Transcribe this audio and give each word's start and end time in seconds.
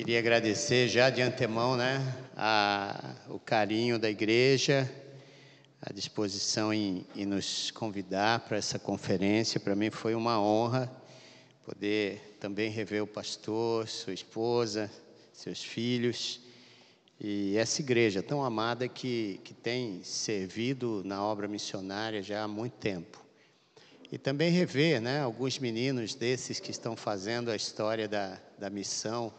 Queria 0.00 0.18
agradecer 0.18 0.88
já 0.88 1.10
de 1.10 1.20
antemão 1.20 1.76
né, 1.76 2.00
a, 2.34 3.16
o 3.28 3.38
carinho 3.38 3.98
da 3.98 4.08
igreja, 4.08 4.90
a 5.78 5.92
disposição 5.92 6.72
em, 6.72 7.04
em 7.14 7.26
nos 7.26 7.70
convidar 7.70 8.40
para 8.40 8.56
essa 8.56 8.78
conferência. 8.78 9.60
Para 9.60 9.76
mim 9.76 9.90
foi 9.90 10.14
uma 10.14 10.40
honra 10.40 10.90
poder 11.66 12.38
também 12.40 12.70
rever 12.70 13.02
o 13.02 13.06
pastor, 13.06 13.86
sua 13.88 14.14
esposa, 14.14 14.90
seus 15.34 15.62
filhos 15.62 16.40
e 17.20 17.58
essa 17.58 17.82
igreja 17.82 18.22
tão 18.22 18.42
amada 18.42 18.88
que, 18.88 19.38
que 19.44 19.52
tem 19.52 20.02
servido 20.02 21.02
na 21.04 21.22
obra 21.22 21.46
missionária 21.46 22.22
já 22.22 22.44
há 22.44 22.48
muito 22.48 22.78
tempo. 22.78 23.22
E 24.10 24.16
também 24.16 24.50
rever 24.50 24.98
né, 24.98 25.20
alguns 25.20 25.58
meninos 25.58 26.14
desses 26.14 26.58
que 26.58 26.70
estão 26.70 26.96
fazendo 26.96 27.50
a 27.50 27.54
história 27.54 28.08
da, 28.08 28.40
da 28.58 28.70
missão 28.70 29.30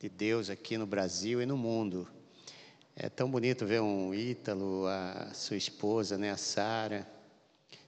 de 0.00 0.08
Deus 0.08 0.48
aqui 0.48 0.78
no 0.78 0.86
Brasil 0.86 1.42
e 1.42 1.46
no 1.46 1.58
mundo. 1.58 2.08
É 2.96 3.10
tão 3.10 3.30
bonito 3.30 3.66
ver 3.66 3.82
um 3.82 4.14
Ítalo, 4.14 4.86
a 4.86 5.30
sua 5.34 5.58
esposa, 5.58 6.16
né, 6.16 6.30
a 6.30 6.38
Sara, 6.38 7.06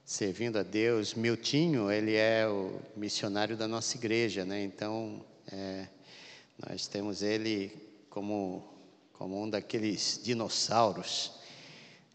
servindo 0.05 0.59
a 0.59 0.61
Deus. 0.63 1.15
Miltinho, 1.15 1.91
ele 1.91 2.13
é 2.13 2.47
o 2.47 2.79
missionário 2.95 3.57
da 3.57 3.67
nossa 3.67 3.97
igreja, 3.97 4.45
né? 4.45 4.61
Então, 4.61 5.25
é, 5.51 5.87
nós 6.69 6.85
temos 6.85 7.23
ele 7.23 7.71
como 8.11 8.63
como 9.13 9.41
um 9.41 9.49
daqueles 9.49 10.19
dinossauros. 10.23 11.31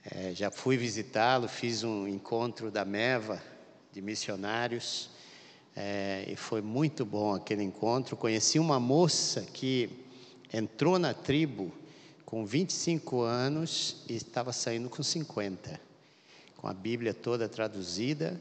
É, 0.05 0.33
já 0.33 0.49
fui 0.51 0.77
visitá-lo, 0.77 1.49
fiz 1.49 1.83
um 1.83 2.07
encontro 2.07 2.71
da 2.71 2.85
Meva 2.85 3.43
de 3.93 4.01
missionários. 4.01 5.11
É, 5.81 6.25
e 6.27 6.35
foi 6.35 6.61
muito 6.61 7.07
bom 7.07 7.37
aquele 7.37 7.63
encontro. 7.63 8.17
Conheci 8.17 8.59
uma 8.59 8.81
moça 8.81 9.43
que 9.43 9.89
entrou 10.53 10.99
na 10.99 11.15
tribo 11.15 11.73
com 12.27 12.45
25 12.45 13.21
anos 13.21 14.03
e 14.09 14.17
estava 14.17 14.53
saindo 14.53 14.91
com 14.91 15.05
50, 15.05 15.81
com 16.57 16.67
a 16.67 16.75
Bíblia 16.75 17.15
toda 17.15 17.49
traduzida. 17.49 18.41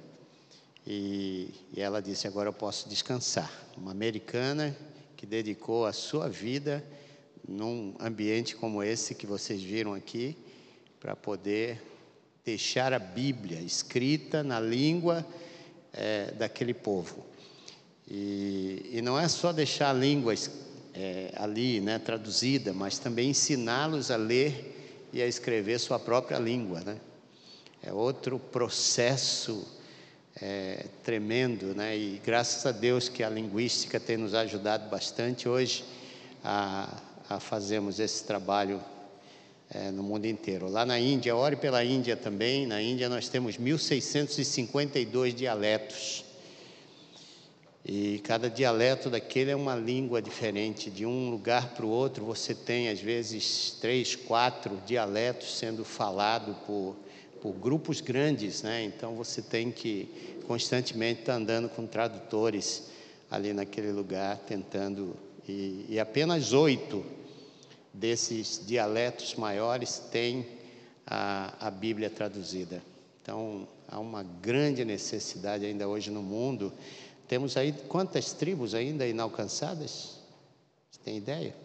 E, 0.84 1.54
e 1.76 1.80
ela 1.80 2.02
disse: 2.02 2.26
Agora 2.26 2.50
eu 2.50 2.54
posso 2.54 2.90
descansar. 2.90 3.54
Uma 3.78 3.92
americana 3.92 4.76
que 5.16 5.28
dedicou 5.28 5.86
a 5.86 5.94
sua 5.94 6.28
vida 6.28 6.84
num 7.48 7.94
ambiente 8.00 8.56
como 8.56 8.82
esse 8.82 9.14
que 9.14 9.28
vocês 9.28 9.62
viram 9.62 9.94
aqui, 9.94 10.36
para 11.00 11.16
poder 11.16 11.84
deixar 12.44 12.94
a 12.94 13.00
Bíblia 13.00 13.60
escrita 13.60 14.42
na 14.42 14.60
língua 14.60 15.24
é, 15.98 16.32
daquele 16.38 16.74
povo. 16.74 17.26
E, 18.10 18.92
e, 18.94 19.02
não 19.02 19.20
é 19.20 19.28
só 19.28 19.52
deixar 19.52 19.90
a 19.90 19.94
língua 19.94 20.34
é, 20.94 21.32
ali, 21.36 21.82
né, 21.82 22.00
traduzida, 22.00 22.72
mas 22.72 23.00
também 23.00 23.32
ensiná-los 23.32 24.12
a 24.12 24.16
ler 24.16 25.10
e 25.12 25.22
a 25.22 25.28
escrever 25.28 25.80
sua 25.80 26.00
própria 26.00 26.38
língua, 26.38 26.82
né? 26.82 26.98
É 27.82 27.92
outro 27.92 28.40
processo 28.40 29.68
é, 30.42 30.86
tremendo, 31.04 31.76
né? 31.76 31.98
E 31.98 32.22
graças 32.24 32.66
a 32.66 32.72
Deus 32.72 33.10
que 33.10 33.24
a 33.24 33.30
linguística 33.30 34.00
tem 34.00 34.18
nos 34.18 34.34
ajudado 34.34 34.90
bastante 34.90 35.50
hoje 35.50 35.84
a, 36.44 37.02
a 37.30 37.40
fazermos 37.40 38.00
esse 38.00 38.24
trabalho 38.24 38.82
é, 39.70 39.92
no 39.92 40.04
mundo 40.04 40.26
inteiro. 40.26 40.70
Lá 40.70 40.86
na 40.86 41.00
Índia, 41.00 41.36
ore 41.36 41.56
pela 41.56 41.84
Índia 41.84 42.16
também. 42.16 42.66
Na 42.66 42.82
Índia 42.82 43.10
nós 43.10 43.28
temos 43.28 43.58
1.652 43.58 45.34
dialetos. 45.34 46.26
E 47.86 48.20
cada 48.20 48.50
dialeto 48.50 49.10
daquele 49.10 49.52
é 49.52 49.56
uma 49.56 49.76
língua 49.76 50.22
diferente. 50.22 50.90
De 50.90 51.06
um 51.06 51.30
lugar 51.30 51.74
para 51.74 51.86
o 51.86 51.90
outro, 51.90 52.26
você 52.26 52.54
tem 52.54 52.90
às 52.90 53.00
vezes 53.00 53.78
três, 53.80 54.16
quatro 54.16 54.78
dialetos 54.86 55.58
sendo 55.58 55.86
falado 55.86 56.54
por, 56.66 56.98
por 57.42 57.54
grupos 57.54 58.02
grandes, 58.02 58.62
né? 58.62 58.84
Então 58.84 59.16
você 59.16 59.42
tem 59.42 59.72
que 59.72 60.10
constantemente 60.46 61.22
estar 61.22 61.36
andando 61.36 61.70
com 61.70 61.86
tradutores 61.86 62.90
ali 63.32 63.54
naquele 63.54 63.92
lugar, 63.92 64.38
tentando. 64.40 65.16
E, 65.48 65.86
e 65.88 66.00
apenas 66.00 66.52
oito 66.52 67.06
desses 67.98 68.66
dialetos 68.66 69.36
maiores 69.36 70.00
tem 70.12 70.48
a, 71.06 71.68
a 71.68 71.72
Bíblia 71.72 72.10
traduzida. 72.10 72.82
Então, 73.22 73.68
há 73.88 74.00
uma 74.00 74.24
grande 74.24 74.86
necessidade 74.86 75.66
ainda 75.66 75.88
hoje 75.88 76.12
no 76.12 76.22
mundo. 76.22 76.72
Temos 77.28 77.58
aí 77.58 77.74
quantas 77.88 78.34
tribos 78.34 78.74
ainda 78.74 79.08
inalcançadas? 79.08 80.20
Você 80.92 81.00
tem 81.04 81.18
ideia? 81.18 81.56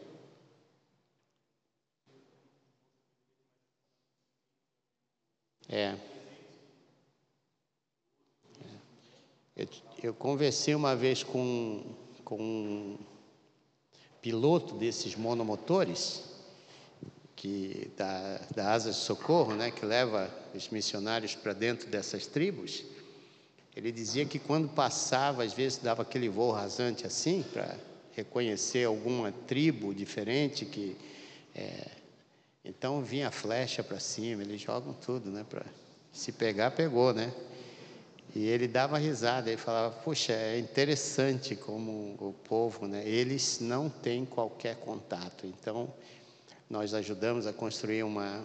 É. 5.69 5.97
Eu, 9.55 9.69
eu 10.03 10.15
conversei 10.15 10.75
uma 10.75 10.97
vez 10.97 11.23
com, 11.23 11.83
com 12.25 12.99
piloto 14.23 14.75
desses 14.77 15.17
monomotores, 15.17 16.23
que 17.35 17.91
da, 17.97 18.41
da 18.55 18.73
Asa 18.73 18.93
de 18.93 18.97
Socorro, 18.97 19.55
né, 19.55 19.73
que 19.73 19.85
leva 19.85 20.31
os 20.55 20.69
missionários 20.69 21.35
para 21.35 21.53
dentro 21.53 21.89
dessas 21.89 22.27
tribos, 22.27 22.85
ele 23.75 23.91
dizia 23.91 24.25
que 24.25 24.39
quando 24.39 24.69
passava, 24.69 25.43
às 25.43 25.53
vezes 25.53 25.79
dava 25.79 26.03
aquele 26.03 26.29
voo 26.29 26.53
rasante 26.53 27.07
assim, 27.07 27.43
para 27.53 27.77
reconhecer 28.13 28.85
alguma 28.85 29.33
tribo 29.33 29.93
diferente, 29.93 30.65
que 30.65 30.97
é, 31.55 31.89
então 32.65 33.03
vinha 33.03 33.29
a 33.29 33.31
flecha 33.33 33.83
para 33.83 33.99
cima, 33.99 34.43
eles 34.43 34.61
jogam 34.61 34.93
tudo, 34.95 35.31
né? 35.31 35.45
Para 35.49 35.65
se 36.13 36.31
pegar, 36.31 36.71
pegou, 36.71 37.13
né? 37.13 37.33
E 38.35 38.47
ele 38.47 38.67
dava 38.67 38.97
risada, 38.97 39.51
ele 39.51 39.59
falava: 39.59 39.95
Puxa, 39.97 40.33
é 40.33 40.59
interessante 40.59 41.55
como 41.55 42.17
o 42.19 42.35
povo, 42.45 42.87
né? 42.87 43.07
Eles 43.07 43.59
não 43.61 43.91
têm 43.91 44.25
qualquer 44.25 44.77
contato. 44.77 45.47
Então, 45.47 45.93
nós 46.69 46.95
ajudamos 46.95 47.47
a 47.47 47.53
construir 47.53 48.03
uma, 48.03 48.43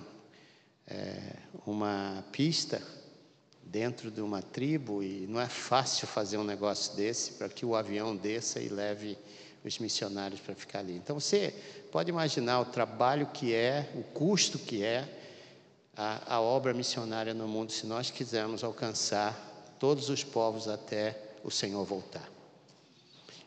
é, 0.86 1.38
uma 1.66 2.24
pista 2.34 2.82
dentro 3.64 4.12
de 4.12 4.20
uma 4.20 4.42
tribo 4.42 5.02
e 5.02 5.26
não 5.28 5.40
é 5.40 5.48
fácil 5.48 6.08
fazer 6.08 6.38
um 6.38 6.44
negócio 6.44 6.96
desse 6.96 7.34
para 7.34 7.48
que 7.48 7.66
o 7.66 7.76
avião 7.76 8.16
desça 8.16 8.60
e 8.60 8.68
leve 8.68 9.18
os 9.64 9.80
missionários 9.80 10.42
para 10.42 10.56
ficar 10.56 10.80
ali. 10.80 10.96
Então, 10.96 11.20
você 11.20 11.54
pode 11.92 12.10
imaginar 12.10 12.60
o 12.60 12.66
trabalho 12.66 13.28
que 13.28 13.54
é, 13.54 13.90
o 13.96 14.04
custo 14.04 14.60
que 14.60 14.84
é 14.84 15.08
a, 15.96 16.36
a 16.36 16.42
obra 16.42 16.74
missionária 16.74 17.34
no 17.34 17.48
mundo, 17.48 17.72
se 17.72 17.86
nós 17.86 18.12
quisermos 18.12 18.64
alcançar 18.64 19.57
todos 19.80 20.10
os 20.10 20.24
povos 20.24 20.68
até 20.68 21.20
o 21.44 21.52
Senhor 21.52 21.84
voltar. 21.86 22.28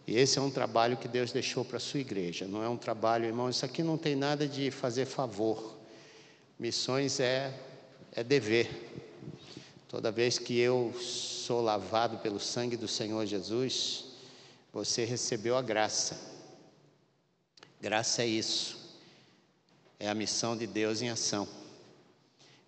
E 0.07 0.17
esse 0.17 0.39
é 0.39 0.43
um 0.43 0.51
trabalho 0.51 0.97
que 0.97 1.07
Deus 1.07 1.31
deixou 1.31 1.65
para 1.65 1.77
a 1.77 1.81
sua 1.81 2.01
igreja. 2.01 2.47
Não 2.47 2.63
é 2.63 2.69
um 2.69 2.77
trabalho, 2.77 3.27
irmão, 3.27 3.49
isso 3.49 3.65
aqui 3.65 3.83
não 3.83 3.97
tem 3.97 4.17
nada 4.17 4.47
de 4.49 4.71
fazer 4.71 5.07
favor. 5.07 5.77
Missões 6.59 7.21
é, 7.21 7.55
é 8.13 8.25
dever. 8.25 8.69
Toda 9.89 10.11
vez 10.11 10.39
que 10.39 10.59
eu 10.59 10.95
sou 11.01 11.61
lavado 11.61 12.19
pelo 12.19 12.39
sangue 12.39 12.77
do 12.77 12.89
Senhor 12.89 13.25
Jesus, 13.27 14.05
você 14.73 15.05
recebeu 15.05 15.57
a 15.57 15.63
graça. 15.63 16.17
Graça 17.81 18.23
é 18.23 18.27
isso. 18.27 18.79
É 19.99 20.09
a 20.09 20.15
missão 20.15 20.57
de 20.57 20.67
Deus 20.67 21.03
em 21.03 21.09
ação. 21.09 21.47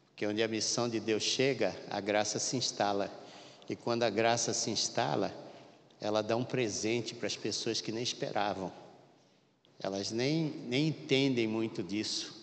Porque 0.08 0.26
onde 0.26 0.42
a 0.42 0.48
missão 0.48 0.88
de 0.88 1.00
Deus 1.00 1.22
chega, 1.22 1.74
a 1.90 2.00
graça 2.00 2.38
se 2.38 2.56
instala. 2.56 3.10
E 3.72 3.76
quando 3.76 4.02
a 4.02 4.10
graça 4.10 4.52
se 4.52 4.70
instala, 4.70 5.34
ela 5.98 6.22
dá 6.22 6.36
um 6.36 6.44
presente 6.44 7.14
para 7.14 7.26
as 7.26 7.38
pessoas 7.38 7.80
que 7.80 7.90
nem 7.90 8.02
esperavam. 8.02 8.70
Elas 9.82 10.10
nem, 10.10 10.44
nem 10.68 10.88
entendem 10.88 11.48
muito 11.48 11.82
disso. 11.82 12.36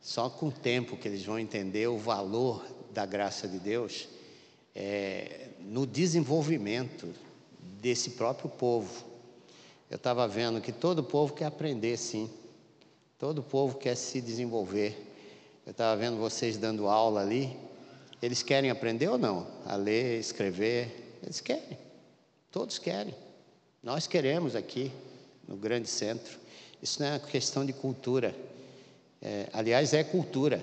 Só 0.00 0.30
com 0.30 0.48
o 0.48 0.50
tempo 0.50 0.96
que 0.96 1.06
eles 1.06 1.22
vão 1.26 1.38
entender 1.38 1.88
o 1.88 1.98
valor 1.98 2.64
da 2.90 3.04
graça 3.04 3.46
de 3.46 3.58
Deus 3.58 4.08
é, 4.74 5.50
no 5.60 5.86
desenvolvimento 5.86 7.06
desse 7.82 8.12
próprio 8.12 8.48
povo. 8.48 9.04
Eu 9.90 9.96
estava 9.96 10.26
vendo 10.26 10.58
que 10.62 10.72
todo 10.72 11.04
povo 11.04 11.34
quer 11.34 11.44
aprender, 11.44 11.98
sim. 11.98 12.30
Todo 13.18 13.42
povo 13.42 13.76
quer 13.76 13.94
se 13.94 14.22
desenvolver. 14.22 14.96
Eu 15.66 15.72
estava 15.72 16.00
vendo 16.00 16.16
vocês 16.16 16.56
dando 16.56 16.88
aula 16.88 17.20
ali. 17.20 17.54
Eles 18.22 18.40
querem 18.40 18.70
aprender 18.70 19.08
ou 19.08 19.18
não? 19.18 19.48
A 19.66 19.74
ler, 19.74 20.20
escrever? 20.20 21.18
Eles 21.24 21.40
querem. 21.40 21.76
Todos 22.52 22.78
querem. 22.78 23.12
Nós 23.82 24.06
queremos 24.06 24.54
aqui, 24.54 24.92
no 25.48 25.56
grande 25.56 25.88
centro. 25.88 26.38
Isso 26.80 27.02
não 27.02 27.08
é 27.08 27.12
uma 27.14 27.18
questão 27.18 27.66
de 27.66 27.72
cultura. 27.72 28.32
É, 29.20 29.48
aliás, 29.52 29.92
é 29.92 30.04
cultura. 30.04 30.62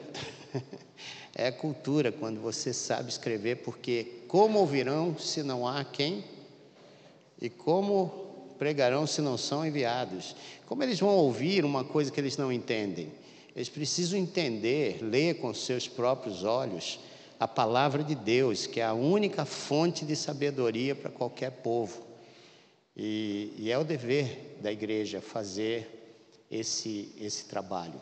é 1.35 1.51
cultura 1.51 2.13
quando 2.13 2.39
você 2.39 2.71
sabe 2.71 3.09
escrever, 3.09 3.57
porque 3.57 4.23
como 4.29 4.57
ouvirão 4.59 5.17
se 5.17 5.43
não 5.43 5.67
há 5.67 5.83
quem? 5.83 6.23
E 7.41 7.49
como 7.49 8.53
pregarão 8.57 9.05
se 9.05 9.21
não 9.21 9.37
são 9.37 9.65
enviados? 9.65 10.33
Como 10.65 10.81
eles 10.81 10.99
vão 10.99 11.09
ouvir 11.09 11.65
uma 11.65 11.83
coisa 11.83 12.09
que 12.09 12.21
eles 12.21 12.37
não 12.37 12.53
entendem? 12.53 13.11
Eles 13.53 13.67
precisam 13.67 14.17
entender, 14.17 14.99
ler 15.01 15.35
com 15.39 15.53
seus 15.53 15.89
próprios 15.89 16.45
olhos 16.45 16.99
a 17.39 17.47
palavra 17.47 18.03
de 18.03 18.15
Deus, 18.15 18.67
que 18.67 18.81
é 18.81 18.85
a 18.85 18.93
única 18.93 19.45
fonte 19.45 20.03
de 20.03 20.15
sabedoria 20.15 20.93
para 20.93 21.09
qualquer 21.09 21.51
povo. 21.51 22.05
E, 22.95 23.53
e, 23.57 23.71
é 23.71 23.77
o 23.77 23.83
dever 23.85 24.57
da 24.61 24.69
igreja 24.69 25.21
fazer 25.21 26.45
esse, 26.51 27.15
esse 27.17 27.45
trabalho. 27.45 28.01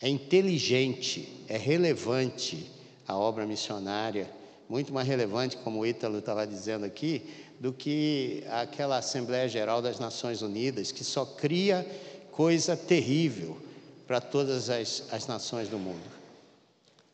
É 0.00 0.08
inteligente, 0.08 1.44
é 1.48 1.58
relevante 1.58 2.70
a 3.06 3.14
obra 3.14 3.46
missionária, 3.46 4.30
muito 4.68 4.92
mais 4.92 5.06
relevante, 5.06 5.56
como 5.58 5.80
o 5.80 5.86
Ítalo 5.86 6.18
estava 6.18 6.46
dizendo 6.46 6.86
aqui, 6.86 7.22
do 7.60 7.72
que 7.72 8.42
aquela 8.48 8.98
Assembleia 8.98 9.48
Geral 9.48 9.82
das 9.82 9.98
Nações 9.98 10.40
Unidas, 10.40 10.92
que 10.92 11.04
só 11.04 11.26
cria 11.26 11.86
coisa 12.30 12.76
terrível 12.76 13.58
para 14.06 14.20
todas 14.20 14.70
as, 14.70 15.04
as 15.10 15.26
nações 15.26 15.68
do 15.68 15.78
mundo. 15.78 16.18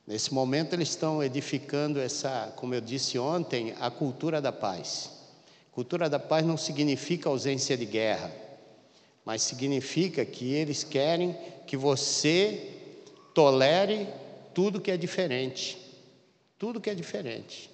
Nesse 0.07 0.35
momento, 0.35 0.75
eles 0.75 0.91
estão 0.91 1.23
edificando 1.23 1.99
essa, 1.99 2.53
como 2.57 2.75
eu 2.75 2.81
disse 2.81 3.19
ontem, 3.19 3.75
a 3.81 3.91
cultura 3.91 4.41
da 4.41 4.53
paz. 4.53 5.11
Cultura 5.73 6.11
da 6.11 6.19
paz 6.19 6.45
não 6.45 6.59
significa 6.59 7.29
ausência 7.29 7.77
de 7.77 7.87
guerra, 7.87 8.31
mas 9.25 9.43
significa 9.43 10.25
que 10.25 10.53
eles 10.53 10.85
querem 10.85 11.35
que 11.67 11.77
você 11.77 12.71
tolere 13.33 14.07
tudo 14.53 14.81
que 14.81 14.91
é 14.91 14.97
diferente. 14.97 15.79
Tudo 16.59 16.81
que 16.81 16.91
é 16.91 16.95
diferente. 16.95 17.71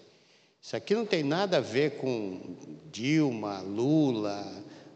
Isso 0.63 0.77
aqui 0.77 0.95
não 0.95 1.05
tem 1.05 1.25
nada 1.25 1.57
a 1.57 1.61
ver 1.61 1.97
com 1.97 2.57
Dilma, 2.93 3.61
Lula, 3.61 4.47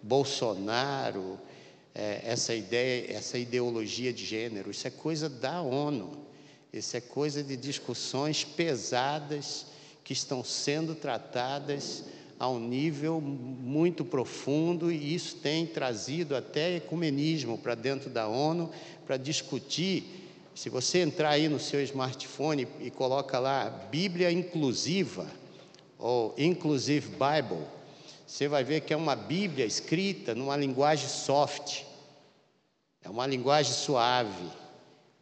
Bolsonaro, 0.00 1.38
é, 1.94 2.22
essa 2.24 2.54
ideia, 2.54 3.12
essa 3.12 3.36
ideologia 3.36 4.12
de 4.12 4.24
gênero. 4.24 4.70
Isso 4.70 4.86
é 4.86 4.90
coisa 4.90 5.28
da 5.28 5.60
ONU. 5.62 6.23
Isso 6.74 6.96
é 6.96 7.00
coisa 7.00 7.40
de 7.40 7.56
discussões 7.56 8.42
pesadas 8.42 9.66
que 10.02 10.12
estão 10.12 10.42
sendo 10.42 10.92
tratadas 10.96 12.02
a 12.36 12.48
um 12.48 12.58
nível 12.58 13.20
muito 13.20 14.04
profundo 14.04 14.90
e 14.90 15.14
isso 15.14 15.36
tem 15.36 15.66
trazido 15.66 16.34
até 16.34 16.74
ecumenismo 16.74 17.56
para 17.56 17.76
dentro 17.76 18.10
da 18.10 18.26
ONU 18.26 18.72
para 19.06 19.16
discutir. 19.16 20.32
Se 20.52 20.68
você 20.68 20.98
entrar 20.98 21.30
aí 21.30 21.48
no 21.48 21.60
seu 21.60 21.80
smartphone 21.80 22.66
e 22.80 22.90
coloca 22.90 23.38
lá 23.38 23.70
Bíblia 23.88 24.32
inclusiva, 24.32 25.28
ou 25.96 26.34
Inclusive 26.36 27.06
Bible, 27.10 27.64
você 28.26 28.48
vai 28.48 28.64
ver 28.64 28.80
que 28.80 28.92
é 28.92 28.96
uma 28.96 29.14
Bíblia 29.14 29.64
escrita 29.64 30.34
numa 30.34 30.56
linguagem 30.56 31.08
soft, 31.08 31.84
é 33.00 33.08
uma 33.08 33.28
linguagem 33.28 33.72
suave, 33.72 34.63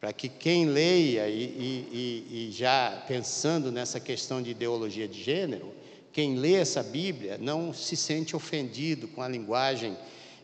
para 0.02 0.12
que 0.12 0.28
quem 0.28 0.66
leia 0.66 1.28
e, 1.28 1.44
e, 1.44 2.48
e, 2.48 2.50
já 2.50 3.04
pensando 3.06 3.70
nessa 3.70 4.00
questão 4.00 4.42
de 4.42 4.50
ideologia 4.50 5.06
de 5.06 5.22
gênero, 5.22 5.72
quem 6.12 6.40
lê 6.40 6.54
essa 6.54 6.82
Bíblia 6.82 7.38
não 7.38 7.72
se 7.72 7.96
sente 7.96 8.34
ofendido 8.34 9.06
com 9.06 9.22
a 9.22 9.28
linguagem 9.28 9.96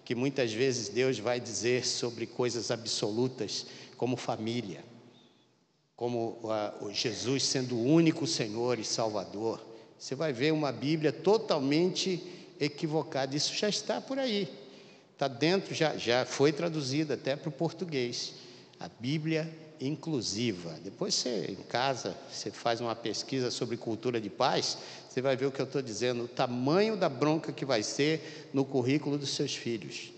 que 0.04 0.14
muitas 0.14 0.52
vezes 0.52 0.88
Deus 0.88 1.18
vai 1.18 1.40
dizer 1.40 1.84
sobre 1.84 2.24
coisas 2.24 2.70
absolutas, 2.70 3.66
como 3.96 4.16
família, 4.16 4.84
como 5.96 6.38
uh, 6.44 6.92
Jesus 6.92 7.42
sendo 7.42 7.74
o 7.74 7.84
único 7.84 8.28
Senhor 8.28 8.78
e 8.78 8.84
Salvador. 8.84 9.60
Você 9.98 10.14
vai 10.14 10.32
ver 10.32 10.52
uma 10.52 10.70
Bíblia 10.70 11.10
totalmente 11.10 12.22
equivocada. 12.60 13.34
Isso 13.34 13.52
já 13.56 13.68
está 13.68 14.00
por 14.00 14.20
aí. 14.20 14.48
Está 15.14 15.26
dentro, 15.26 15.74
já, 15.74 15.96
já 15.96 16.24
foi 16.24 16.52
traduzida 16.52 17.14
até 17.14 17.34
para 17.34 17.48
o 17.48 17.52
português. 17.52 18.46
A 18.80 18.88
Bíblia 18.88 19.52
inclusiva. 19.80 20.76
Depois 20.82 21.14
você, 21.14 21.46
em 21.48 21.62
casa, 21.62 22.16
você 22.30 22.50
faz 22.50 22.80
uma 22.80 22.94
pesquisa 22.94 23.50
sobre 23.50 23.76
cultura 23.76 24.20
de 24.20 24.30
paz, 24.30 24.78
você 25.08 25.20
vai 25.20 25.36
ver 25.36 25.46
o 25.46 25.52
que 25.52 25.60
eu 25.60 25.66
estou 25.66 25.82
dizendo, 25.82 26.24
o 26.24 26.28
tamanho 26.28 26.96
da 26.96 27.08
bronca 27.08 27.52
que 27.52 27.64
vai 27.64 27.82
ser 27.82 28.48
no 28.52 28.64
currículo 28.64 29.18
dos 29.18 29.30
seus 29.30 29.54
filhos, 29.54 30.12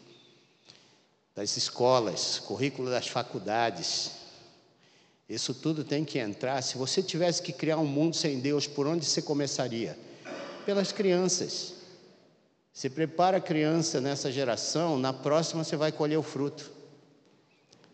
das 1.35 1.57
escolas, 1.57 2.39
currículo 2.39 2.91
das 2.91 3.09
faculdades. 3.09 4.13
Isso 5.29 5.55
tudo 5.55 5.85
tem 5.85 6.05
que 6.05 6.19
entrar. 6.19 6.61
Se 6.63 6.77
você 6.77 7.03
tivesse 7.03 7.41
que 7.41 7.53
criar 7.53 7.79
um 7.79 7.87
mundo 7.87 8.17
sem 8.17 8.41
Deus, 8.41 8.67
por 8.67 8.87
onde 8.87 9.05
você 9.05 9.23
começaria? 9.23 9.97
Pelas 10.67 10.93
crianças. 10.93 11.75
Se 12.73 12.91
prepara 12.91 13.37
a 13.37 13.41
criança 13.41 14.01
nessa 14.01 14.31
geração, 14.31 14.99
na 14.99 15.13
próxima 15.13 15.65
você 15.65 15.77
vai 15.77 15.93
colher 15.93 16.19
o 16.19 16.23
fruto. 16.23 16.80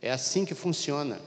É 0.01 0.11
assim 0.11 0.45
que 0.45 0.55
funciona. 0.55 1.21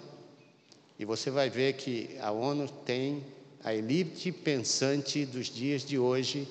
E 0.98 1.06
você 1.06 1.32
vai 1.32 1.50
ver 1.50 1.74
que 1.74 2.18
a 2.20 2.32
ONU 2.32 2.68
tem 2.86 3.24
a 3.64 3.74
elite 3.74 4.32
pensante 4.32 5.26
dos 5.26 5.48
dias 5.48 5.84
de 5.84 5.98
hoje 5.98 6.48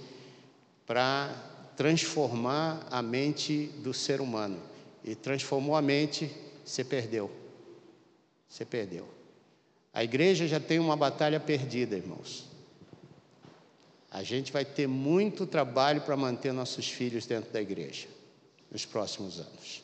para 0.86 1.34
transformar 1.76 2.86
a 2.90 3.00
mente 3.00 3.66
do 3.82 3.94
ser 3.94 4.20
humano. 4.20 4.60
E 5.04 5.14
transformou 5.14 5.76
a 5.76 5.82
mente, 5.82 6.30
você 6.64 6.82
perdeu. 6.82 7.30
Você 8.48 8.64
perdeu. 8.64 9.06
A 9.92 10.02
igreja 10.02 10.46
já 10.46 10.60
tem 10.60 10.78
uma 10.78 10.96
batalha 10.96 11.38
perdida, 11.38 11.96
irmãos. 11.96 12.46
A 14.10 14.22
gente 14.22 14.52
vai 14.52 14.64
ter 14.64 14.86
muito 14.86 15.46
trabalho 15.46 16.00
para 16.00 16.16
manter 16.16 16.52
nossos 16.52 16.88
filhos 16.88 17.26
dentro 17.26 17.52
da 17.52 17.60
igreja 17.60 18.08
nos 18.70 18.84
próximos 18.84 19.38
anos. 19.38 19.82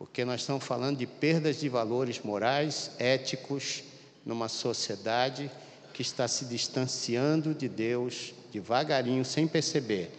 Porque 0.00 0.24
nós 0.24 0.40
estamos 0.40 0.64
falando 0.64 0.96
de 0.96 1.06
perdas 1.06 1.60
de 1.60 1.68
valores 1.68 2.20
morais, 2.20 2.90
éticos, 2.98 3.82
numa 4.24 4.48
sociedade 4.48 5.50
que 5.92 6.00
está 6.00 6.26
se 6.26 6.46
distanciando 6.46 7.54
de 7.54 7.68
Deus 7.68 8.32
devagarinho, 8.50 9.26
sem 9.26 9.46
perceber. 9.46 10.10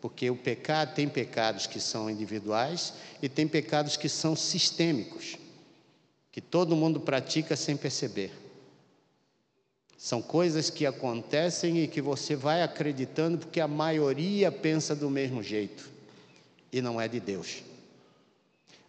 Porque 0.00 0.28
o 0.28 0.34
pecado 0.34 0.92
tem 0.92 1.08
pecados 1.08 1.68
que 1.68 1.78
são 1.78 2.10
individuais 2.10 2.94
e 3.22 3.28
tem 3.28 3.46
pecados 3.46 3.96
que 3.96 4.08
são 4.08 4.34
sistêmicos 4.34 5.36
que 6.32 6.40
todo 6.40 6.74
mundo 6.74 6.98
pratica 6.98 7.54
sem 7.54 7.76
perceber. 7.76 8.32
São 9.96 10.20
coisas 10.20 10.68
que 10.68 10.84
acontecem 10.84 11.84
e 11.84 11.86
que 11.86 12.02
você 12.02 12.34
vai 12.34 12.64
acreditando 12.64 13.38
porque 13.38 13.60
a 13.60 13.68
maioria 13.68 14.50
pensa 14.50 14.96
do 14.96 15.08
mesmo 15.08 15.44
jeito 15.44 15.88
e 16.72 16.82
não 16.82 17.00
é 17.00 17.06
de 17.06 17.20
Deus. 17.20 17.67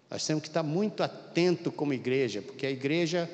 Nós 0.09 0.25
temos 0.25 0.41
que 0.41 0.49
estar 0.49 0.63
muito 0.63 1.03
atento 1.03 1.71
como 1.71 1.93
igreja, 1.93 2.41
porque 2.41 2.65
a 2.65 2.71
igreja 2.71 3.29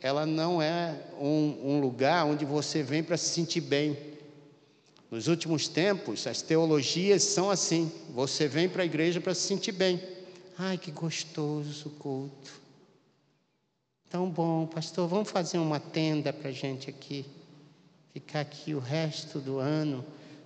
ela 0.00 0.26
não 0.26 0.60
é 0.60 0.94
um, 1.18 1.58
um 1.64 1.80
lugar 1.80 2.26
onde 2.26 2.44
você 2.44 2.82
vem 2.82 3.02
para 3.02 3.16
se 3.16 3.30
sentir 3.30 3.60
bem. 3.60 3.96
Nos 5.10 5.26
últimos 5.26 5.68
tempos, 5.68 6.26
as 6.26 6.42
teologias 6.42 7.22
são 7.22 7.50
assim: 7.50 7.90
você 8.10 8.46
vem 8.46 8.68
para 8.68 8.82
a 8.82 8.86
igreja 8.86 9.20
para 9.20 9.34
se 9.34 9.42
sentir 9.42 9.72
bem. 9.72 10.00
Ai, 10.56 10.76
que 10.76 10.90
gostoso 10.90 11.88
o 11.88 11.92
culto. 11.92 12.60
Tão 14.10 14.28
bom, 14.28 14.66
pastor, 14.66 15.08
vamos 15.08 15.30
fazer 15.30 15.58
uma 15.58 15.80
tenda 15.80 16.32
para 16.32 16.48
a 16.50 16.52
gente 16.52 16.90
aqui. 16.90 17.24
Ficar 18.12 18.40
aqui 18.40 18.74
o 18.74 18.78
resto 18.78 19.38
do 19.38 19.58
ano 19.58 20.04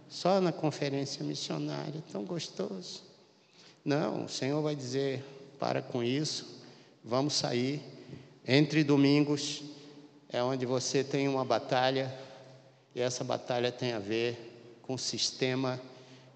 só 0.08 0.40
na 0.40 0.52
conferência 0.52 1.24
missionária, 1.24 2.02
tão 2.12 2.24
gostoso. 2.24 3.02
Não, 3.84 4.26
o 4.26 4.28
Senhor 4.28 4.60
vai 4.62 4.76
dizer: 4.76 5.24
para 5.62 5.80
com 5.80 6.02
isso, 6.02 6.60
vamos 7.04 7.34
sair. 7.34 7.80
Entre 8.44 8.82
domingos 8.82 9.62
é 10.28 10.42
onde 10.42 10.66
você 10.66 11.04
tem 11.04 11.28
uma 11.28 11.44
batalha, 11.44 12.12
e 12.92 13.00
essa 13.00 13.22
batalha 13.22 13.70
tem 13.70 13.92
a 13.92 14.00
ver 14.00 14.80
com 14.82 14.98
sistema 14.98 15.80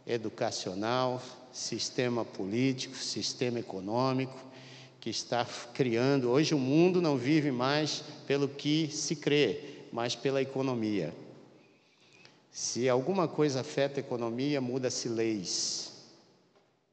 educacional, 0.07 1.21
sistema 1.53 2.25
político, 2.25 2.95
sistema 2.95 3.59
econômico, 3.59 4.39
que 5.01 5.11
está 5.11 5.45
criando. 5.75 6.31
Hoje 6.31 6.55
o 6.55 6.59
mundo 6.59 7.03
não 7.03 7.17
vive 7.17 7.51
mais 7.51 8.05
pelo 8.29 8.47
que 8.47 8.89
se 8.93 9.17
crê, 9.17 9.59
mas 9.93 10.15
pela 10.15 10.41
economia. 10.41 11.13
Se 12.53 12.89
alguma 12.89 13.27
coisa 13.27 13.63
afeta 13.63 13.99
a 13.99 14.05
economia, 14.05 14.61
muda-se 14.61 15.09
leis. 15.09 15.96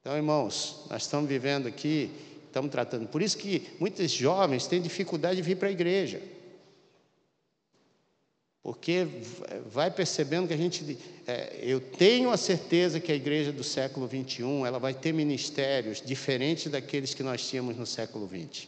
Então, 0.03 0.17
irmãos, 0.17 0.81
nós 0.89 1.03
estamos 1.03 1.29
vivendo 1.29 1.65
aqui, 1.65 2.11
estamos 2.47 2.69
tratando. 2.69 3.07
Por 3.07 3.21
isso 3.21 3.37
que 3.37 3.69
muitos 3.79 4.11
jovens 4.11 4.67
têm 4.67 4.81
dificuldade 4.81 5.37
de 5.37 5.41
vir 5.41 5.55
para 5.55 5.69
a 5.69 5.71
igreja. 5.71 6.21
Porque 8.61 9.07
vai 9.67 9.89
percebendo 9.89 10.49
que 10.49 10.53
a 10.53 10.57
gente. 10.57 10.97
É, 11.25 11.57
eu 11.61 11.79
tenho 11.79 12.31
a 12.31 12.37
certeza 12.37 12.99
que 12.99 13.13
a 13.13 13.15
igreja 13.15 13.53
do 13.53 13.63
século 13.63 14.05
XXI 14.05 14.43
ela 14.67 14.77
vai 14.77 14.93
ter 14.93 15.13
ministérios 15.13 16.01
diferentes 16.01 16.69
daqueles 16.69 17.13
que 17.13 17.23
nós 17.23 17.47
tínhamos 17.47 17.77
no 17.77 17.85
século 17.85 18.27
XX. 18.27 18.67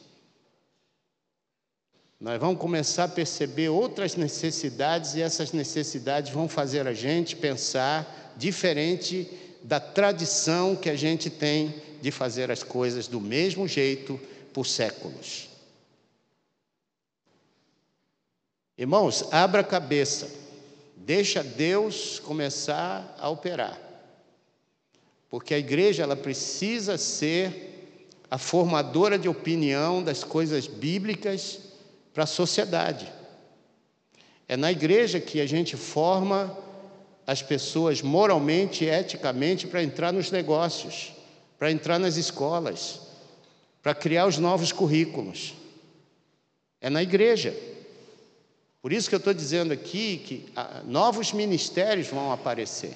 Nós 2.17 2.39
vamos 2.39 2.61
começar 2.61 3.03
a 3.03 3.09
perceber 3.09 3.67
outras 3.67 4.15
necessidades 4.15 5.15
e 5.15 5.21
essas 5.21 5.51
necessidades 5.51 6.31
vão 6.31 6.47
fazer 6.47 6.87
a 6.87 6.93
gente 6.93 7.35
pensar 7.35 8.33
diferente 8.37 9.29
da 9.65 9.79
tradição 9.79 10.75
que 10.75 10.91
a 10.91 10.95
gente 10.95 11.27
tem 11.27 11.73
de 11.99 12.11
fazer 12.11 12.51
as 12.51 12.61
coisas 12.61 13.07
do 13.07 13.19
mesmo 13.19 13.67
jeito 13.67 14.19
por 14.53 14.63
séculos. 14.63 15.49
Irmãos, 18.77 19.25
abra 19.31 19.61
a 19.61 19.63
cabeça, 19.63 20.29
deixa 20.95 21.43
Deus 21.43 22.19
começar 22.19 23.15
a 23.17 23.27
operar, 23.27 23.79
porque 25.31 25.55
a 25.55 25.59
igreja 25.59 26.03
ela 26.03 26.15
precisa 26.15 26.95
ser 26.95 27.89
a 28.29 28.37
formadora 28.37 29.17
de 29.17 29.27
opinião 29.27 30.03
das 30.03 30.23
coisas 30.23 30.67
bíblicas 30.67 31.59
para 32.13 32.25
a 32.25 32.27
sociedade. 32.27 33.11
É 34.47 34.55
na 34.55 34.71
igreja 34.71 35.19
que 35.19 35.41
a 35.41 35.47
gente 35.47 35.75
forma 35.75 36.55
as 37.25 37.41
pessoas 37.41 38.01
moralmente 38.01 38.85
e 38.85 38.89
eticamente 38.89 39.65
para 39.67 39.81
entrar 39.81 40.13
nos 40.13 40.29
negócios, 40.31 41.13
para 41.57 41.71
entrar 41.71 41.99
nas 41.99 42.17
escolas, 42.17 42.99
para 43.81 43.95
criar 43.95 44.27
os 44.27 44.37
novos 44.37 44.71
currículos. 44.71 45.53
É 46.79 46.89
na 46.89 47.01
igreja. 47.01 47.55
Por 48.81 48.93
isso 48.93 49.09
que 49.09 49.15
eu 49.15 49.19
estou 49.19 49.33
dizendo 49.33 49.73
aqui 49.73 50.17
que 50.17 50.45
ah, 50.55 50.81
novos 50.85 51.31
ministérios 51.31 52.07
vão 52.07 52.31
aparecer. 52.31 52.95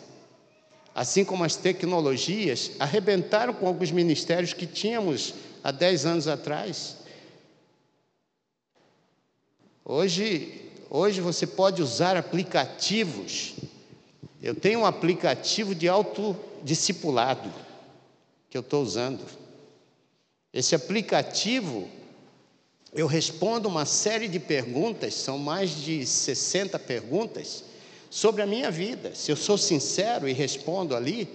Assim 0.93 1.25
como 1.25 1.43
as 1.43 1.55
tecnologias 1.55 2.71
arrebentaram 2.79 3.53
com 3.53 3.67
alguns 3.67 3.91
ministérios 3.91 4.53
que 4.53 4.67
tínhamos 4.67 5.33
há 5.63 5.71
10 5.71 6.05
anos 6.05 6.27
atrás. 6.27 6.97
Hoje, 9.83 10.69
hoje 10.89 11.21
você 11.21 11.47
pode 11.47 11.81
usar 11.81 12.15
aplicativos 12.15 13.55
eu 14.41 14.55
tenho 14.55 14.79
um 14.79 14.85
aplicativo 14.85 15.75
de 15.75 15.87
autodiscipulado 15.87 17.51
que 18.49 18.57
eu 18.57 18.61
estou 18.61 18.81
usando. 18.81 19.25
Esse 20.53 20.73
aplicativo, 20.73 21.87
eu 22.93 23.05
respondo 23.05 23.67
uma 23.67 23.85
série 23.85 24.27
de 24.27 24.39
perguntas, 24.39 25.13
são 25.13 25.37
mais 25.37 25.71
de 25.71 26.05
60 26.05 26.79
perguntas, 26.79 27.65
sobre 28.09 28.41
a 28.41 28.47
minha 28.47 28.71
vida. 28.71 29.13
Se 29.13 29.31
eu 29.31 29.35
sou 29.35 29.57
sincero 29.57 30.27
e 30.27 30.33
respondo 30.33 30.95
ali, 30.95 31.27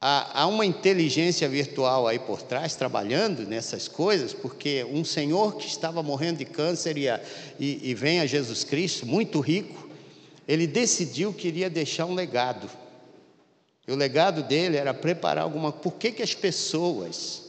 há, 0.00 0.46
uma 0.48 0.66
inteligência 0.66 1.48
virtual 1.48 2.08
aí 2.08 2.18
por 2.18 2.42
trás, 2.42 2.74
trabalhando 2.74 3.46
nessas 3.46 3.86
coisas, 3.86 4.32
porque 4.32 4.84
um 4.84 5.04
senhor 5.04 5.56
que 5.56 5.68
estava 5.68 6.02
morrendo 6.02 6.38
de 6.38 6.44
câncer 6.44 6.98
e, 6.98 7.06
e, 7.60 7.90
e 7.90 7.94
vem 7.94 8.18
a 8.18 8.26
Jesus 8.26 8.64
Cristo, 8.64 9.06
muito 9.06 9.38
rico, 9.38 9.81
ele 10.46 10.66
decidiu 10.66 11.32
que 11.32 11.48
iria 11.48 11.70
deixar 11.70 12.06
um 12.06 12.14
legado. 12.14 12.68
E 13.86 13.92
o 13.92 13.96
legado 13.96 14.42
dele 14.42 14.76
era 14.76 14.94
preparar 14.94 15.44
alguma 15.44 15.72
Por 15.72 15.94
que, 15.94 16.12
que 16.12 16.22
as 16.22 16.34
pessoas. 16.34 17.42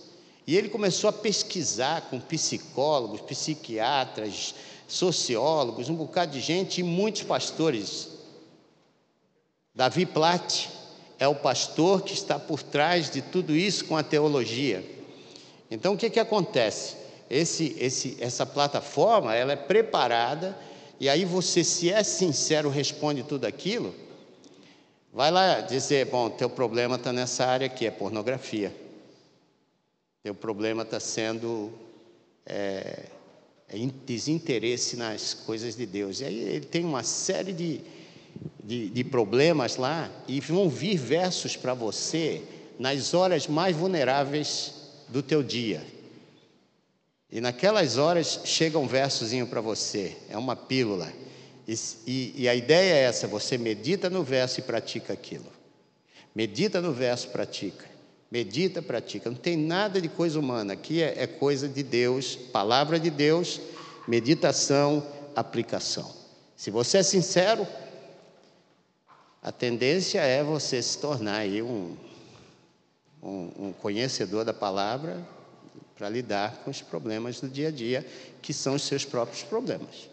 E 0.46 0.58
ele 0.58 0.70
começou 0.70 1.10
a 1.10 1.14
pesquisar 1.14 2.10
com 2.10 2.20
psicólogos, 2.20 3.22
psiquiatras, 3.22 4.54
sociólogos, 4.88 5.90
um 5.90 5.96
bocado 5.96 6.34
de 6.34 6.42
gente 6.42 6.82
e 6.82 6.84
muitos 6.84 7.24
pastores. 7.24 8.10
Davi 9.74 10.06
Platt 10.06 10.70
é 11.18 11.28
o 11.28 11.36
pastor 11.36 12.02
que 12.02 12.14
está 12.14 12.38
por 12.38 12.62
trás 12.62 13.10
de 13.10 13.22
tudo 13.22 13.56
isso 13.56 13.86
com 13.86 13.96
a 13.96 14.04
teologia. 14.04 14.84
Então 15.72 15.94
o 15.94 15.98
que, 15.98 16.10
que 16.10 16.20
acontece? 16.20 16.98
Esse, 17.30 17.76
esse, 17.80 18.18
essa 18.20 18.46
plataforma 18.46 19.34
ela 19.34 19.54
é 19.54 19.56
preparada 19.56 20.56
e 21.04 21.10
aí 21.10 21.26
você, 21.26 21.66
se 21.66 21.92
é 21.92 22.02
sincero, 22.02 22.70
responde 22.70 23.24
tudo 23.24 23.44
aquilo, 23.44 23.94
vai 25.12 25.30
lá 25.30 25.60
dizer, 25.60 26.06
bom, 26.06 26.30
teu 26.30 26.50
problema 26.50 26.96
está 26.96 27.12
nessa 27.12 27.46
área 27.46 27.68
aqui, 27.68 27.86
é 27.86 27.92
pornografia. 27.92 28.74
Teu 30.24 30.34
problema 30.34 30.84
está 30.84 31.02
sendo 31.02 31.74
é, 32.46 33.08
é 33.68 33.78
desinteresse 34.06 34.96
nas 34.96 35.34
coisas 35.34 35.76
de 35.76 35.86
Deus. 35.86 36.22
E 36.22 36.24
aí 36.24 36.40
ele 36.40 36.66
tem 36.66 36.86
uma 36.86 37.04
série 37.04 37.52
de, 37.52 37.82
de, 38.64 38.90
de 38.90 39.04
problemas 39.04 39.76
lá, 39.76 40.10
e 40.26 40.40
vão 40.40 40.70
vir 40.70 40.96
versos 40.96 41.58
para 41.58 41.74
você 41.74 42.42
nas 42.80 43.14
horas 43.14 43.46
mais 43.46 43.76
vulneráveis 43.76 44.74
do 45.10 45.22
teu 45.22 45.44
dia. 45.44 45.86
E 47.34 47.42
naquelas 47.42 47.98
horas 47.98 48.42
chega 48.46 48.78
um 48.78 48.86
versozinho 48.86 49.48
para 49.48 49.60
você, 49.60 50.16
é 50.30 50.38
uma 50.38 50.56
pílula. 50.56 51.12
E, 51.68 51.74
e, 52.06 52.34
e, 52.44 52.48
a 52.48 52.54
ideia 52.54 52.94
é 52.94 53.00
essa: 53.06 53.26
você 53.26 53.58
medita 53.58 54.08
no 54.08 54.24
verso 54.24 54.60
e 54.60 54.64
pratica 54.64 55.14
aquilo. 55.14 55.52
Medita 56.36 56.80
no 56.80 56.94
verso, 56.94 57.30
pratica. 57.30 57.90
Medita, 58.30 58.84
pratica. 58.84 59.32
Não 59.32 59.38
tem 59.38 59.58
nada 59.58 60.00
de 60.00 60.10
coisa 60.10 60.40
humana, 60.40 60.74
aqui 60.74 61.02
é, 61.02 61.24
é 61.24 61.26
coisa 61.26 61.68
de 61.68 61.82
Deus, 61.82 62.36
palavra 62.36 63.00
de 63.00 63.10
Deus, 63.10 63.60
meditação, 64.08 65.04
aplicação. 65.36 66.14
Se 66.56 66.70
você 66.70 67.00
é 67.00 67.04
sincero, 67.04 67.66
a 69.42 69.52
tendência 69.52 70.20
é 70.20 70.44
você 70.44 70.80
se 70.84 71.00
tornar 71.00 71.38
aí 71.38 71.64
um, 71.64 71.98
um, 73.24 73.52
um 73.58 73.74
conhecedor 73.74 74.46
da 74.46 74.54
palavra 74.54 75.20
para 75.98 76.10
lidar 76.10 76.62
com 76.64 76.72
os 76.72 76.82
problemas 76.82 77.40
do 77.40 77.48
dia 77.48 77.68
a 77.68 77.72
dia, 77.72 78.06
que 78.42 78.54
são 78.54 78.76
os 78.76 78.84
seus 78.84 79.06
próprios 79.06 79.44
problemas. 79.44 80.10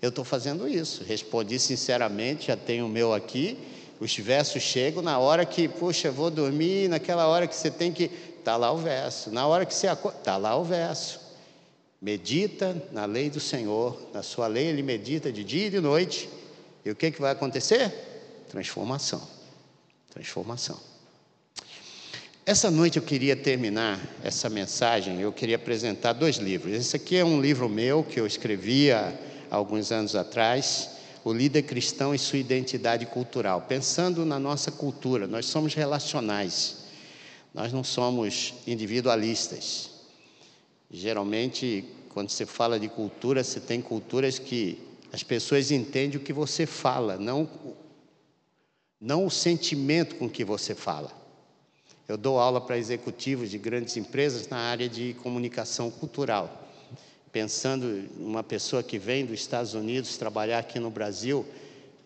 Eu 0.00 0.10
estou 0.10 0.24
fazendo 0.24 0.68
isso, 0.68 1.02
respondi 1.04 1.58
sinceramente, 1.58 2.48
já 2.48 2.56
tenho 2.56 2.86
o 2.86 2.88
meu 2.88 3.12
aqui, 3.12 3.58
os 3.98 4.14
versos 4.16 4.62
chegam 4.62 5.02
na 5.02 5.18
hora 5.18 5.44
que, 5.46 5.68
puxa, 5.68 6.10
vou 6.10 6.30
dormir, 6.30 6.88
naquela 6.88 7.26
hora 7.26 7.46
que 7.46 7.56
você 7.56 7.70
tem 7.70 7.92
que. 7.92 8.10
Está 8.38 8.56
lá 8.56 8.70
o 8.70 8.76
verso. 8.76 9.30
Na 9.30 9.46
hora 9.46 9.66
que 9.66 9.74
você 9.74 9.88
acorda, 9.88 10.18
está 10.18 10.36
lá 10.36 10.56
o 10.56 10.62
verso. 10.62 11.18
Medita 12.00 12.80
na 12.92 13.04
lei 13.06 13.30
do 13.30 13.40
Senhor, 13.40 14.00
na 14.12 14.22
sua 14.22 14.46
lei 14.46 14.66
ele 14.66 14.82
medita 14.82 15.32
de 15.32 15.42
dia 15.42 15.66
e 15.66 15.70
de 15.70 15.80
noite. 15.80 16.28
E 16.84 16.90
o 16.90 16.94
que, 16.94 17.10
que 17.10 17.20
vai 17.20 17.32
acontecer? 17.32 17.92
Transformação. 18.48 19.26
Transformação. 20.10 20.78
Essa 22.48 22.70
noite 22.70 22.96
eu 22.96 23.02
queria 23.02 23.34
terminar 23.34 24.00
essa 24.22 24.48
mensagem, 24.48 25.20
eu 25.20 25.32
queria 25.32 25.56
apresentar 25.56 26.12
dois 26.12 26.36
livros. 26.36 26.72
Esse 26.72 26.94
aqui 26.94 27.16
é 27.16 27.24
um 27.24 27.40
livro 27.40 27.68
meu 27.68 28.04
que 28.04 28.20
eu 28.20 28.24
escrevi 28.24 28.92
há 28.92 29.12
alguns 29.50 29.90
anos 29.90 30.14
atrás, 30.14 30.90
O 31.24 31.32
Líder 31.32 31.62
Cristão 31.62 32.14
e 32.14 32.18
Sua 32.20 32.38
Identidade 32.38 33.04
Cultural. 33.04 33.62
Pensando 33.62 34.24
na 34.24 34.38
nossa 34.38 34.70
cultura, 34.70 35.26
nós 35.26 35.46
somos 35.46 35.74
relacionais, 35.74 36.84
nós 37.52 37.72
não 37.72 37.82
somos 37.82 38.54
individualistas. 38.64 39.90
Geralmente, 40.88 41.84
quando 42.10 42.30
você 42.30 42.46
fala 42.46 42.78
de 42.78 42.86
cultura, 42.86 43.42
você 43.42 43.58
tem 43.58 43.82
culturas 43.82 44.38
que 44.38 44.78
as 45.12 45.24
pessoas 45.24 45.72
entendem 45.72 46.16
o 46.16 46.22
que 46.22 46.32
você 46.32 46.64
fala, 46.64 47.16
não, 47.16 47.50
não 49.00 49.26
o 49.26 49.30
sentimento 49.32 50.14
com 50.14 50.30
que 50.30 50.44
você 50.44 50.76
fala. 50.76 51.25
Eu 52.08 52.16
dou 52.16 52.38
aula 52.38 52.60
para 52.60 52.78
executivos 52.78 53.50
de 53.50 53.58
grandes 53.58 53.96
empresas 53.96 54.48
na 54.48 54.58
área 54.58 54.88
de 54.88 55.14
comunicação 55.24 55.90
cultural. 55.90 56.68
Pensando 57.32 58.08
uma 58.16 58.44
pessoa 58.44 58.80
que 58.80 58.96
vem 58.96 59.26
dos 59.26 59.40
Estados 59.40 59.74
Unidos 59.74 60.16
trabalhar 60.16 60.60
aqui 60.60 60.78
no 60.78 60.88
Brasil, 60.88 61.44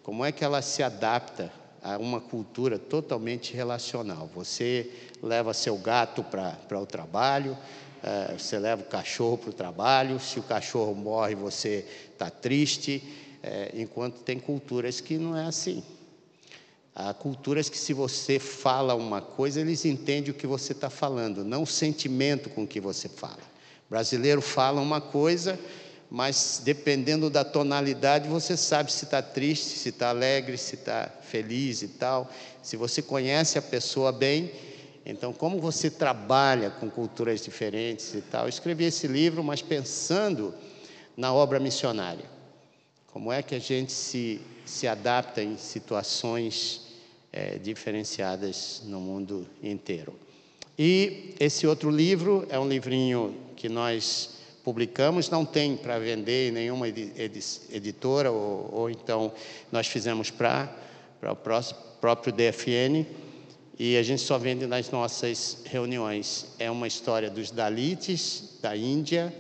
como 0.03 0.25
é 0.25 0.33
que 0.33 0.43
ela 0.43 0.63
se 0.63 0.83
adapta 0.83 1.53
a 1.83 1.99
uma 1.99 2.19
cultura 2.19 2.79
totalmente 2.79 3.53
relacional? 3.53 4.27
Você 4.35 4.91
leva 5.23 5.53
seu 5.53 5.77
gato 5.77 6.25
para 6.25 6.81
o 6.81 6.87
trabalho, 6.87 7.55
é, 8.03 8.39
você 8.39 8.59
leva 8.59 8.81
o 8.81 8.87
cachorro 8.87 9.37
para 9.37 9.51
o 9.51 9.53
trabalho, 9.53 10.19
se 10.19 10.41
o 10.41 10.43
cachorro 10.43 10.95
morre, 10.95 11.35
você 11.35 11.85
está 12.11 12.31
triste, 12.31 13.03
é, 13.43 13.71
enquanto 13.75 14.21
tem 14.23 14.39
culturas 14.39 14.99
que 14.99 15.19
não 15.19 15.37
é 15.37 15.45
assim. 15.45 15.85
Há 16.95 17.15
culturas 17.15 17.69
que, 17.69 17.79
se 17.79 17.93
você 17.93 18.39
fala 18.39 18.95
uma 18.95 19.23
coisa, 19.23 19.61
eles 19.61 19.85
entendem 19.85 20.31
o 20.31 20.35
que 20.35 20.47
você 20.47 20.73
está 20.73 20.91
falando, 20.91 21.45
não 21.45 21.63
o 21.63 21.67
sentimento 21.67 22.51
com 22.51 22.67
que 22.67 22.81
você 22.81 23.09
fala. 23.09 23.39
O 23.87 23.91
brasileiro 23.91 24.41
fala 24.43 24.81
uma 24.81 25.01
coisa, 25.01 25.59
mas 26.11 26.61
dependendo 26.65 27.31
da 27.31 27.45
tonalidade, 27.45 28.29
você 28.29 28.57
sabe 28.57 28.93
se 28.93 29.05
está 29.05 29.23
triste, 29.23 29.79
se 29.79 29.91
está 29.91 30.11
alegre, 30.11 30.59
se 30.59 30.75
está 30.75 31.09
feliz 31.23 31.83
e 31.83 31.89
tal. 31.89 32.31
Se 32.63 32.77
você 32.77 33.01
conhece 33.01 33.57
a 33.57 33.63
pessoa 33.63 34.11
bem, 34.11 34.51
então, 35.07 35.33
como 35.33 35.59
você 35.61 35.91
trabalha 35.91 36.71
com 36.71 36.91
culturas 36.91 37.43
diferentes 37.43 38.15
e 38.15 38.21
tal? 38.21 38.45
Eu 38.45 38.49
escrevi 38.49 38.85
esse 38.85 39.07
livro, 39.07 39.43
mas 39.43 39.63
pensando 39.63 40.55
na 41.17 41.33
obra 41.33 41.59
missionária. 41.59 42.25
Como 43.13 43.33
é 43.33 43.43
que 43.43 43.57
a 43.57 43.59
gente 43.59 43.91
se, 43.91 44.41
se 44.65 44.87
adapta 44.87 45.43
em 45.43 45.57
situações 45.57 46.83
é, 47.33 47.59
diferenciadas 47.59 48.83
no 48.87 49.01
mundo 49.01 49.49
inteiro? 49.61 50.15
E 50.79 51.35
esse 51.41 51.67
outro 51.67 51.91
livro 51.91 52.47
é 52.49 52.59
um 52.59 52.69
livrinho 52.69 53.35
que 53.57 53.69
nós 53.69 54.39
publicamos, 54.63 55.29
não 55.29 55.45
tem 55.45 55.77
para 55.77 55.99
vender 55.99 56.51
em 56.51 56.53
nenhuma 56.53 56.87
editora, 56.89 58.31
ou, 58.31 58.71
ou 58.73 58.91
então 58.91 59.33
nós 59.73 59.89
fizemos 59.89 60.31
para 60.31 60.73
o 61.23 61.37
próprio 62.01 62.33
DFN, 62.33 63.05
e 63.77 63.97
a 63.97 64.03
gente 64.05 64.23
só 64.23 64.39
vende 64.39 64.67
nas 64.67 64.89
nossas 64.91 65.59
reuniões. 65.65 66.47
É 66.61 66.71
uma 66.71 66.87
história 66.87 67.29
dos 67.29 67.51
Dalites 67.51 68.59
da 68.63 68.77
Índia, 68.77 69.35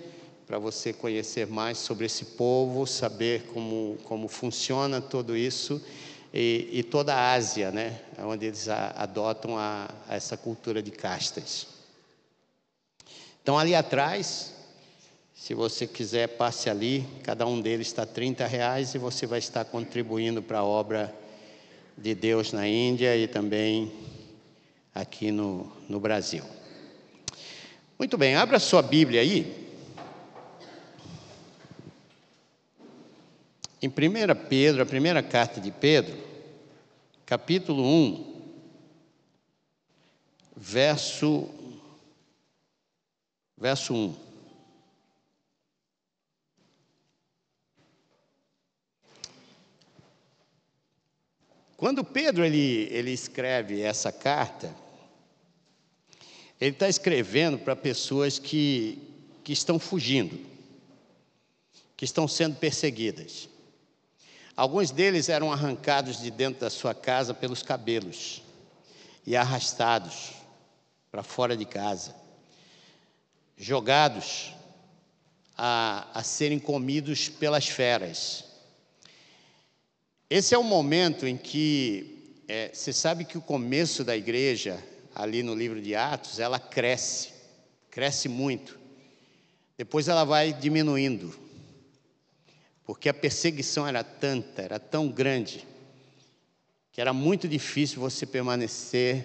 para 0.50 0.58
você 0.58 0.92
conhecer 0.92 1.46
mais 1.46 1.78
sobre 1.78 2.06
esse 2.06 2.24
povo, 2.24 2.84
saber 2.84 3.44
como, 3.54 3.96
como 4.02 4.26
funciona 4.26 5.00
tudo 5.00 5.36
isso, 5.36 5.80
e, 6.34 6.68
e 6.72 6.82
toda 6.82 7.14
a 7.14 7.34
Ásia, 7.34 7.70
né, 7.70 8.00
onde 8.18 8.46
eles 8.46 8.68
a, 8.68 8.88
adotam 8.96 9.56
a, 9.56 9.88
a 10.08 10.16
essa 10.16 10.36
cultura 10.36 10.82
de 10.82 10.90
castas. 10.90 11.68
Então, 13.40 13.56
ali 13.56 13.76
atrás, 13.76 14.52
se 15.32 15.54
você 15.54 15.86
quiser, 15.86 16.26
passe 16.26 16.68
ali, 16.68 17.06
cada 17.22 17.46
um 17.46 17.60
deles 17.60 17.86
está 17.86 18.04
30 18.04 18.44
reais 18.44 18.92
e 18.92 18.98
você 18.98 19.28
vai 19.28 19.38
estar 19.38 19.64
contribuindo 19.66 20.42
para 20.42 20.58
a 20.58 20.64
obra 20.64 21.14
de 21.96 22.12
Deus 22.12 22.52
na 22.52 22.66
Índia 22.66 23.16
e 23.16 23.28
também 23.28 23.92
aqui 24.92 25.30
no, 25.30 25.70
no 25.88 26.00
Brasil. 26.00 26.42
Muito 27.96 28.18
bem, 28.18 28.34
abra 28.34 28.58
sua 28.58 28.82
Bíblia 28.82 29.20
aí. 29.20 29.59
Em 33.82 33.88
1 33.88 33.92
Pedro, 34.46 34.82
a 34.82 34.86
primeira 34.86 35.22
carta 35.22 35.58
de 35.58 35.70
Pedro, 35.70 36.14
capítulo 37.24 37.82
1, 37.82 38.52
verso, 40.54 41.48
verso 43.56 43.94
1. 43.94 44.14
Quando 51.78 52.04
Pedro 52.04 52.44
ele, 52.44 52.86
ele 52.90 53.12
escreve 53.12 53.80
essa 53.80 54.12
carta, 54.12 54.76
ele 56.60 56.72
está 56.72 56.86
escrevendo 56.86 57.58
para 57.58 57.74
pessoas 57.74 58.38
que, 58.38 58.98
que 59.42 59.54
estão 59.54 59.78
fugindo, 59.78 60.38
que 61.96 62.04
estão 62.04 62.28
sendo 62.28 62.56
perseguidas. 62.56 63.49
Alguns 64.60 64.90
deles 64.90 65.30
eram 65.30 65.50
arrancados 65.50 66.20
de 66.20 66.30
dentro 66.30 66.60
da 66.60 66.68
sua 66.68 66.92
casa 66.94 67.32
pelos 67.32 67.62
cabelos 67.62 68.42
e 69.26 69.34
arrastados 69.34 70.32
para 71.10 71.22
fora 71.22 71.56
de 71.56 71.64
casa, 71.64 72.14
jogados 73.56 74.52
a, 75.56 76.06
a 76.12 76.22
serem 76.22 76.58
comidos 76.58 77.26
pelas 77.26 77.68
feras. 77.68 78.44
Esse 80.28 80.54
é 80.54 80.58
o 80.58 80.62
momento 80.62 81.26
em 81.26 81.38
que 81.38 82.42
é, 82.46 82.70
você 82.70 82.92
sabe 82.92 83.24
que 83.24 83.38
o 83.38 83.42
começo 83.42 84.04
da 84.04 84.14
igreja, 84.14 84.78
ali 85.14 85.42
no 85.42 85.54
livro 85.54 85.80
de 85.80 85.94
Atos, 85.94 86.38
ela 86.38 86.58
cresce, 86.58 87.30
cresce 87.90 88.28
muito. 88.28 88.78
Depois 89.78 90.06
ela 90.06 90.24
vai 90.24 90.52
diminuindo 90.52 91.48
porque 92.84 93.08
a 93.08 93.14
perseguição 93.14 93.86
era 93.86 94.02
tanta, 94.02 94.62
era 94.62 94.78
tão 94.78 95.08
grande, 95.08 95.66
que 96.92 97.00
era 97.00 97.12
muito 97.12 97.46
difícil 97.46 98.00
você 98.00 98.26
permanecer 98.26 99.24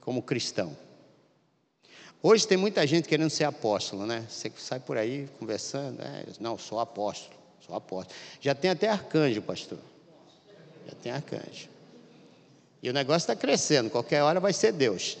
como 0.00 0.22
cristão. 0.22 0.76
Hoje 2.22 2.46
tem 2.46 2.56
muita 2.56 2.86
gente 2.86 3.08
querendo 3.08 3.30
ser 3.30 3.44
apóstolo, 3.44 4.06
né? 4.06 4.24
Você 4.28 4.50
sai 4.56 4.78
por 4.78 4.96
aí 4.96 5.28
conversando, 5.38 6.00
é, 6.00 6.24
não, 6.38 6.56
sou 6.56 6.78
apóstolo, 6.78 7.34
sou 7.66 7.74
apóstolo. 7.74 8.16
Já 8.40 8.54
tem 8.54 8.70
até 8.70 8.88
arcanjo, 8.88 9.42
pastor. 9.42 9.78
Já 10.86 10.94
tem 11.02 11.12
arcanjo. 11.12 11.68
E 12.82 12.88
o 12.88 12.92
negócio 12.92 13.24
está 13.24 13.36
crescendo, 13.36 13.90
qualquer 13.90 14.22
hora 14.22 14.40
vai 14.40 14.52
ser 14.52 14.72
Deus. 14.72 15.18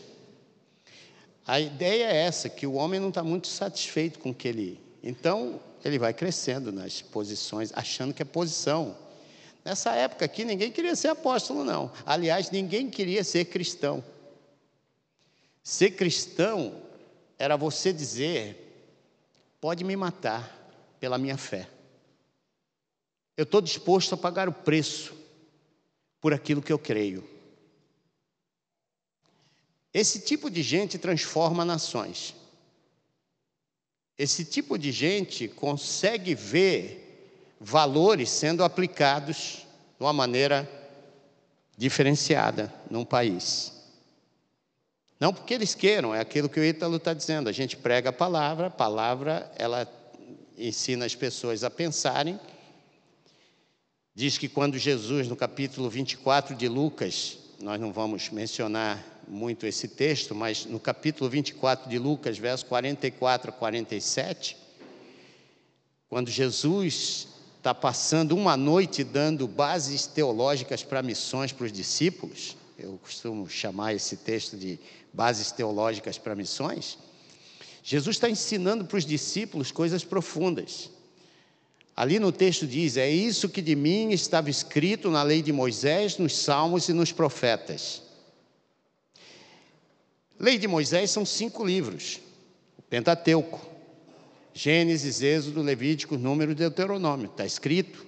A 1.46 1.60
ideia 1.60 2.04
é 2.04 2.16
essa, 2.24 2.48
que 2.48 2.66
o 2.66 2.74
homem 2.74 3.00
não 3.00 3.08
está 3.08 3.22
muito 3.22 3.48
satisfeito 3.48 4.18
com 4.18 4.30
o 4.30 4.34
que 4.34 4.48
ele. 4.48 4.80
Então, 5.02 5.60
ele 5.84 5.98
vai 5.98 6.14
crescendo 6.14 6.70
nas 6.70 7.02
posições, 7.02 7.72
achando 7.74 8.14
que 8.14 8.22
é 8.22 8.24
posição. 8.24 8.96
Nessa 9.64 9.92
época 9.92 10.24
aqui, 10.24 10.44
ninguém 10.44 10.70
queria 10.70 10.94
ser 10.94 11.08
apóstolo, 11.08 11.64
não. 11.64 11.90
Aliás, 12.06 12.50
ninguém 12.50 12.88
queria 12.88 13.24
ser 13.24 13.46
cristão. 13.46 14.04
Ser 15.62 15.92
cristão 15.92 16.82
era 17.38 17.56
você 17.56 17.92
dizer: 17.92 18.90
pode 19.60 19.84
me 19.84 19.96
matar 19.96 20.58
pela 21.00 21.18
minha 21.18 21.36
fé. 21.36 21.68
Eu 23.36 23.44
estou 23.44 23.60
disposto 23.60 24.14
a 24.14 24.18
pagar 24.18 24.48
o 24.48 24.52
preço 24.52 25.14
por 26.20 26.32
aquilo 26.32 26.62
que 26.62 26.72
eu 26.72 26.78
creio. 26.78 27.28
Esse 29.92 30.20
tipo 30.20 30.50
de 30.50 30.62
gente 30.62 30.98
transforma 30.98 31.64
nações. 31.64 32.34
Esse 34.18 34.44
tipo 34.44 34.78
de 34.78 34.92
gente 34.92 35.48
consegue 35.48 36.34
ver 36.34 37.56
valores 37.60 38.28
sendo 38.30 38.62
aplicados 38.64 39.66
de 39.98 40.04
uma 40.04 40.12
maneira 40.12 40.68
diferenciada 41.76 42.72
num 42.90 43.04
país. 43.04 43.72
Não 45.18 45.32
porque 45.32 45.54
eles 45.54 45.74
queiram, 45.74 46.14
é 46.14 46.20
aquilo 46.20 46.48
que 46.48 46.58
o 46.58 46.64
Ítalo 46.64 46.96
está 46.96 47.14
dizendo. 47.14 47.48
A 47.48 47.52
gente 47.52 47.76
prega 47.76 48.10
a 48.10 48.12
palavra, 48.12 48.66
a 48.66 48.70
palavra 48.70 49.50
ela 49.56 49.88
ensina 50.58 51.06
as 51.06 51.14
pessoas 51.14 51.62
a 51.62 51.70
pensarem. 51.70 52.38
Diz 54.14 54.36
que 54.36 54.48
quando 54.48 54.76
Jesus, 54.76 55.28
no 55.28 55.36
capítulo 55.36 55.88
24 55.88 56.54
de 56.54 56.68
Lucas, 56.68 57.38
nós 57.60 57.80
não 57.80 57.92
vamos 57.92 58.30
mencionar 58.30 59.11
muito 59.32 59.66
esse 59.66 59.88
texto, 59.88 60.34
mas 60.34 60.66
no 60.66 60.78
capítulo 60.78 61.28
24 61.30 61.88
de 61.88 61.98
Lucas, 61.98 62.36
verso 62.36 62.66
44 62.66 63.50
a 63.50 63.52
47, 63.52 64.58
quando 66.06 66.30
Jesus 66.30 67.28
está 67.56 67.74
passando 67.74 68.36
uma 68.36 68.58
noite 68.58 69.02
dando 69.02 69.48
bases 69.48 70.06
teológicas 70.06 70.82
para 70.82 71.02
missões 71.02 71.50
para 71.50 71.64
os 71.64 71.72
discípulos, 71.72 72.56
eu 72.78 72.98
costumo 73.02 73.48
chamar 73.48 73.94
esse 73.94 74.18
texto 74.18 74.54
de 74.54 74.78
bases 75.12 75.50
teológicas 75.50 76.18
para 76.18 76.34
missões. 76.34 76.98
Jesus 77.82 78.16
está 78.16 78.28
ensinando 78.28 78.84
para 78.84 78.98
os 78.98 79.06
discípulos 79.06 79.72
coisas 79.72 80.04
profundas. 80.04 80.90
Ali 81.96 82.18
no 82.18 82.32
texto 82.32 82.66
diz: 82.66 82.98
É 82.98 83.08
isso 83.08 83.48
que 83.48 83.62
de 83.62 83.74
mim 83.74 84.10
estava 84.10 84.50
escrito 84.50 85.10
na 85.10 85.22
lei 85.22 85.40
de 85.40 85.52
Moisés, 85.52 86.18
nos 86.18 86.36
Salmos 86.36 86.88
e 86.90 86.92
nos 86.92 87.12
profetas. 87.12 88.01
Lei 90.42 90.58
de 90.58 90.66
Moisés 90.66 91.12
são 91.12 91.24
cinco 91.24 91.64
livros: 91.64 92.18
o 92.76 92.82
Pentateuco, 92.82 93.64
Gênesis, 94.52 95.22
Êxodo, 95.22 95.62
Levítico, 95.62 96.18
Número 96.18 96.50
e 96.50 96.56
Deuteronômio. 96.56 97.26
Está 97.26 97.46
escrito. 97.46 98.04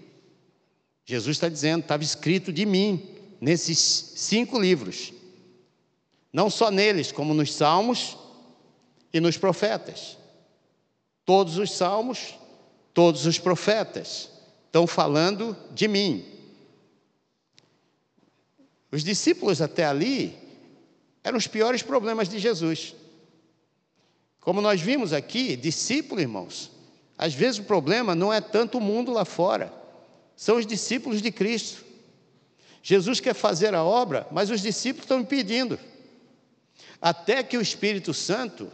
Jesus 1.04 1.36
está 1.36 1.48
dizendo: 1.48 1.82
estava 1.82 2.02
escrito 2.02 2.52
de 2.52 2.66
mim 2.66 3.08
nesses 3.40 3.78
cinco 3.78 4.58
livros. 4.58 5.12
Não 6.32 6.50
só 6.50 6.72
neles, 6.72 7.12
como 7.12 7.32
nos 7.32 7.54
Salmos 7.54 8.18
e 9.12 9.20
nos 9.20 9.38
profetas. 9.38 10.18
Todos 11.24 11.56
os 11.56 11.70
Salmos, 11.70 12.34
todos 12.92 13.26
os 13.26 13.38
profetas 13.38 14.28
estão 14.66 14.88
falando 14.88 15.56
de 15.72 15.86
mim. 15.86 16.24
Os 18.90 19.04
discípulos 19.04 19.62
até 19.62 19.84
ali 19.84 20.43
eram 21.24 21.38
os 21.38 21.46
piores 21.46 21.82
problemas 21.82 22.28
de 22.28 22.38
Jesus. 22.38 22.94
Como 24.40 24.60
nós 24.60 24.80
vimos 24.80 25.14
aqui, 25.14 25.56
discípulo, 25.56 26.20
irmãos, 26.20 26.70
às 27.16 27.32
vezes 27.32 27.58
o 27.58 27.64
problema 27.64 28.14
não 28.14 28.30
é 28.30 28.42
tanto 28.42 28.76
o 28.76 28.80
mundo 28.80 29.10
lá 29.10 29.24
fora, 29.24 29.72
são 30.36 30.58
os 30.58 30.66
discípulos 30.66 31.22
de 31.22 31.32
Cristo. 31.32 31.82
Jesus 32.82 33.20
quer 33.20 33.34
fazer 33.34 33.74
a 33.74 33.82
obra, 33.82 34.26
mas 34.30 34.50
os 34.50 34.60
discípulos 34.60 35.04
estão 35.04 35.20
impedindo. 35.20 35.78
Até 37.00 37.42
que 37.42 37.56
o 37.56 37.62
Espírito 37.62 38.12
Santo 38.12 38.70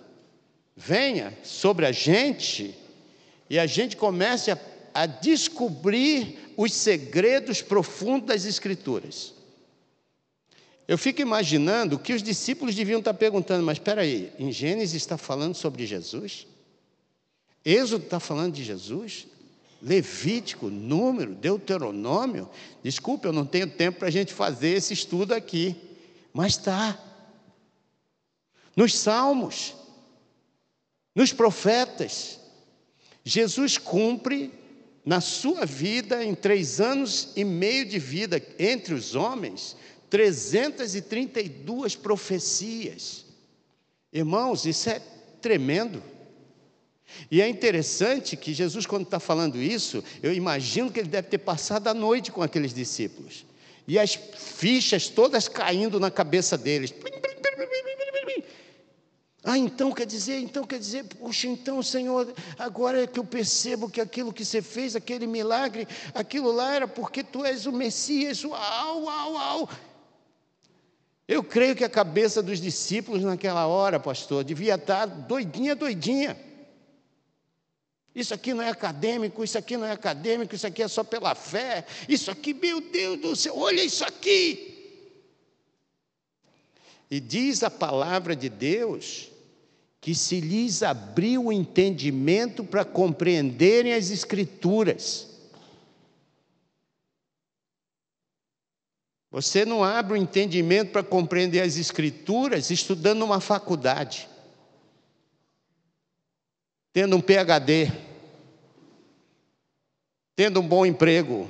venha 0.75 1.39
sobre 1.45 1.87
a 1.87 1.93
gente 1.93 2.75
e 3.49 3.59
a 3.59 3.67
gente 3.67 3.97
comece 3.97 4.51
a, 4.51 4.59
a 4.93 5.07
descobrir 5.07 6.53
os 6.57 6.73
segredos 6.73 7.63
profundos 7.63 8.27
das 8.27 8.45
Escrituras. 8.45 9.35
Eu 10.91 10.99
fico 10.99 11.23
imaginando 11.23 12.01
que 12.01 12.13
os 12.13 12.21
discípulos 12.21 12.75
deviam 12.75 12.99
estar 12.99 13.15
perguntando, 13.15 13.65
mas 13.65 13.77
espera 13.77 14.03
aí, 14.03 14.33
em 14.37 14.51
Gênesis 14.51 14.97
está 14.97 15.17
falando 15.17 15.55
sobre 15.55 15.87
Jesus? 15.87 16.49
Êxodo 17.65 18.07
está 18.07 18.19
falando 18.19 18.55
de 18.55 18.65
Jesus? 18.65 19.29
Levítico, 19.81 20.69
número, 20.69 21.33
Deuteronômio? 21.33 22.51
Desculpe, 22.83 23.29
eu 23.29 23.33
não 23.33 23.47
tenho 23.47 23.71
tempo 23.71 24.01
para 24.01 24.09
a 24.09 24.11
gente 24.11 24.35
fazer 24.35 24.71
esse 24.71 24.93
estudo 24.93 25.33
aqui, 25.33 25.77
mas 26.33 26.55
está. 26.55 26.99
Nos 28.75 28.99
Salmos, 28.99 29.77
nos 31.15 31.33
profetas, 31.33 32.41
Jesus 33.25 33.79
cumpre 33.79 34.53
na 35.05 35.21
sua 35.21 35.65
vida, 35.65 36.25
em 36.25 36.35
três 36.35 36.81
anos 36.81 37.31
e 37.37 37.45
meio 37.45 37.85
de 37.85 38.01
vida 38.01 38.43
entre 38.59 38.93
os 38.93 39.15
homens, 39.15 39.77
332 40.11 41.97
profecias. 41.97 43.25
Irmãos, 44.13 44.67
isso 44.67 44.91
é 44.91 45.01
tremendo. 45.41 46.03
E 47.31 47.41
é 47.41 47.49
interessante 47.49 48.37
que 48.37 48.53
Jesus, 48.53 48.87
quando 48.87 49.05
está 49.05 49.21
falando 49.21 49.57
isso, 49.57 50.03
eu 50.23 50.33
imagino 50.33 50.91
que 50.91 51.01
ele 51.01 51.09
deve 51.09 51.29
ter 51.29 51.39
passado 51.39 51.89
a 51.89 51.95
noite 51.95 52.31
com 52.31 52.43
aqueles 52.43 52.75
discípulos. 52.75 53.45
E 53.87 53.99
as 53.99 54.15
fichas 54.15 55.09
todas 55.09 55.49
caindo 55.49 55.99
na 55.99 56.11
cabeça 56.11 56.59
deles. 56.59 56.93
Ah, 59.43 59.57
então 59.57 59.91
quer 59.91 60.07
dizer, 60.07 60.39
então 60.39 60.65
quer 60.65 60.79
dizer, 60.79 61.05
puxa, 61.05 61.47
então, 61.49 61.83
Senhor, 61.83 62.33
agora 62.59 63.03
é 63.03 63.07
que 63.07 63.19
eu 63.19 63.25
percebo 63.25 63.89
que 63.89 64.01
aquilo 64.01 64.35
que 64.35 64.45
você 64.45 64.61
fez, 64.61 64.95
aquele 64.95 65.27
milagre, 65.27 65.89
aquilo 66.15 66.53
lá 66.53 66.75
era 66.75 66.87
porque 66.87 67.25
tu 67.25 67.45
és 67.45 67.65
o 67.65 67.73
Messias, 67.73 68.45
uau, 68.45 69.05
uau, 69.05 69.33
uau. 69.33 69.69
Eu 71.31 71.45
creio 71.45 71.77
que 71.77 71.85
a 71.85 71.89
cabeça 71.89 72.43
dos 72.43 72.61
discípulos 72.61 73.23
naquela 73.23 73.65
hora, 73.65 74.01
pastor, 74.01 74.43
devia 74.43 74.75
estar 74.75 75.07
doidinha, 75.07 75.77
doidinha. 75.77 76.37
Isso 78.13 78.35
aqui 78.35 78.53
não 78.53 78.65
é 78.65 78.69
acadêmico, 78.69 79.45
isso 79.45 79.57
aqui 79.57 79.77
não 79.77 79.87
é 79.87 79.93
acadêmico, 79.93 80.57
isso 80.57 80.67
aqui 80.67 80.83
é 80.83 80.89
só 80.89 81.05
pela 81.05 81.37
fé. 81.37 81.87
Isso 82.09 82.33
aqui, 82.33 82.53
meu 82.53 82.81
Deus 82.81 83.21
do 83.21 83.37
céu, 83.37 83.57
olha 83.57 83.81
isso 83.81 84.05
aqui. 84.05 84.99
E 87.09 87.21
diz 87.21 87.63
a 87.63 87.71
palavra 87.71 88.35
de 88.35 88.49
Deus 88.49 89.31
que 90.01 90.17
se 90.17 90.41
lhes 90.41 90.83
abriu 90.83 91.45
o 91.45 91.53
entendimento 91.53 92.65
para 92.65 92.85
compreenderem 92.85 93.93
as 93.93 94.11
Escrituras. 94.11 95.30
Você 99.31 99.65
não 99.65 99.85
abre 99.85 100.15
o 100.15 100.17
entendimento 100.17 100.91
para 100.91 101.05
compreender 101.05 101.61
as 101.61 101.77
Escrituras 101.77 102.71
estudando 102.71 103.21
numa 103.21 103.41
faculdade, 103.41 104.29
tendo 106.93 107.17
um 107.17 107.21
PhD, 107.21 107.93
tendo 110.35 110.59
um 110.59 110.67
bom 110.67 110.85
emprego, 110.85 111.49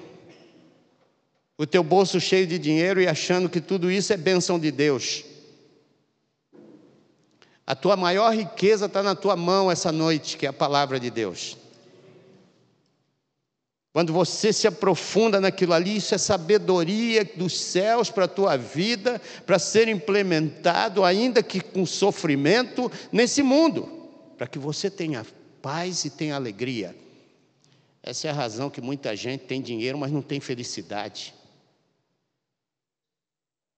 o 1.57 1.66
teu 1.66 1.83
bolso 1.83 2.21
cheio 2.21 2.47
de 2.47 2.59
dinheiro 2.59 3.01
e 3.01 3.07
achando 3.07 3.49
que 3.49 3.61
tudo 3.61 3.90
isso 3.90 4.12
é 4.12 4.16
bênção 4.16 4.59
de 4.59 4.71
Deus. 4.71 5.25
A 7.66 7.75
tua 7.75 7.97
maior 7.97 8.35
riqueza 8.35 8.87
está 8.87 9.03
na 9.03 9.14
tua 9.14 9.37
mão 9.37 9.71
essa 9.71 9.93
noite, 9.93 10.37
que 10.37 10.45
é 10.45 10.49
a 10.49 10.53
palavra 10.53 10.99
de 10.99 11.09
Deus. 11.11 11.57
Quando 13.92 14.12
você 14.12 14.53
se 14.53 14.68
aprofunda 14.68 15.40
naquilo 15.40 15.72
ali, 15.72 15.96
isso 15.96 16.14
é 16.14 16.18
sabedoria 16.18 17.24
dos 17.24 17.59
céus 17.59 18.09
para 18.09 18.26
a 18.26 18.29
tua 18.29 18.57
vida, 18.57 19.20
para 19.44 19.59
ser 19.59 19.88
implementado, 19.88 21.05
ainda 21.05 21.42
que 21.42 21.61
com 21.61 21.85
sofrimento, 21.85 22.90
nesse 23.11 23.42
mundo, 23.42 24.09
para 24.38 24.46
que 24.46 24.61
você 24.61 24.88
tenha 24.88 25.26
paz 25.61 26.05
e 26.05 26.11
tenha 26.11 26.37
alegria. 26.37 26.96
Essa 28.00 28.29
é 28.29 28.31
a 28.31 28.35
razão 28.35 28.70
que 28.70 28.81
muita 28.81 29.14
gente 29.16 29.44
tem 29.44 29.61
dinheiro, 29.61 29.98
mas 29.98 30.12
não 30.12 30.22
tem 30.22 30.38
felicidade. 30.38 31.35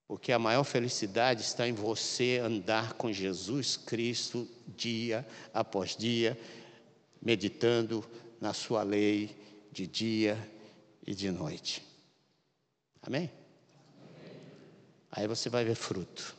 Porque 0.07 0.31
a 0.31 0.37
maior 0.37 0.63
felicidade 0.63 1.41
está 1.41 1.67
em 1.67 1.73
você 1.73 2.39
andar 2.43 2.93
com 2.93 3.11
Jesus 3.11 3.77
Cristo 3.77 4.47
dia 4.67 5.25
após 5.51 5.95
dia, 5.95 6.39
meditando 7.19 8.05
na 8.39 8.53
Sua 8.53 8.83
lei 8.83 9.42
de 9.73 9.87
dia 9.87 10.37
e 11.05 11.15
de 11.15 11.31
noite. 11.31 11.83
Amém? 13.01 13.29
Aí 15.11 15.27
você 15.27 15.49
vai 15.49 15.65
ver 15.65 15.73
fruto. 15.73 16.35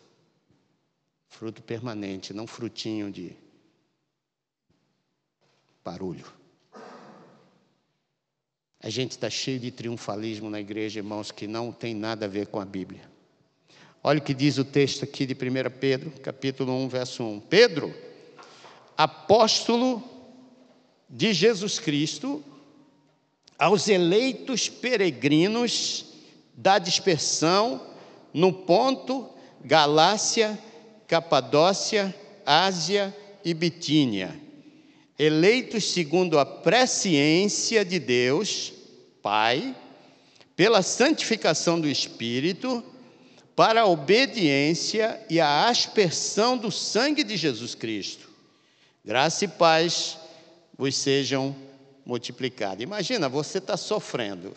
Fruto 1.28 1.60
permanente, 1.60 2.32
não 2.32 2.46
frutinho 2.46 3.10
de 3.10 3.36
barulho. 5.84 6.32
A 8.80 8.88
gente 8.88 9.12
está 9.12 9.28
cheio 9.28 9.58
de 9.58 9.72
triunfalismo 9.72 10.48
na 10.48 10.60
igreja, 10.60 11.00
irmãos, 11.00 11.32
que 11.32 11.48
não 11.48 11.72
tem 11.72 11.92
nada 11.92 12.26
a 12.26 12.28
ver 12.28 12.46
com 12.46 12.60
a 12.60 12.64
Bíblia. 12.64 13.10
Olha 14.02 14.20
o 14.20 14.22
que 14.22 14.34
diz 14.34 14.58
o 14.58 14.64
texto 14.64 15.02
aqui 15.02 15.26
de 15.26 15.34
1 15.34 15.78
Pedro, 15.80 16.10
capítulo 16.22 16.72
1, 16.84 16.88
verso 16.88 17.24
1. 17.24 17.40
Pedro, 17.40 17.92
apóstolo 18.96 20.02
de 21.08 21.32
Jesus 21.32 21.80
Cristo, 21.80 22.44
aos 23.58 23.88
eleitos 23.88 24.68
peregrinos 24.68 26.06
da 26.54 26.78
dispersão 26.78 27.80
no 28.32 28.52
ponto 28.52 29.28
Galácia, 29.64 30.58
Capadócia, 31.06 32.14
Ásia 32.44 33.16
e 33.44 33.54
Bitínia, 33.54 34.38
eleitos 35.18 35.92
segundo 35.92 36.38
a 36.38 36.44
presciência 36.44 37.84
de 37.84 37.98
Deus, 37.98 38.72
Pai, 39.22 39.74
pela 40.54 40.82
santificação 40.82 41.80
do 41.80 41.88
Espírito, 41.88 42.84
para 43.56 43.82
a 43.82 43.86
obediência 43.86 45.20
e 45.30 45.40
a 45.40 45.68
aspersão 45.68 46.58
do 46.58 46.70
sangue 46.70 47.22
de 47.22 47.36
Jesus 47.36 47.74
Cristo. 47.74 48.28
Graça 49.04 49.44
e 49.44 49.48
paz 49.48 50.18
vos 50.76 50.96
sejam 50.96 51.54
multiplicadas. 52.04 52.82
Imagina, 52.82 53.28
você 53.28 53.58
está 53.58 53.76
sofrendo. 53.76 54.54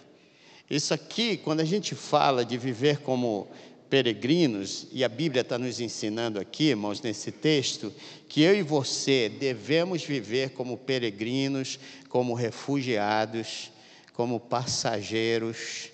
Isso 0.69 0.93
aqui, 0.93 1.37
quando 1.37 1.61
a 1.61 1.65
gente 1.65 1.95
fala 1.95 2.43
de 2.43 2.57
viver 2.57 2.99
como 2.99 3.47
peregrinos, 3.89 4.87
e 4.91 5.03
a 5.03 5.09
Bíblia 5.09 5.41
está 5.41 5.57
nos 5.57 5.79
ensinando 5.79 6.39
aqui, 6.39 6.65
irmãos, 6.65 7.01
nesse 7.01 7.31
texto, 7.31 7.93
que 8.27 8.41
eu 8.41 8.53
e 8.53 8.61
você 8.61 9.29
devemos 9.29 10.03
viver 10.03 10.49
como 10.49 10.77
peregrinos, 10.77 11.79
como 12.09 12.33
refugiados, 12.33 13.71
como 14.13 14.39
passageiros 14.39 15.89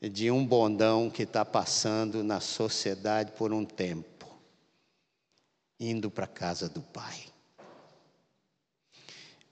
de 0.00 0.30
um 0.30 0.44
bondão 0.44 1.10
que 1.10 1.22
está 1.22 1.44
passando 1.44 2.22
na 2.22 2.38
sociedade 2.40 3.32
por 3.32 3.52
um 3.52 3.64
tempo, 3.64 4.26
indo 5.80 6.10
para 6.10 6.24
a 6.24 6.28
casa 6.28 6.68
do 6.68 6.80
Pai. 6.80 7.31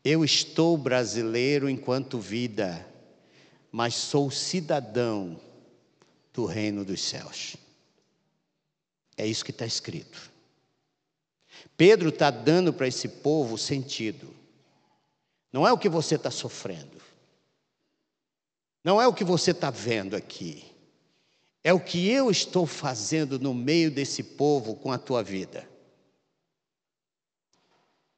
Eu 0.04 0.24
estou 0.24 0.76
brasileiro 0.76 1.68
enquanto 1.68 2.18
vida, 2.18 2.86
mas 3.70 3.94
sou 3.94 4.30
cidadão 4.30 5.38
do 6.32 6.46
reino 6.46 6.84
dos 6.84 7.02
céus. 7.02 7.56
É 9.16 9.26
isso 9.26 9.44
que 9.44 9.50
está 9.50 9.66
escrito. 9.66 10.30
Pedro 11.76 12.08
está 12.08 12.30
dando 12.30 12.72
para 12.72 12.88
esse 12.88 13.08
povo 13.08 13.58
sentido. 13.58 14.34
Não 15.52 15.66
é 15.66 15.72
o 15.72 15.78
que 15.78 15.88
você 15.88 16.14
está 16.14 16.30
sofrendo. 16.30 16.98
Não 18.82 19.00
é 19.00 19.06
o 19.06 19.12
que 19.12 19.24
você 19.24 19.50
está 19.50 19.70
vendo 19.70 20.16
aqui. 20.16 20.64
É 21.62 21.74
o 21.74 21.80
que 21.80 22.08
eu 22.08 22.30
estou 22.30 22.66
fazendo 22.66 23.38
no 23.38 23.52
meio 23.52 23.90
desse 23.90 24.22
povo 24.22 24.74
com 24.76 24.90
a 24.90 24.98
tua 24.98 25.22
vida. 25.22 25.68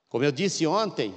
Como 0.09 0.25
eu 0.25 0.31
disse 0.31 0.65
ontem, 0.67 1.13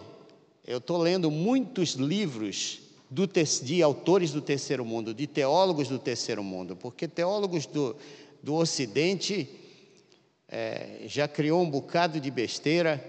eu 0.68 0.80
estou 0.80 0.98
lendo 0.98 1.30
muitos 1.30 1.92
livros 1.94 2.80
do, 3.10 3.28
de 3.28 3.84
autores 3.84 4.32
do 4.32 4.42
terceiro 4.42 4.84
mundo, 4.84 5.14
de 5.14 5.28
teólogos 5.28 5.88
do 5.88 6.00
terceiro 6.00 6.44
mundo, 6.44 6.76
porque 6.76 7.08
teólogos 7.08 7.66
do, 7.66 7.96
do 8.42 8.56
Ocidente 8.56 9.48
é, 10.50 11.02
já 11.06 11.28
criou 11.28 11.62
um 11.62 11.70
bocado 11.70 12.20
de 12.20 12.32
besteira, 12.32 13.04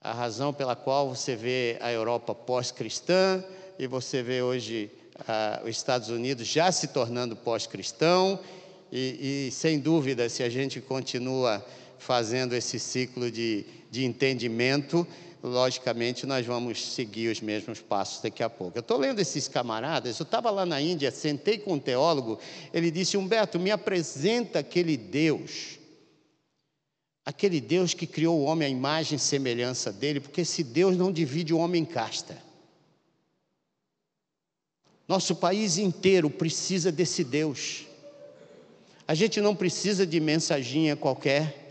a 0.00 0.12
razão 0.12 0.52
pela 0.52 0.76
qual 0.76 1.08
você 1.08 1.34
vê 1.34 1.78
a 1.80 1.90
Europa 1.90 2.34
pós-cristã 2.34 3.42
e 3.78 3.86
você 3.86 4.22
vê 4.22 4.42
hoje 4.42 4.90
ah, 5.26 5.62
os 5.64 5.70
Estados 5.70 6.10
Unidos 6.10 6.46
já 6.46 6.70
se 6.70 6.88
tornando 6.88 7.34
pós-cristão, 7.34 8.38
e, 8.92 9.48
e, 9.48 9.50
sem 9.50 9.80
dúvida, 9.80 10.28
se 10.28 10.44
a 10.44 10.48
gente 10.48 10.80
continua 10.80 11.64
fazendo 11.98 12.54
esse 12.54 12.78
ciclo 12.78 13.30
de, 13.30 13.64
de 13.90 14.04
entendimento, 14.04 15.04
logicamente 15.48 16.26
nós 16.26 16.44
vamos 16.44 16.92
seguir 16.92 17.28
os 17.28 17.40
mesmos 17.40 17.80
passos 17.80 18.20
daqui 18.22 18.42
a 18.42 18.50
pouco. 18.50 18.76
Eu 18.76 18.80
estou 18.80 18.98
lendo 18.98 19.20
esses 19.20 19.48
camaradas, 19.48 20.18
eu 20.18 20.24
estava 20.24 20.50
lá 20.50 20.66
na 20.66 20.80
Índia, 20.80 21.10
sentei 21.10 21.58
com 21.58 21.74
um 21.74 21.78
teólogo, 21.78 22.38
ele 22.72 22.90
disse: 22.90 23.16
Humberto, 23.16 23.58
me 23.58 23.70
apresenta 23.70 24.58
aquele 24.58 24.96
Deus, 24.96 25.78
aquele 27.24 27.60
Deus 27.60 27.94
que 27.94 28.06
criou 28.06 28.40
o 28.40 28.44
homem 28.44 28.66
à 28.66 28.70
imagem 28.70 29.16
e 29.16 29.18
semelhança 29.18 29.92
dele, 29.92 30.20
porque 30.20 30.42
esse 30.42 30.62
Deus 30.62 30.96
não 30.96 31.12
divide 31.12 31.54
o 31.54 31.58
homem 31.58 31.82
em 31.82 31.86
casta. 31.86 32.36
Nosso 35.08 35.36
país 35.36 35.78
inteiro 35.78 36.28
precisa 36.28 36.90
desse 36.90 37.22
Deus. 37.22 37.86
A 39.06 39.14
gente 39.14 39.40
não 39.40 39.54
precisa 39.54 40.04
de 40.04 40.18
mensaginha 40.18 40.96
qualquer, 40.96 41.65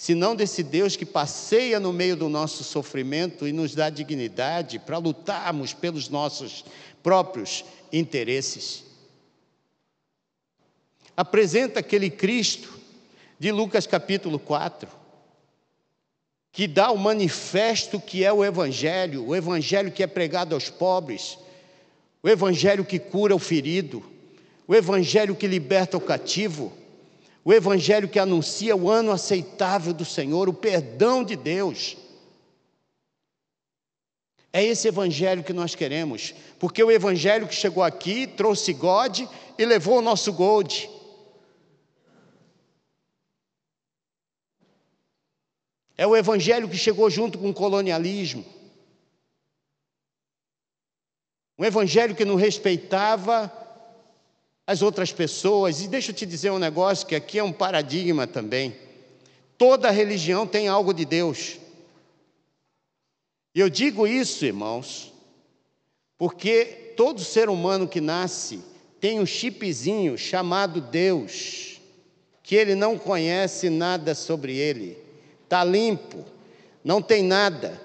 senão 0.00 0.34
desse 0.34 0.62
Deus 0.62 0.96
que 0.96 1.04
passeia 1.04 1.78
no 1.78 1.92
meio 1.92 2.16
do 2.16 2.26
nosso 2.26 2.64
sofrimento 2.64 3.46
e 3.46 3.52
nos 3.52 3.74
dá 3.74 3.90
dignidade 3.90 4.78
para 4.78 4.96
lutarmos 4.96 5.74
pelos 5.74 6.08
nossos 6.08 6.64
próprios 7.02 7.66
interesses. 7.92 8.82
apresenta 11.14 11.80
aquele 11.80 12.08
Cristo 12.08 12.80
de 13.38 13.52
Lucas 13.52 13.86
capítulo 13.86 14.38
4, 14.38 14.88
que 16.50 16.66
dá 16.66 16.90
o 16.90 16.96
manifesto 16.96 18.00
que 18.00 18.24
é 18.24 18.32
o 18.32 18.42
Evangelho, 18.42 19.26
o 19.26 19.36
Evangelho 19.36 19.92
que 19.92 20.02
é 20.02 20.06
pregado 20.06 20.54
aos 20.54 20.70
pobres, 20.70 21.36
o 22.22 22.28
Evangelho 22.30 22.86
que 22.86 22.98
cura 22.98 23.36
o 23.36 23.38
ferido, 23.38 24.02
o 24.66 24.74
Evangelho 24.74 25.36
que 25.36 25.46
liberta 25.46 25.98
o 25.98 26.00
cativo, 26.00 26.79
o 27.50 27.52
Evangelho 27.52 28.08
que 28.08 28.20
anuncia 28.20 28.76
o 28.76 28.88
ano 28.88 29.10
aceitável 29.10 29.92
do 29.92 30.04
Senhor, 30.04 30.48
o 30.48 30.54
perdão 30.54 31.24
de 31.24 31.34
Deus. 31.34 31.96
É 34.52 34.62
esse 34.62 34.86
Evangelho 34.86 35.42
que 35.42 35.52
nós 35.52 35.74
queremos, 35.74 36.32
porque 36.60 36.80
o 36.80 36.92
Evangelho 36.92 37.48
que 37.48 37.54
chegou 37.54 37.82
aqui 37.82 38.24
trouxe 38.24 38.72
God 38.72 39.22
e 39.58 39.64
levou 39.64 39.98
o 39.98 40.00
nosso 40.00 40.32
gold. 40.32 40.88
É 45.98 46.06
o 46.06 46.16
Evangelho 46.16 46.68
que 46.68 46.78
chegou 46.78 47.10
junto 47.10 47.36
com 47.36 47.50
o 47.50 47.54
colonialismo. 47.54 48.44
Um 51.58 51.64
Evangelho 51.64 52.14
que 52.14 52.24
não 52.24 52.36
respeitava 52.36 53.52
as 54.70 54.82
outras 54.82 55.10
pessoas. 55.10 55.82
E 55.82 55.88
deixa 55.88 56.12
eu 56.12 56.14
te 56.14 56.24
dizer 56.24 56.52
um 56.52 56.58
negócio 56.58 57.04
que 57.04 57.16
aqui 57.16 57.40
é 57.40 57.42
um 57.42 57.50
paradigma 57.50 58.24
também. 58.24 58.72
Toda 59.58 59.90
religião 59.90 60.46
tem 60.46 60.68
algo 60.68 60.94
de 60.94 61.04
Deus. 61.04 61.58
E 63.52 63.58
eu 63.58 63.68
digo 63.68 64.06
isso, 64.06 64.44
irmãos, 64.44 65.12
porque 66.16 66.92
todo 66.96 67.24
ser 67.24 67.48
humano 67.48 67.88
que 67.88 68.00
nasce 68.00 68.60
tem 69.00 69.18
um 69.18 69.26
chipzinho 69.26 70.16
chamado 70.16 70.80
Deus, 70.80 71.80
que 72.40 72.54
ele 72.54 72.76
não 72.76 72.96
conhece 72.96 73.68
nada 73.68 74.14
sobre 74.14 74.56
ele, 74.56 74.96
está 75.42 75.64
limpo, 75.64 76.24
não 76.84 77.02
tem 77.02 77.24
nada. 77.24 77.80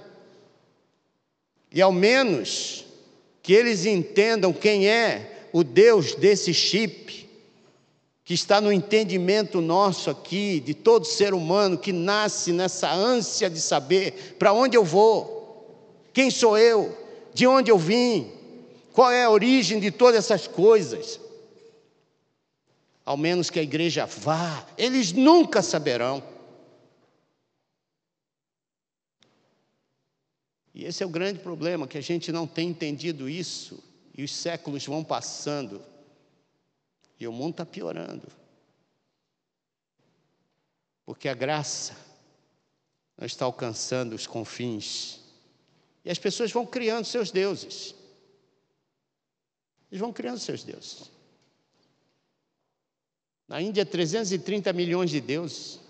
E 1.72 1.82
ao 1.82 1.92
menos 1.92 2.86
que 3.42 3.54
eles 3.54 3.88
entendam 3.88 4.54
quem 4.54 4.88
é 4.88 5.35
o 5.56 5.64
Deus 5.64 6.16
desse 6.16 6.54
chip, 6.54 7.30
que 8.26 8.34
está 8.34 8.60
no 8.60 8.74
entendimento 8.74 9.62
nosso 9.62 10.10
aqui, 10.10 10.60
de 10.60 10.74
todo 10.74 11.06
ser 11.06 11.34
humano 11.34 11.78
que 11.78 11.94
nasce 11.94 12.52
nessa 12.52 12.92
ânsia 12.92 13.50
de 13.50 13.62
saber 13.62 14.36
para 14.38 14.52
onde 14.52 14.76
eu 14.76 14.84
vou, 14.84 16.04
quem 16.12 16.30
sou 16.30 16.58
eu, 16.58 16.94
de 17.34 17.48
onde 17.48 17.72
eu 17.72 17.78
vim, 17.78 18.30
qual 18.92 19.10
é 19.10 19.24
a 19.24 19.30
origem 19.30 19.80
de 19.80 19.92
todas 19.92 20.26
essas 20.26 20.46
coisas. 20.46 21.22
Ao 23.06 23.16
menos 23.16 23.50
que 23.50 23.58
a 23.58 23.64
igreja 23.64 24.06
vá, 24.06 24.68
eles 24.78 25.14
nunca 25.14 25.62
saberão. 25.62 26.22
E 30.74 30.84
esse 30.84 31.02
é 31.02 31.06
o 31.06 31.10
grande 31.10 31.40
problema, 31.40 31.88
que 31.88 31.98
a 31.98 32.04
gente 32.04 32.30
não 32.30 32.46
tem 32.46 32.68
entendido 32.68 33.30
isso. 33.30 33.82
E 34.18 34.24
os 34.24 34.32
séculos 34.32 34.86
vão 34.86 35.04
passando 35.04 35.84
e 37.20 37.28
o 37.28 37.34
mundo 37.34 37.52
está 37.52 37.66
piorando. 37.66 38.28
Porque 41.06 41.28
a 41.28 41.34
graça 41.34 41.98
não 43.18 43.26
está 43.26 43.44
alcançando 43.44 44.16
os 44.16 44.26
confins. 44.26 45.20
E 46.04 46.10
as 46.10 46.18
pessoas 46.18 46.50
vão 46.50 46.66
criando 46.66 47.04
seus 47.04 47.30
deuses. 47.30 47.94
Eles 49.92 50.00
vão 50.00 50.14
criando 50.14 50.40
seus 50.40 50.64
deuses. 50.64 51.12
Na 53.50 53.62
Índia, 53.62 53.86
330 53.86 54.72
milhões 54.72 55.10
de 55.10 55.20
deuses. 55.20 55.82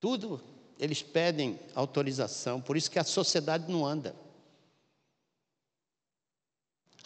Tudo 0.00 0.42
eles 0.78 1.00
pedem 1.00 1.58
autorização, 1.74 2.60
por 2.60 2.76
isso 2.76 2.90
que 2.90 2.98
a 2.98 3.04
sociedade 3.04 3.70
não 3.70 3.86
anda 3.86 4.25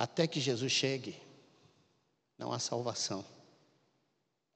até 0.01 0.27
que 0.27 0.41
Jesus 0.41 0.73
chegue, 0.73 1.15
não 2.39 2.51
há 2.55 2.59
salvação. 2.59 3.23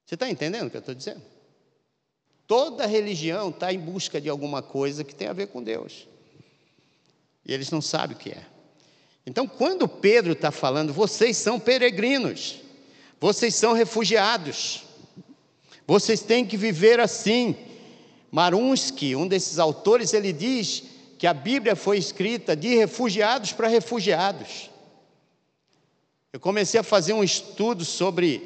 Você 0.07 0.15
está 0.15 0.31
entendendo 0.31 0.69
o 0.69 0.71
que 0.71 0.77
eu 0.79 0.81
estou 0.81 0.95
dizendo? 0.95 1.21
Toda 2.47 2.87
religião 2.87 3.51
está 3.51 3.71
em 3.71 3.79
busca 3.79 4.19
de 4.19 4.31
alguma 4.31 4.63
coisa 4.63 5.05
que 5.05 5.15
tem 5.15 5.29
a 5.29 5.35
ver 5.35 5.49
com 5.49 5.63
Deus. 5.63 6.09
E 7.45 7.53
eles 7.53 7.71
não 7.71 7.83
sabem 7.83 8.17
o 8.17 8.19
que 8.19 8.31
é. 8.31 8.43
Então, 9.27 9.47
quando 9.47 9.87
Pedro 9.87 10.33
está 10.33 10.51
falando, 10.51 10.95
vocês 10.95 11.37
são 11.37 11.61
peregrinos, 11.61 12.61
vocês 13.21 13.55
são 13.55 13.75
refugiados, 13.75 14.83
vocês 15.87 16.23
têm 16.23 16.47
que 16.47 16.57
viver 16.57 17.01
assim. 17.01 17.55
Marunsky, 18.31 19.15
um 19.15 19.29
desses 19.29 19.59
autores, 19.59 20.15
ele 20.15 20.33
diz 20.33 20.85
que 21.19 21.27
a 21.27 21.35
Bíblia 21.35 21.77
foi 21.77 21.99
escrita 21.99 22.57
de 22.57 22.75
refugiados 22.75 23.53
para 23.53 23.69
refugiados. 23.69 24.73
Eu 26.35 26.41
comecei 26.41 26.81
a 26.81 26.83
fazer 26.83 27.13
um 27.13 27.23
estudo 27.23 27.85
sobre 27.85 28.43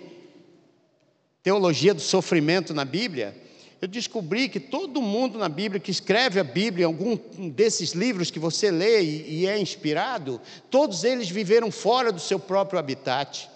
teologia 1.43 1.95
do 1.95 2.03
sofrimento 2.03 2.75
na 2.75 2.85
Bíblia. 2.85 3.35
Eu 3.81 3.89
descobri 3.89 4.47
que 4.51 4.61
todo 4.61 5.01
mundo 5.01 5.39
na 5.39 5.49
Bíblia 5.49 5.81
que 5.81 5.91
escreve 5.91 6.39
a 6.39 6.45
Bíblia, 6.45 6.85
algum 6.85 7.17
desses 7.49 7.93
livros 7.93 8.31
que 8.31 8.39
você 8.39 8.71
lê 8.71 9.01
e, 9.03 9.41
e 9.41 9.47
é 9.47 9.59
inspirado, 9.59 10.39
todos 10.71 11.03
eles 11.03 11.31
viveram 11.31 11.71
fora 11.71 12.13
do 12.13 12.21
seu 12.21 12.39
próprio 12.39 12.79
habitat. 12.79 13.49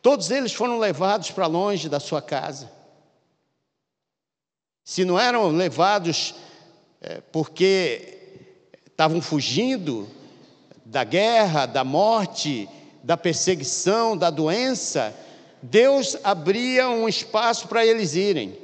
Todos 0.00 0.30
eles 0.30 0.52
foram 0.52 0.78
levados 0.78 1.32
para 1.32 1.48
longe 1.48 1.88
da 1.88 1.98
sua 1.98 2.22
casa. 2.22 2.70
Se 4.84 5.04
não 5.04 5.18
eram 5.18 5.48
levados 5.48 6.32
é, 7.00 7.20
porque 7.32 8.38
estavam 8.86 9.20
fugindo, 9.20 10.08
da 10.86 11.02
guerra, 11.02 11.66
da 11.66 11.82
morte, 11.82 12.68
da 13.02 13.16
perseguição, 13.16 14.16
da 14.16 14.30
doença, 14.30 15.14
Deus 15.60 16.16
abria 16.22 16.88
um 16.88 17.08
espaço 17.08 17.66
para 17.66 17.84
eles 17.84 18.14
irem. 18.14 18.56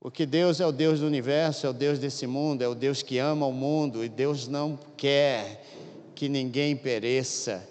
Porque 0.00 0.24
Deus 0.24 0.58
é 0.58 0.66
o 0.66 0.72
Deus 0.72 1.00
do 1.00 1.06
universo, 1.06 1.66
é 1.66 1.70
o 1.70 1.74
Deus 1.74 1.98
desse 1.98 2.26
mundo, 2.26 2.62
é 2.62 2.68
o 2.68 2.74
Deus 2.74 3.02
que 3.02 3.18
ama 3.18 3.46
o 3.46 3.52
mundo, 3.52 4.02
e 4.02 4.08
Deus 4.08 4.48
não 4.48 4.78
quer 4.96 5.64
que 6.14 6.28
ninguém 6.28 6.74
pereça. 6.74 7.68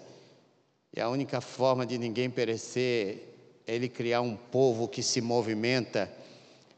E 0.96 1.00
a 1.00 1.08
única 1.08 1.40
forma 1.40 1.84
de 1.84 1.98
ninguém 1.98 2.30
perecer 2.30 3.34
é 3.66 3.74
Ele 3.74 3.88
criar 3.88 4.20
um 4.20 4.36
povo 4.36 4.86
que 4.86 5.02
se 5.02 5.20
movimenta 5.20 6.10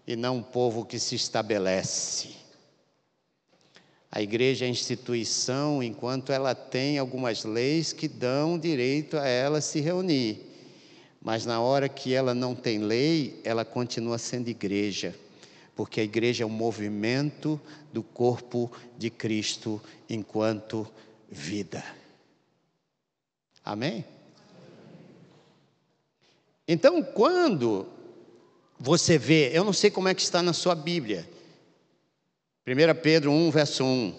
e 0.07 0.17
não 0.17 0.39
um 0.39 0.43
povo 0.43 0.85
que 0.85 0.99
se 0.99 1.15
estabelece. 1.15 2.40
A 4.13 4.21
igreja 4.21 4.65
é 4.65 4.69
instituição 4.69 5.83
enquanto 5.83 6.33
ela 6.33 6.55
tem 6.55 6.99
algumas 6.99 7.45
leis 7.45 7.93
que 7.93 8.09
dão 8.09 8.59
direito 8.59 9.17
a 9.17 9.27
ela 9.27 9.61
se 9.61 9.81
reunir. 9.81 10.47
Mas 11.23 11.47
na 11.47 11.61
hora 11.61 11.89
que 11.89 12.13
ela 12.13 12.35
não 12.35 12.55
tem 12.55 12.79
lei, 12.79 13.41
ela 13.45 13.65
continua 13.65 14.19
sendo 14.19 14.49
igreja, 14.49 15.15
porque 15.77 16.01
a 16.01 16.05
igreja 16.05 16.43
é 16.43 16.47
um 16.47 16.51
movimento 16.51 17.61
do 17.93 18.03
corpo 18.03 18.73
de 18.99 19.11
Cristo 19.11 19.81
enquanto 20.09 20.89
vida. 21.31 21.85
Amém? 23.65 24.05
Então, 26.67 27.03
quando 27.03 27.87
você 28.79 29.19
vê, 29.19 29.51
eu 29.53 29.63
não 29.63 29.73
sei 29.73 29.91
como 29.91 30.09
é 30.09 30.15
que 30.15 30.23
está 30.23 30.43
na 30.43 30.53
sua 30.53 30.75
Bíblia, 30.75 31.29
1 32.71 32.95
Pedro 33.03 33.33
1, 33.33 33.51
verso 33.51 33.85
1. 33.85 34.15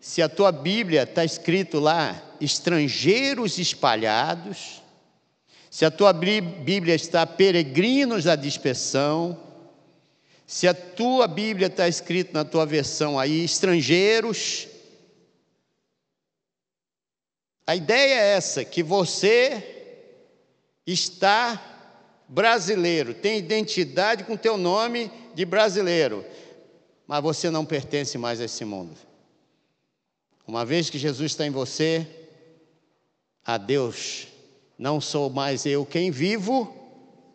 Se 0.00 0.20
a 0.20 0.28
tua 0.28 0.50
Bíblia 0.50 1.04
está 1.04 1.24
escrito 1.24 1.78
lá, 1.78 2.20
estrangeiros 2.40 3.56
espalhados, 3.58 4.82
se 5.70 5.84
a 5.84 5.90
tua 5.90 6.12
Bíblia 6.12 6.94
está 6.94 7.24
peregrinos 7.24 8.24
da 8.24 8.34
dispersão, 8.34 9.38
se 10.44 10.66
a 10.66 10.74
tua 10.74 11.28
Bíblia 11.28 11.68
está 11.68 11.86
escrito 11.88 12.34
na 12.34 12.44
tua 12.44 12.66
versão 12.66 13.18
aí, 13.18 13.44
estrangeiros, 13.44 14.66
a 17.64 17.76
ideia 17.76 18.14
é 18.14 18.36
essa, 18.36 18.64
que 18.64 18.82
você 18.82 20.02
está 20.84 21.62
brasileiro, 22.28 23.14
tem 23.14 23.38
identidade 23.38 24.24
com 24.24 24.36
teu 24.36 24.56
nome 24.56 25.10
de 25.34 25.44
brasileiro 25.44 26.24
mas 27.06 27.22
você 27.22 27.50
não 27.50 27.64
pertence 27.64 28.16
mais 28.16 28.40
a 28.40 28.44
esse 28.44 28.64
mundo. 28.64 28.96
Uma 30.46 30.64
vez 30.64 30.90
que 30.90 30.98
Jesus 30.98 31.32
está 31.32 31.46
em 31.46 31.50
você, 31.50 32.06
a 33.44 33.56
Deus, 33.58 34.28
não 34.78 35.00
sou 35.00 35.30
mais 35.30 35.64
eu 35.66 35.84
quem 35.84 36.10
vivo, 36.10 36.74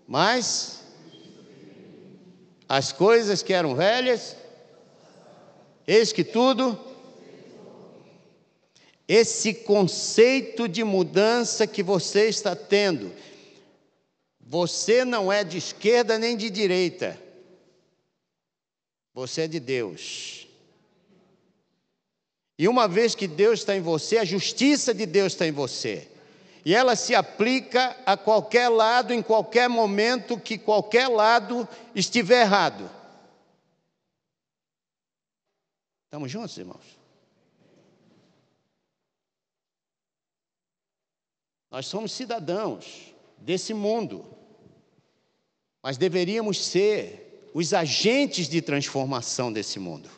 mas 0.07 0.83
as 2.67 2.91
coisas 2.91 3.41
que 3.41 3.53
eram 3.53 3.75
velhas, 3.75 4.35
eis 5.87 6.11
que 6.11 6.23
tudo. 6.23 6.79
esse 9.07 9.55
conceito 9.55 10.67
de 10.67 10.83
mudança 10.83 11.65
que 11.65 11.81
você 11.81 12.29
está 12.29 12.55
tendo. 12.55 13.11
Você 14.39 15.03
não 15.03 15.33
é 15.33 15.43
de 15.43 15.57
esquerda 15.57 16.19
nem 16.19 16.37
de 16.37 16.47
direita. 16.51 17.19
Você 19.19 19.41
é 19.41 19.47
de 19.49 19.59
Deus. 19.59 20.47
E 22.57 22.69
uma 22.69 22.87
vez 22.87 23.13
que 23.15 23.27
Deus 23.27 23.59
está 23.59 23.75
em 23.75 23.81
você, 23.81 24.17
a 24.17 24.23
justiça 24.23 24.93
de 24.93 25.05
Deus 25.05 25.33
está 25.33 25.45
em 25.45 25.51
você. 25.51 26.09
E 26.63 26.73
ela 26.73 26.95
se 26.95 27.13
aplica 27.13 27.97
a 28.05 28.15
qualquer 28.15 28.69
lado, 28.69 29.13
em 29.13 29.21
qualquer 29.21 29.67
momento 29.67 30.39
que 30.39 30.57
qualquer 30.57 31.09
lado 31.09 31.67
estiver 31.93 32.43
errado. 32.43 32.89
Estamos 36.05 36.31
juntos, 36.31 36.57
irmãos? 36.57 36.97
Nós 41.69 41.87
somos 41.87 42.13
cidadãos 42.13 43.13
desse 43.37 43.73
mundo, 43.73 44.25
mas 45.83 45.97
deveríamos 45.97 46.65
ser 46.65 47.28
os 47.53 47.73
agentes 47.73 48.47
de 48.47 48.61
transformação 48.61 49.51
desse 49.51 49.79
mundo. 49.79 50.09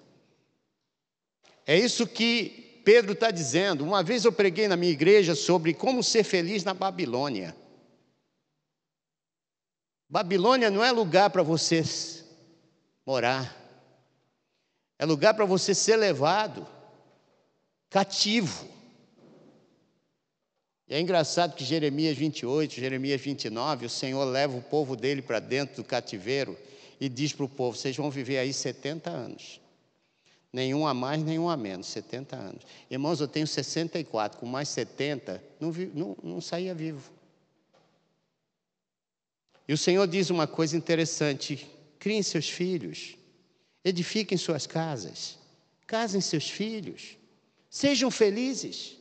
É 1.65 1.77
isso 1.77 2.07
que 2.07 2.81
Pedro 2.83 3.13
está 3.13 3.31
dizendo. 3.31 3.83
Uma 3.83 4.03
vez 4.03 4.25
eu 4.25 4.31
preguei 4.31 4.67
na 4.67 4.75
minha 4.75 4.91
igreja 4.91 5.35
sobre 5.35 5.73
como 5.73 6.03
ser 6.03 6.23
feliz 6.23 6.63
na 6.63 6.73
Babilônia. 6.73 7.55
Babilônia 10.09 10.69
não 10.69 10.83
é 10.83 10.91
lugar 10.91 11.29
para 11.29 11.41
você 11.41 11.83
morar, 13.05 13.57
é 14.99 15.05
lugar 15.05 15.33
para 15.33 15.45
você 15.45 15.73
ser 15.73 15.95
levado 15.95 16.67
cativo. 17.89 18.67
E 20.87 20.93
é 20.93 20.99
engraçado 20.99 21.55
que 21.55 21.63
Jeremias 21.63 22.17
28, 22.17 22.73
Jeremias 22.75 23.21
29, 23.21 23.85
o 23.85 23.89
Senhor 23.89 24.25
leva 24.25 24.57
o 24.57 24.61
povo 24.61 24.97
dele 24.97 25.21
para 25.21 25.39
dentro 25.39 25.77
do 25.77 25.83
cativeiro 25.85 26.57
e 27.01 27.09
diz 27.09 27.33
para 27.33 27.45
o 27.45 27.49
povo: 27.49 27.75
vocês 27.75 27.97
vão 27.97 28.11
viver 28.11 28.37
aí 28.37 28.53
70 28.53 29.09
anos. 29.09 29.59
Nenhum 30.53 30.85
a 30.85 30.93
mais, 30.93 31.23
nenhum 31.23 31.49
a 31.49 31.57
menos, 31.57 31.87
70 31.87 32.35
anos. 32.35 32.63
Irmãos, 32.89 33.19
eu 33.19 33.27
tenho 33.27 33.47
64, 33.47 34.37
com 34.37 34.45
mais 34.45 34.69
70, 34.69 35.43
não, 35.59 35.71
vi, 35.71 35.89
não, 35.95 36.15
não 36.21 36.41
saía 36.41 36.75
vivo. 36.75 37.11
E 39.67 39.73
o 39.73 39.77
Senhor 39.77 40.05
diz 40.07 40.29
uma 40.29 40.45
coisa 40.45 40.77
interessante: 40.77 41.67
criem 41.97 42.21
seus 42.21 42.47
filhos. 42.47 43.15
Edifiquem 43.83 44.37
suas 44.37 44.67
casas, 44.67 45.39
casem 45.87 46.21
seus 46.21 46.47
filhos, 46.47 47.17
sejam 47.67 48.11
felizes, 48.11 48.95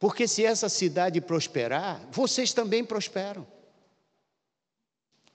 porque 0.00 0.26
se 0.26 0.44
essa 0.44 0.68
cidade 0.68 1.20
prosperar, 1.20 2.04
vocês 2.10 2.52
também 2.52 2.84
prosperam. 2.84 3.46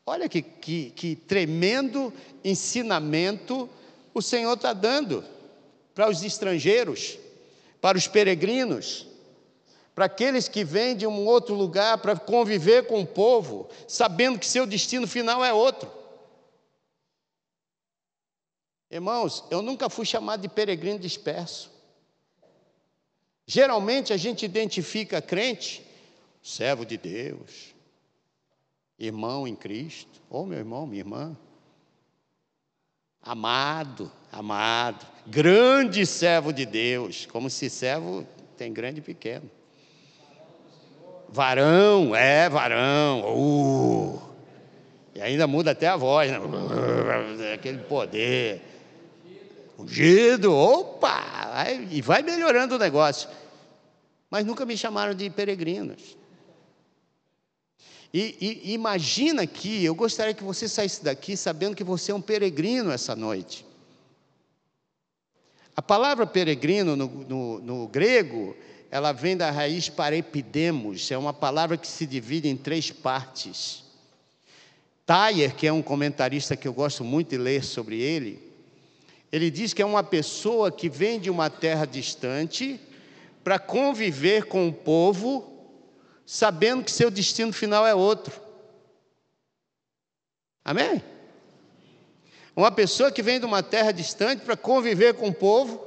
Olha 0.09 0.27
que, 0.27 0.41
que, 0.41 0.89
que 0.89 1.15
tremendo 1.15 2.11
ensinamento 2.43 3.69
o 4.11 4.23
Senhor 4.23 4.55
está 4.55 4.73
dando 4.73 5.23
para 5.93 6.09
os 6.09 6.23
estrangeiros, 6.23 7.19
para 7.79 7.95
os 7.95 8.07
peregrinos, 8.07 9.05
para 9.93 10.05
aqueles 10.05 10.47
que 10.47 10.63
vêm 10.63 10.97
de 10.97 11.05
um 11.05 11.27
outro 11.27 11.53
lugar 11.53 11.99
para 11.99 12.15
conviver 12.15 12.87
com 12.87 13.01
o 13.01 13.05
povo, 13.05 13.69
sabendo 13.87 14.39
que 14.39 14.47
seu 14.47 14.65
destino 14.65 15.07
final 15.07 15.45
é 15.45 15.53
outro. 15.53 15.91
Irmãos, 18.89 19.43
eu 19.51 19.61
nunca 19.61 19.91
fui 19.91 20.07
chamado 20.07 20.41
de 20.41 20.49
peregrino 20.49 20.97
disperso. 20.97 21.69
Geralmente 23.45 24.11
a 24.11 24.17
gente 24.17 24.43
identifica 24.43 25.21
crente, 25.21 25.85
servo 26.41 26.83
de 26.83 26.97
Deus, 26.97 27.75
irmão 28.99 29.47
em 29.47 29.55
Cristo, 29.55 30.21
ou 30.29 30.45
meu 30.45 30.57
irmão, 30.57 30.85
minha 30.85 31.01
irmã, 31.01 31.37
amado, 33.21 34.11
amado, 34.31 35.05
grande 35.25 36.05
servo 36.05 36.51
de 36.51 36.65
Deus, 36.65 37.25
como 37.25 37.49
se 37.49 37.69
servo 37.69 38.27
tem 38.57 38.73
grande 38.73 38.99
e 38.99 39.03
pequeno. 39.03 39.49
Varão, 41.29 42.15
é 42.15 42.49
varão, 42.49 43.23
uh, 43.37 44.21
e 45.15 45.21
ainda 45.21 45.47
muda 45.47 45.71
até 45.71 45.87
a 45.87 45.95
voz, 45.95 46.31
né? 46.31 47.53
aquele 47.53 47.77
poder 47.79 48.61
ungido, 49.77 50.53
opa, 50.53 51.65
e 51.89 52.01
vai 52.01 52.21
melhorando 52.21 52.75
o 52.75 52.79
negócio. 52.79 53.29
Mas 54.29 54.45
nunca 54.45 54.65
me 54.65 54.75
chamaram 54.75 55.13
de 55.13 55.29
peregrinos. 55.29 56.17
E, 58.13 58.63
e 58.65 58.73
imagina 58.73 59.45
que 59.45 59.83
eu 59.85 59.93
gostaria 59.93 60.33
que 60.33 60.43
você 60.43 60.67
saísse 60.67 61.03
daqui 61.03 61.37
sabendo 61.37 61.75
que 61.75 61.83
você 61.83 62.11
é 62.11 62.15
um 62.15 62.21
peregrino 62.21 62.91
essa 62.91 63.15
noite. 63.15 63.65
A 65.75 65.81
palavra 65.81 66.25
peregrino 66.25 66.95
no, 66.95 67.07
no, 67.07 67.59
no 67.59 67.87
grego, 67.87 68.55
ela 68.91 69.11
vem 69.11 69.37
da 69.37 69.51
raiz 69.51 69.87
parepidemos, 69.87 71.09
é 71.11 71.17
uma 71.17 71.33
palavra 71.33 71.77
que 71.77 71.87
se 71.87 72.05
divide 72.05 72.49
em 72.49 72.57
três 72.57 72.91
partes. 72.91 73.83
Thayer, 75.05 75.55
que 75.55 75.67
é 75.67 75.73
um 75.73 75.81
comentarista 75.81 76.55
que 76.55 76.67
eu 76.67 76.73
gosto 76.73 77.03
muito 77.03 77.29
de 77.29 77.37
ler 77.37 77.63
sobre 77.63 78.01
ele, 78.01 78.39
ele 79.31 79.51
diz 79.51 79.73
que 79.73 79.81
é 79.81 79.85
uma 79.85 80.03
pessoa 80.03 80.71
que 80.71 80.89
vem 80.89 81.19
de 81.19 81.29
uma 81.29 81.49
terra 81.49 81.85
distante 81.85 82.79
para 83.43 83.59
conviver 83.59 84.45
com 84.45 84.67
o 84.67 84.73
povo, 84.73 85.58
sabendo 86.31 86.83
que 86.83 86.91
seu 86.91 87.09
destino 87.09 87.51
final 87.51 87.87
é 87.87 87.95
outro. 87.95 88.39
Amém? 90.63 91.03
Uma 92.55 92.71
pessoa 92.71 93.11
que 93.11 93.23
vem 93.23 93.39
de 93.39 93.47
uma 93.47 93.63
terra 93.63 93.91
distante 93.91 94.43
para 94.45 94.55
conviver 94.55 95.15
com 95.15 95.29
o 95.29 95.33
povo, 95.33 95.83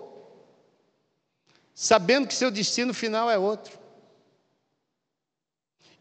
sabendo 1.72 2.26
que 2.26 2.34
seu 2.34 2.50
destino 2.50 2.92
final 2.92 3.30
é 3.30 3.38
outro. 3.38 3.78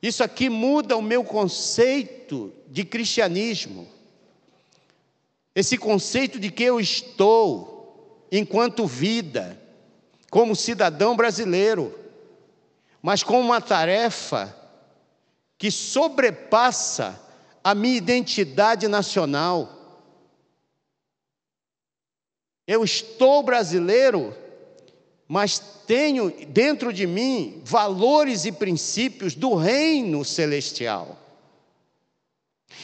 Isso 0.01 0.23
aqui 0.23 0.49
muda 0.49 0.97
o 0.97 1.03
meu 1.03 1.23
conceito 1.23 2.51
de 2.67 2.83
cristianismo. 2.83 3.87
Esse 5.53 5.77
conceito 5.77 6.39
de 6.39 6.49
que 6.49 6.63
eu 6.63 6.79
estou 6.79 8.27
enquanto 8.31 8.87
vida, 8.87 9.61
como 10.31 10.55
cidadão 10.55 11.15
brasileiro, 11.15 12.00
mas 13.01 13.23
com 13.23 13.39
uma 13.39 13.59
tarefa 13.59 14.55
que 15.57 15.71
sobrepassa 15.71 17.19
a 17.63 17.75
minha 17.75 17.97
identidade 17.97 18.87
nacional. 18.87 19.69
Eu 22.67 22.83
estou 22.83 23.43
brasileiro, 23.43 24.35
mas 25.27 25.59
tenho 25.59 26.31
dentro 26.47 26.93
de 26.93 27.05
mim 27.05 27.61
valores 27.63 28.45
e 28.45 28.51
princípios 28.51 29.35
do 29.35 29.55
reino 29.55 30.23
celestial. 30.23 31.17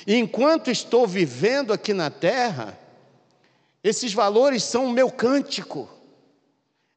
E 0.05 0.15
enquanto 0.15 0.69
estou 0.69 1.07
vivendo 1.07 1.73
aqui 1.73 1.93
na 1.93 2.09
terra, 2.09 2.77
esses 3.83 4.13
valores 4.13 4.63
são 4.63 4.85
o 4.85 4.91
meu 4.91 5.09
cântico, 5.09 5.89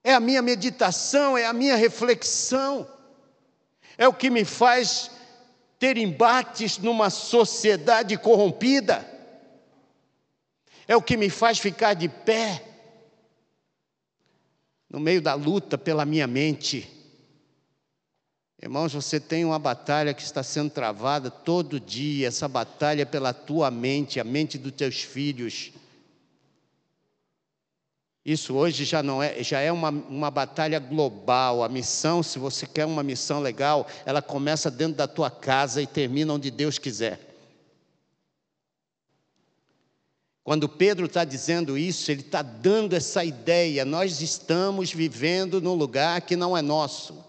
é 0.03 0.13
a 0.13 0.21
minha 0.21 0.43
meditação, 0.43 1.37
é 1.37 1.47
a 1.47 1.53
minha 1.53 1.77
reflexão, 1.77 2.87
é 4.01 4.09
o 4.09 4.13
que 4.13 4.29
me 4.31 4.45
faz 4.45 5.13
ter 5.79 5.97
embates 5.97 6.77
numa 6.79 7.09
sociedade 7.09 8.17
corrompida, 8.17 9.09
é 10.89 10.97
o 10.97 11.03
que 11.03 11.17
me 11.17 11.31
faz 11.31 11.61
ficar 11.61 11.95
de 11.95 12.09
pé 12.09 12.65
no 14.89 14.99
meio 14.99 15.23
da 15.23 15.35
luta 15.35 15.79
pela 15.79 16.05
minha 16.05 16.27
mente 16.27 17.01
Irmãos, 18.63 18.93
você 18.93 19.19
tem 19.19 19.43
uma 19.43 19.59
batalha 19.59 20.13
que 20.13 20.21
está 20.21 20.43
sendo 20.43 20.69
travada 20.71 21.31
todo 21.31 21.81
dia, 21.81 22.29
essa 22.29 22.47
batalha 22.47 23.03
é 23.03 23.07
pela 23.07 23.33
tua 23.33 23.71
mente, 23.71 24.21
a 24.21 24.25
mente 24.25 24.59
dos 24.59 24.73
teus 24.73 25.01
filhos. 25.01 25.73
Isso 28.25 28.55
hoje 28.55 28.85
já 28.85 29.03
não 29.03 29.23
é, 29.23 29.43
já 29.43 29.61
é 29.61 29.73
uma, 29.73 29.89
uma 29.89 30.31
batalha 30.31 30.79
global. 30.79 31.65
A 31.65 31.69
missão, 31.69 32.23
se 32.23 32.39
você 32.39 32.67
quer 32.67 32.85
uma 32.85 33.03
missão 33.03 33.41
legal, 33.41 33.87
ela 34.05 34.21
começa 34.21 34.71
dentro 34.71 34.97
da 34.97 35.09
tua 35.09 35.31
casa 35.31 35.81
e 35.81 35.87
termina 35.87 36.35
onde 36.35 36.51
Deus 36.51 36.79
quiser. 36.79 37.19
Quando 40.45 40.69
Pedro 40.69 41.07
está 41.07 41.25
dizendo 41.25 41.79
isso, 41.79 42.11
ele 42.11 42.21
está 42.21 42.43
dando 42.43 42.95
essa 42.95 43.25
ideia: 43.25 43.85
nós 43.85 44.21
estamos 44.21 44.93
vivendo 44.93 45.61
num 45.61 45.75
lugar 45.75 46.21
que 46.21 46.37
não 46.37 46.57
é 46.57 46.61
nosso. 46.61 47.25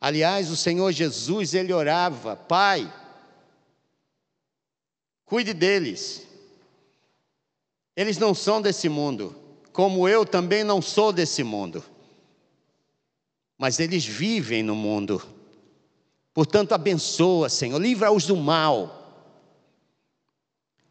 Aliás, 0.00 0.50
o 0.50 0.56
Senhor 0.56 0.90
Jesus, 0.90 1.54
ele 1.54 1.72
orava: 1.72 2.34
Pai, 2.34 2.92
cuide 5.24 5.54
deles. 5.54 6.26
Eles 7.96 8.18
não 8.18 8.34
são 8.34 8.60
desse 8.60 8.88
mundo, 8.88 9.34
como 9.72 10.08
eu 10.08 10.24
também 10.24 10.64
não 10.64 10.82
sou 10.82 11.12
desse 11.12 11.42
mundo. 11.42 11.82
mas 13.56 13.78
eles 13.78 14.04
vivem 14.04 14.62
no 14.62 14.74
mundo. 14.74 15.22
Portanto, 16.32 16.72
abençoa, 16.72 17.48
Senhor, 17.48 17.80
livra-os 17.80 18.26
do 18.26 18.36
mal. 18.36 19.00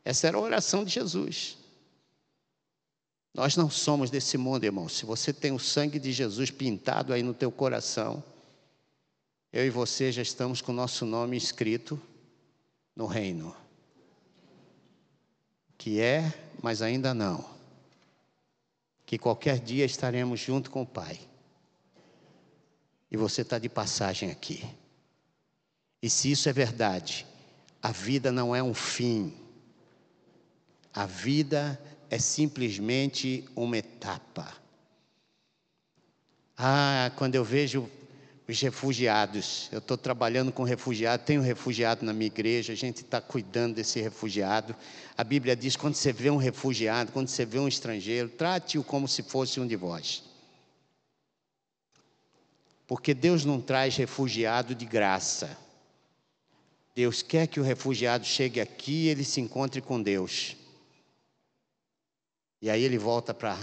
Essa 0.04 0.28
era 0.28 0.38
a 0.38 0.42
oração 0.42 0.84
de 0.84 0.92
Jesus. 0.92 1.58
Nós 3.34 3.56
não 3.56 3.70
somos 3.70 4.10
desse 4.10 4.38
mundo, 4.38 4.64
irmão. 4.64 4.88
Se 4.88 5.06
você 5.06 5.34
tem 5.34 5.52
o 5.52 5.60
sangue 5.60 6.00
de 6.00 6.12
Jesus 6.12 6.52
pintado 6.52 7.14
aí 7.14 7.24
no 7.24 7.34
teu 7.34 7.52
coração, 7.52 8.24
eu 9.52 9.66
e 9.66 9.70
você 9.70 10.12
já 10.12 10.22
estamos 10.22 10.62
com 10.62 10.72
o 10.72 10.76
nosso 10.76 11.06
nome 11.06 11.36
escrito 11.36 12.00
no 12.96 13.06
reino. 13.06 13.56
Que 15.78 16.00
é, 16.00 16.34
mas 16.64 16.82
ainda 16.82 17.14
não. 17.14 17.44
Que 19.06 19.18
qualquer 19.18 19.60
dia 19.60 19.84
estaremos 19.84 20.40
junto 20.40 20.72
com 20.72 20.84
o 20.84 20.88
Pai. 20.88 21.20
E 23.12 23.18
você 23.18 23.42
está 23.42 23.60
de 23.60 23.68
passagem 23.68 24.32
aqui. 24.32 24.66
E 26.02 26.10
se 26.10 26.32
isso 26.32 26.48
é 26.48 26.54
verdade, 26.54 27.28
a 27.82 27.92
vida 27.92 28.32
não 28.32 28.56
é 28.56 28.64
um 28.64 28.74
fim. 28.74 29.34
A 30.94 31.06
vida 31.06 31.78
é 32.10 32.18
simplesmente 32.18 33.44
uma 33.58 33.78
etapa. 33.78 34.56
Ah, 36.58 37.12
quando 37.18 37.36
eu 37.36 37.44
vejo 37.44 37.90
os 38.48 38.60
refugiados, 38.60 39.70
eu 39.72 39.80
estou 39.80 39.98
trabalhando 39.98 40.52
com 40.52 40.64
refugiados, 40.64 41.26
tenho 41.26 41.42
um 41.42 41.46
refugiado 41.46 42.06
na 42.06 42.12
minha 42.12 42.28
igreja, 42.28 42.74
a 42.74 42.76
gente 42.76 42.98
está 42.98 43.22
cuidando 43.22 43.76
desse 43.76 44.02
refugiado. 44.02 44.76
A 45.18 45.24
Bíblia 45.24 45.56
diz: 45.56 45.78
quando 45.78 45.96
você 45.96 46.12
vê 46.12 46.30
um 46.30 46.36
refugiado, 46.36 47.12
quando 47.14 47.30
você 47.30 47.46
vê 47.46 47.58
um 47.58 47.68
estrangeiro, 47.68 48.28
trate-o 48.28 48.84
como 48.84 49.08
se 49.08 49.24
fosse 49.24 49.62
um 49.62 49.68
de 49.68 49.78
vós. 49.78 50.24
Porque 52.86 53.14
Deus 53.14 53.46
não 53.46 53.62
traz 53.62 53.96
refugiado 53.96 54.76
de 54.76 54.86
graça. 54.86 55.58
Deus 56.94 57.22
quer 57.22 57.48
que 57.48 57.62
o 57.62 57.64
refugiado 57.64 58.26
chegue 58.26 58.60
aqui 58.60 59.06
e 59.06 59.08
ele 59.08 59.24
se 59.24 59.40
encontre 59.40 59.82
com 59.82 60.02
Deus. 60.02 60.58
E 62.62 62.70
aí 62.70 62.84
ele 62.84 62.98
volta 62.98 63.34
para 63.34 63.58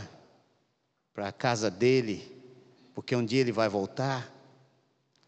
a 1.17 1.33
casa 1.33 1.71
dele, 1.71 2.35
porque 2.95 3.15
um 3.15 3.25
dia 3.25 3.41
ele 3.41 3.53
vai 3.53 3.69
voltar 3.69 4.40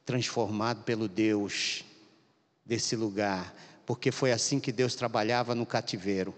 transformado 0.05 0.82
pelo 0.84 1.09
Deus 1.09 1.84
desse 2.64 2.96
lugar, 2.96 3.55
porque 3.84 4.11
foi 4.11 4.32
assim 4.32 4.59
que 4.61 4.72
Deus 4.72 4.94
trabalhava 4.94 5.55
no 5.55 5.66
cativeiro. 5.66 6.34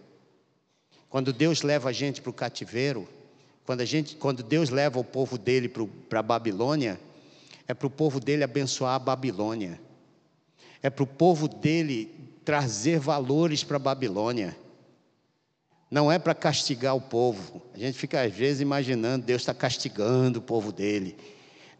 Quando 1.08 1.32
Deus 1.32 1.62
leva 1.62 1.90
a 1.90 1.92
gente 1.92 2.20
para 2.20 2.30
o 2.30 2.34
cativeiro, 2.34 3.08
quando, 3.64 3.80
a 3.80 3.84
gente, 3.84 4.16
quando 4.16 4.42
Deus 4.42 4.70
leva 4.70 4.98
o 4.98 5.04
povo 5.04 5.38
dele 5.38 5.68
para 6.08 6.20
a 6.20 6.22
Babilônia, 6.22 7.00
é 7.66 7.74
para 7.74 7.86
o 7.86 7.90
povo 7.90 8.20
dele 8.20 8.44
abençoar 8.44 8.94
a 8.94 8.98
Babilônia 8.98 9.80
é 10.84 10.90
para 10.90 11.02
o 11.02 11.06
povo 11.06 11.48
dele 11.48 12.14
trazer 12.44 12.98
valores 12.98 13.64
para 13.64 13.76
a 13.76 13.80
Babilônia. 13.80 14.54
Não 15.90 16.12
é 16.12 16.18
para 16.18 16.34
castigar 16.34 16.94
o 16.94 17.00
povo. 17.00 17.62
A 17.72 17.78
gente 17.78 17.96
fica 17.96 18.20
às 18.20 18.34
vezes 18.34 18.60
imaginando 18.60 19.24
Deus 19.24 19.40
está 19.40 19.54
castigando 19.54 20.40
o 20.40 20.42
povo 20.42 20.70
dele. 20.70 21.16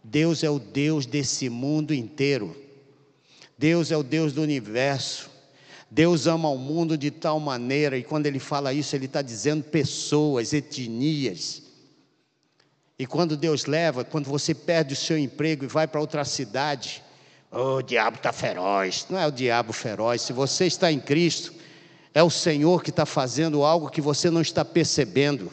Deus 0.04 0.44
é 0.44 0.50
o 0.50 0.58
Deus 0.58 1.06
desse 1.06 1.48
mundo 1.48 1.92
inteiro. 1.92 2.54
Deus 3.58 3.90
é 3.90 3.96
o 3.96 4.02
Deus 4.02 4.32
do 4.32 4.42
universo. 4.42 5.30
Deus 5.90 6.26
ama 6.26 6.48
o 6.48 6.58
mundo 6.58 6.96
de 6.96 7.10
tal 7.10 7.40
maneira, 7.40 7.96
e 7.96 8.04
quando 8.04 8.26
ele 8.26 8.38
fala 8.38 8.72
isso, 8.72 8.94
ele 8.94 9.06
está 9.06 9.22
dizendo 9.22 9.64
pessoas, 9.64 10.52
etnias. 10.52 11.62
E 12.98 13.06
quando 13.06 13.36
Deus 13.36 13.64
leva, 13.64 14.04
quando 14.04 14.26
você 14.26 14.54
perde 14.54 14.92
o 14.92 14.96
seu 14.96 15.18
emprego 15.18 15.64
e 15.64 15.68
vai 15.68 15.86
para 15.86 16.00
outra 16.00 16.24
cidade, 16.24 17.02
Oh, 17.56 17.76
o 17.76 17.82
diabo 17.82 18.16
está 18.16 18.32
feroz. 18.32 19.06
Não 19.08 19.16
é 19.16 19.28
o 19.28 19.30
diabo 19.30 19.72
feroz. 19.72 20.22
Se 20.22 20.32
você 20.32 20.66
está 20.66 20.90
em 20.90 20.98
Cristo, 20.98 21.54
é 22.12 22.20
o 22.20 22.28
Senhor 22.28 22.82
que 22.82 22.90
está 22.90 23.06
fazendo 23.06 23.62
algo 23.62 23.88
que 23.88 24.00
você 24.00 24.28
não 24.28 24.40
está 24.40 24.64
percebendo. 24.64 25.52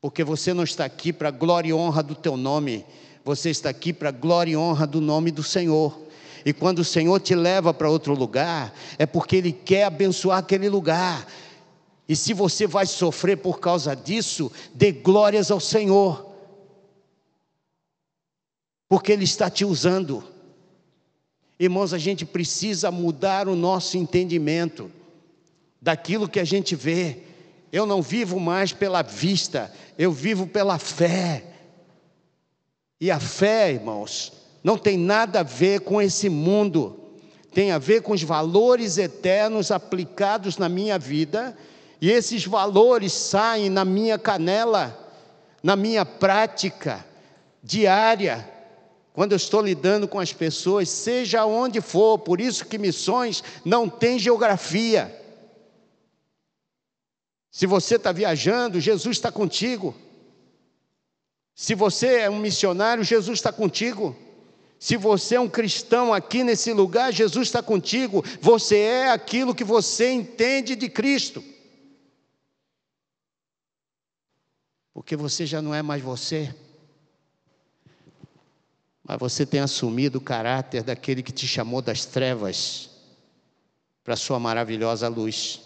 Porque 0.00 0.22
você 0.22 0.54
não 0.54 0.62
está 0.62 0.84
aqui 0.84 1.12
para 1.12 1.32
glória 1.32 1.70
e 1.70 1.72
honra 1.72 2.04
do 2.04 2.14
teu 2.14 2.36
nome. 2.36 2.86
Você 3.26 3.50
está 3.50 3.68
aqui 3.68 3.92
para 3.92 4.12
glória 4.12 4.52
e 4.52 4.56
honra 4.56 4.86
do 4.86 5.00
nome 5.00 5.32
do 5.32 5.42
Senhor. 5.42 6.00
E 6.44 6.52
quando 6.52 6.78
o 6.78 6.84
Senhor 6.84 7.18
te 7.18 7.34
leva 7.34 7.74
para 7.74 7.90
outro 7.90 8.14
lugar, 8.14 8.72
é 9.00 9.04
porque 9.04 9.34
Ele 9.34 9.50
quer 9.50 9.82
abençoar 9.82 10.38
aquele 10.38 10.68
lugar. 10.68 11.26
E 12.08 12.14
se 12.14 12.32
você 12.32 12.68
vai 12.68 12.86
sofrer 12.86 13.38
por 13.38 13.58
causa 13.58 13.96
disso, 13.96 14.48
dê 14.72 14.92
glórias 14.92 15.50
ao 15.50 15.58
Senhor. 15.58 16.24
Porque 18.88 19.10
Ele 19.10 19.24
está 19.24 19.50
te 19.50 19.64
usando. 19.64 20.22
Irmãos, 21.58 21.92
a 21.92 21.98
gente 21.98 22.24
precisa 22.24 22.92
mudar 22.92 23.48
o 23.48 23.56
nosso 23.56 23.98
entendimento 23.98 24.88
daquilo 25.82 26.28
que 26.28 26.38
a 26.38 26.44
gente 26.44 26.76
vê. 26.76 27.24
Eu 27.72 27.86
não 27.86 28.00
vivo 28.00 28.38
mais 28.38 28.72
pela 28.72 29.02
vista, 29.02 29.74
eu 29.98 30.12
vivo 30.12 30.46
pela 30.46 30.78
fé. 30.78 31.55
E 33.00 33.10
a 33.10 33.20
fé, 33.20 33.72
irmãos, 33.72 34.32
não 34.62 34.78
tem 34.78 34.96
nada 34.96 35.40
a 35.40 35.42
ver 35.42 35.80
com 35.80 36.00
esse 36.00 36.28
mundo, 36.28 36.98
tem 37.52 37.70
a 37.72 37.78
ver 37.78 38.02
com 38.02 38.12
os 38.12 38.22
valores 38.22 38.98
eternos 38.98 39.70
aplicados 39.70 40.58
na 40.58 40.68
minha 40.68 40.98
vida, 40.98 41.56
e 42.00 42.10
esses 42.10 42.44
valores 42.44 43.12
saem 43.12 43.70
na 43.70 43.84
minha 43.84 44.18
canela, 44.18 44.96
na 45.62 45.76
minha 45.76 46.04
prática 46.04 47.04
diária 47.62 48.56
quando 49.16 49.32
eu 49.32 49.36
estou 49.36 49.62
lidando 49.62 50.06
com 50.06 50.20
as 50.20 50.34
pessoas, 50.34 50.90
seja 50.90 51.46
onde 51.46 51.80
for, 51.80 52.18
por 52.18 52.38
isso 52.38 52.66
que 52.66 52.76
missões 52.76 53.42
não 53.64 53.88
tem 53.88 54.18
geografia. 54.18 55.10
Se 57.50 57.66
você 57.66 57.96
está 57.96 58.12
viajando, 58.12 58.78
Jesus 58.78 59.16
está 59.16 59.32
contigo. 59.32 59.94
Se 61.56 61.74
você 61.74 62.18
é 62.18 62.30
um 62.30 62.38
missionário, 62.38 63.02
Jesus 63.02 63.38
está 63.38 63.52
contigo. 63.52 64.14
Se 64.78 64.96
você 64.96 65.34
é 65.34 65.40
um 65.40 65.48
cristão 65.48 66.14
aqui 66.14 66.44
nesse 66.44 66.72
lugar, 66.72 67.12
Jesus 67.12 67.48
está 67.48 67.60
contigo. 67.60 68.22
Você 68.40 68.76
é 68.78 69.10
aquilo 69.10 69.54
que 69.54 69.64
você 69.64 70.12
entende 70.12 70.76
de 70.76 70.88
Cristo. 70.88 71.42
Porque 74.94 75.16
você 75.16 75.44
já 75.44 75.60
não 75.60 75.74
é 75.74 75.82
mais 75.82 76.00
você 76.00 76.54
mas 79.06 79.18
você 79.18 79.46
tem 79.46 79.60
assumido 79.60 80.18
o 80.18 80.20
caráter 80.20 80.82
daquele 80.82 81.22
que 81.22 81.30
te 81.30 81.46
chamou 81.46 81.80
das 81.80 82.04
trevas 82.04 82.90
para 84.02 84.14
a 84.14 84.16
sua 84.16 84.40
maravilhosa 84.40 85.06
luz. 85.06 85.62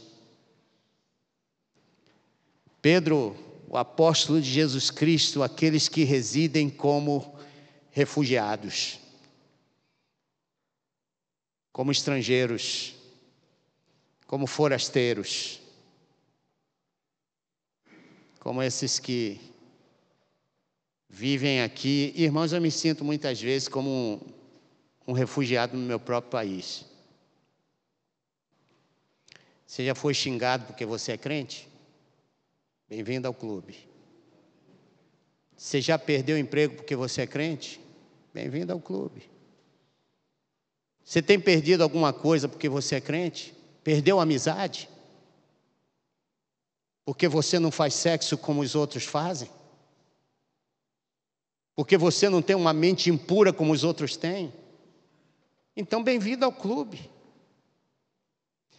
Pedro, 2.83 3.35
o 3.71 3.79
apóstolo 3.79 4.41
de 4.41 4.51
Jesus 4.51 4.91
Cristo, 4.91 5.45
aqueles 5.45 5.89
que 5.89 6.03
residem 6.03 6.69
como 6.69 7.39
refugiados, 7.93 8.99
como 11.73 11.93
estrangeiros, 11.93 12.97
como 14.27 14.49
forasteiros, 14.49 15.61
como 18.41 18.61
esses 18.61 18.99
que 18.99 19.41
vivem 21.09 21.63
aqui. 21.63 22.13
Irmãos, 22.17 22.53
eu 22.53 22.61
me 22.61 22.73
sinto 22.73 23.05
muitas 23.05 23.41
vezes 23.41 23.69
como 23.69 23.89
um, 23.89 24.21
um 25.07 25.13
refugiado 25.13 25.77
no 25.77 25.87
meu 25.87 26.01
próprio 26.01 26.33
país. 26.33 26.85
Você 29.65 29.87
já 29.87 29.95
foi 29.95 30.13
xingado 30.13 30.67
porque 30.67 30.85
você 30.85 31.13
é 31.13 31.17
crente? 31.17 31.70
Bem-vindo 32.91 33.27
ao 33.27 33.33
clube. 33.33 33.89
Você 35.57 35.81
já 35.81 35.99
perdeu 35.99 36.37
o 36.37 36.39
emprego 36.39 36.75
porque 36.75 36.95
você 36.95 37.23
é 37.23 37.27
crente? 37.27 37.81
Bem-vindo 38.35 38.73
ao 38.73 38.81
clube. 38.81 39.31
Você 41.03 41.23
tem 41.23 41.41
perdido 41.41 41.83
alguma 41.83 42.13
coisa 42.13 42.49
porque 42.49 42.69
você 42.69 42.97
é 42.97 43.01
crente? 43.01 43.55
Perdeu 43.83 44.21
a 44.21 44.25
amizade? 44.25 44.91
Porque 47.05 47.27
você 47.27 47.59
não 47.59 47.71
faz 47.71 47.95
sexo 47.95 48.37
como 48.37 48.61
os 48.61 48.75
outros 48.75 49.05
fazem? 49.05 49.49
porque 51.81 51.97
você 51.97 52.29
não 52.29 52.43
tem 52.43 52.55
uma 52.55 52.75
mente 52.75 53.09
impura 53.09 53.55
como 53.55 53.73
os 53.73 53.85
outros 53.85 54.15
têm. 54.15 54.53
Então, 55.75 56.05
bem-vindo 56.05 56.45
ao 56.45 56.53
clube. 56.53 57.11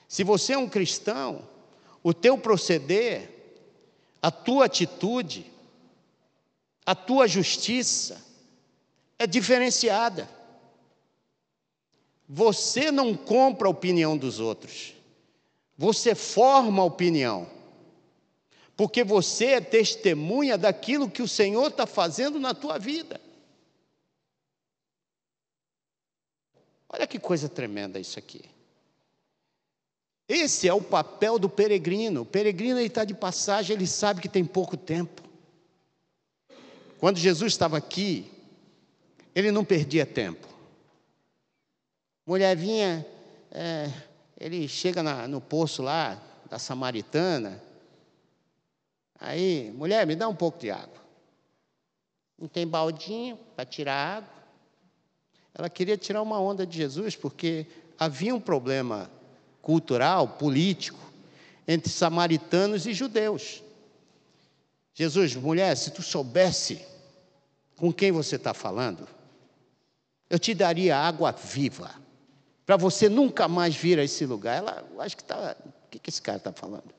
Se 0.07 0.23
você 0.23 0.53
é 0.53 0.57
um 0.59 0.69
cristão, 0.69 1.49
o 2.03 2.13
teu 2.13 2.37
proceder, 2.37 3.40
a 4.21 4.29
tua 4.29 4.65
atitude, 4.65 5.51
a 6.85 6.93
tua 6.93 7.27
justiça 7.27 8.23
é 9.17 9.25
diferenciada. 9.25 10.29
Você 12.27 12.91
não 12.91 13.15
compra 13.15 13.67
a 13.67 13.71
opinião 13.71 14.17
dos 14.17 14.39
outros, 14.39 14.93
você 15.77 16.13
forma 16.13 16.81
a 16.81 16.85
opinião, 16.85 17.49
porque 18.77 19.03
você 19.03 19.47
é 19.47 19.61
testemunha 19.61 20.57
daquilo 20.57 21.09
que 21.09 21.21
o 21.21 21.27
Senhor 21.27 21.67
está 21.67 21.85
fazendo 21.85 22.39
na 22.39 22.53
tua 22.53 22.77
vida. 22.77 23.19
Olha 26.87 27.07
que 27.07 27.17
coisa 27.17 27.47
tremenda 27.49 27.99
isso 27.99 28.19
aqui. 28.19 28.50
Esse 30.33 30.65
é 30.65 30.73
o 30.73 30.81
papel 30.81 31.37
do 31.37 31.49
peregrino. 31.49 32.21
O 32.21 32.25
peregrino 32.25 32.79
está 32.79 33.03
de 33.03 33.13
passagem, 33.13 33.75
ele 33.75 33.85
sabe 33.85 34.21
que 34.21 34.29
tem 34.29 34.45
pouco 34.45 34.77
tempo. 34.77 35.21
Quando 36.99 37.17
Jesus 37.17 37.51
estava 37.51 37.75
aqui, 37.75 38.31
ele 39.35 39.51
não 39.51 39.65
perdia 39.65 40.05
tempo. 40.05 40.47
Mulher 42.25 42.55
vinha, 42.55 43.05
é, 43.51 43.91
ele 44.39 44.69
chega 44.69 45.03
na, 45.03 45.27
no 45.27 45.41
poço 45.41 45.83
lá 45.83 46.17
da 46.49 46.57
Samaritana. 46.57 47.61
Aí, 49.19 49.69
mulher, 49.75 50.07
me 50.07 50.15
dá 50.15 50.29
um 50.29 50.35
pouco 50.35 50.59
de 50.59 50.71
água. 50.71 51.01
Não 52.39 52.47
tem 52.47 52.65
baldinho 52.65 53.37
para 53.53 53.65
tirar 53.65 54.19
água. 54.19 54.43
Ela 55.53 55.69
queria 55.69 55.97
tirar 55.97 56.21
uma 56.21 56.39
onda 56.39 56.65
de 56.65 56.77
Jesus, 56.77 57.17
porque 57.17 57.67
havia 57.99 58.33
um 58.33 58.39
problema 58.39 59.11
cultural, 59.61 60.27
político, 60.27 60.99
entre 61.67 61.91
samaritanos 61.91 62.85
e 62.85 62.93
judeus. 62.93 63.63
Jesus, 64.93 65.35
mulher, 65.35 65.75
se 65.75 65.91
tu 65.91 66.01
soubesse 66.01 66.85
com 67.77 67.91
quem 67.93 68.11
você 68.11 68.35
está 68.35 68.53
falando, 68.53 69.07
eu 70.29 70.39
te 70.39 70.53
daria 70.53 70.97
água 70.97 71.31
viva, 71.31 71.91
para 72.65 72.77
você 72.77 73.09
nunca 73.09 73.47
mais 73.47 73.75
vir 73.75 73.99
a 73.99 74.03
esse 74.03 74.25
lugar. 74.25 74.57
Ela, 74.57 74.85
acho 74.99 75.15
que 75.17 75.23
está. 75.23 75.55
O 75.85 75.89
que, 75.91 75.99
que 75.99 76.09
esse 76.09 76.21
cara 76.21 76.37
está 76.37 76.53
falando? 76.53 76.93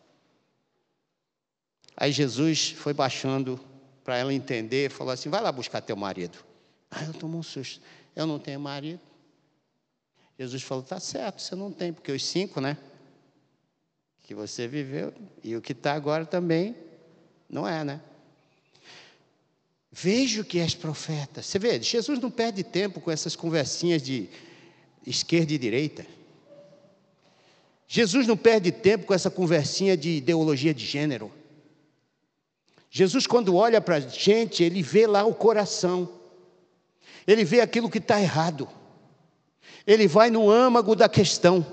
Aí 1.96 2.12
Jesus 2.12 2.70
foi 2.70 2.92
baixando 2.92 3.58
para 4.04 4.18
ela 4.18 4.34
entender, 4.34 4.90
falou 4.90 5.12
assim: 5.12 5.28
vai 5.28 5.40
lá 5.40 5.50
buscar 5.50 5.80
teu 5.80 5.96
marido. 5.96 6.38
Aí 6.90 7.06
eu 7.06 7.14
tomou 7.14 7.40
um 7.40 7.42
susto. 7.42 7.80
Eu 8.14 8.26
não 8.26 8.38
tenho 8.38 8.60
marido. 8.60 9.00
Jesus 10.42 10.62
falou: 10.64 10.82
está 10.82 10.98
certo, 10.98 11.40
você 11.40 11.54
não 11.54 11.70
tem, 11.70 11.92
porque 11.92 12.10
os 12.10 12.24
cinco, 12.24 12.60
né? 12.60 12.76
Que 14.24 14.34
você 14.34 14.66
viveu, 14.66 15.14
e 15.42 15.54
o 15.54 15.62
que 15.62 15.70
está 15.70 15.92
agora 15.92 16.26
também, 16.26 16.74
não 17.48 17.66
é, 17.66 17.84
né? 17.84 18.00
Vejo 19.90 20.44
que 20.44 20.58
és 20.58 20.74
profeta. 20.74 21.42
Você 21.42 21.60
vê, 21.60 21.80
Jesus 21.80 22.18
não 22.18 22.30
perde 22.30 22.64
tempo 22.64 23.00
com 23.00 23.10
essas 23.10 23.36
conversinhas 23.36 24.02
de 24.02 24.28
esquerda 25.06 25.52
e 25.52 25.58
direita. 25.58 26.04
Jesus 27.86 28.26
não 28.26 28.36
perde 28.36 28.72
tempo 28.72 29.06
com 29.06 29.14
essa 29.14 29.30
conversinha 29.30 29.96
de 29.96 30.16
ideologia 30.16 30.74
de 30.74 30.84
gênero. 30.84 31.30
Jesus, 32.90 33.28
quando 33.28 33.54
olha 33.54 33.80
para 33.80 33.96
a 33.96 34.00
gente, 34.00 34.64
ele 34.64 34.82
vê 34.82 35.06
lá 35.06 35.24
o 35.24 35.34
coração, 35.34 36.08
ele 37.26 37.44
vê 37.44 37.60
aquilo 37.60 37.88
que 37.88 37.98
está 37.98 38.20
errado. 38.20 38.68
Ele 39.86 40.06
vai 40.06 40.30
no 40.30 40.50
âmago 40.50 40.94
da 40.94 41.08
questão. 41.08 41.64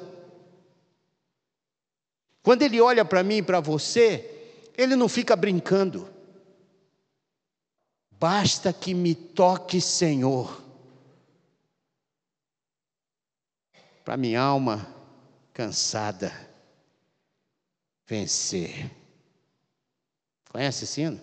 Quando 2.41 2.63
ele 2.63 2.81
olha 2.81 3.05
para 3.05 3.23
mim 3.23 3.37
e 3.37 3.43
para 3.43 3.59
você, 3.59 4.39
ele 4.77 4.95
não 4.95 5.09
fica 5.09 5.35
brincando. 5.35 6.07
Basta 8.11 8.73
que 8.73 8.93
me 8.93 9.15
toque, 9.15 9.79
Senhor, 9.79 10.61
para 14.03 14.17
minha 14.17 14.41
alma 14.41 14.87
cansada 15.53 16.33
vencer. 18.07 18.91
Conhece 20.51 20.83
esse? 20.83 21.21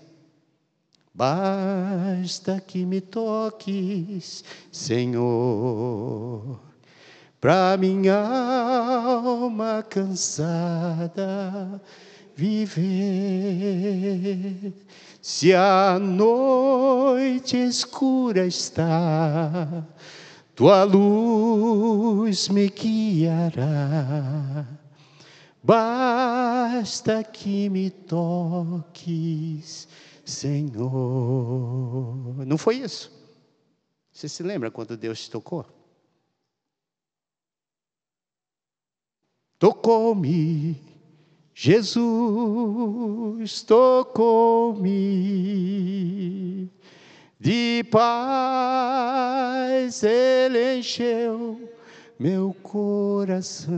Basta 1.12 2.60
que 2.60 2.86
me 2.86 3.00
toques, 3.00 4.44
Senhor, 4.70 6.60
para 7.46 7.76
minha 7.76 8.18
alma 8.18 9.80
cansada 9.88 11.80
viver. 12.34 13.52
Se 15.22 15.54
a 15.54 15.96
noite 15.96 17.56
escura 17.56 18.44
está, 18.44 19.86
tua 20.56 20.82
luz 20.82 22.48
me 22.48 22.66
guiará. 22.68 24.66
Basta 25.62 27.22
que 27.22 27.70
me 27.70 27.90
toques, 27.90 29.86
Senhor. 30.24 30.84
Não 32.44 32.58
foi 32.58 32.78
isso? 32.78 33.08
Você 34.12 34.28
se 34.28 34.42
lembra 34.42 34.68
quando 34.68 34.96
Deus 34.96 35.20
te 35.20 35.30
tocou? 35.30 35.75
Tocou-me, 39.58 40.76
Jesus 41.54 43.62
tocou-me, 43.62 44.90
de 47.40 47.82
paz 47.90 50.02
ele 50.02 50.80
encheu 50.80 51.58
meu 52.18 52.54
coração. 52.62 53.72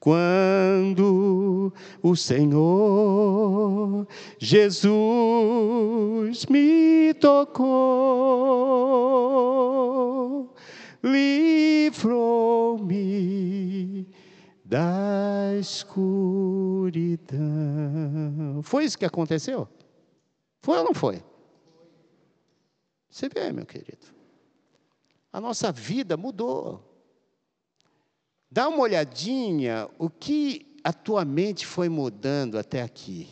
Quando 0.00 1.70
o 2.02 2.16
Senhor 2.16 4.06
Jesus 4.38 6.46
me 6.46 7.12
tocou, 7.20 7.68
livrou-me 11.10 12.48
da 14.64 15.54
escuridão. 15.58 17.40
Foi 18.62 18.84
isso 18.84 18.98
que 18.98 19.04
aconteceu? 19.04 19.68
Foi 20.60 20.78
ou 20.78 20.84
não 20.84 20.94
foi? 20.94 21.24
Você 23.08 23.28
vê, 23.28 23.50
meu 23.52 23.64
querido. 23.64 24.06
A 25.32 25.40
nossa 25.40 25.72
vida 25.72 26.16
mudou. 26.16 26.84
Dá 28.50 28.68
uma 28.68 28.80
olhadinha 28.80 29.88
o 29.98 30.08
que 30.08 30.78
a 30.82 30.92
tua 30.92 31.24
mente 31.24 31.66
foi 31.66 31.88
mudando 31.88 32.58
até 32.58 32.82
aqui. 32.82 33.28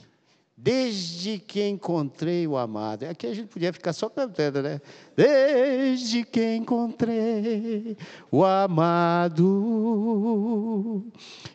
Desde 0.59 1.39
que 1.39 1.69
encontrei 1.69 2.47
o 2.47 2.57
amado. 2.57 3.05
Aqui 3.05 3.27
a 3.27 3.35
gente 3.35 3.49
podia 3.49 3.71
ficar 3.75 3.93
só 3.93 4.09
cantando, 4.09 4.63
né? 4.63 4.81
Desde 5.15 6.25
que 6.25 6.57
encontrei 6.57 7.95
o 8.33 8.43
amado 8.43 9.53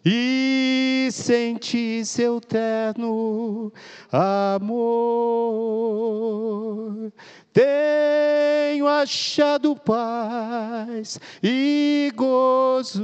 e 0.05 1.09
senti 1.11 2.05
seu 2.05 2.39
terno 2.39 3.73
amor. 4.11 5.01
Tenho 7.51 8.87
achado 8.87 9.75
paz 9.75 11.19
e 11.41 12.13
gozo 12.15 13.03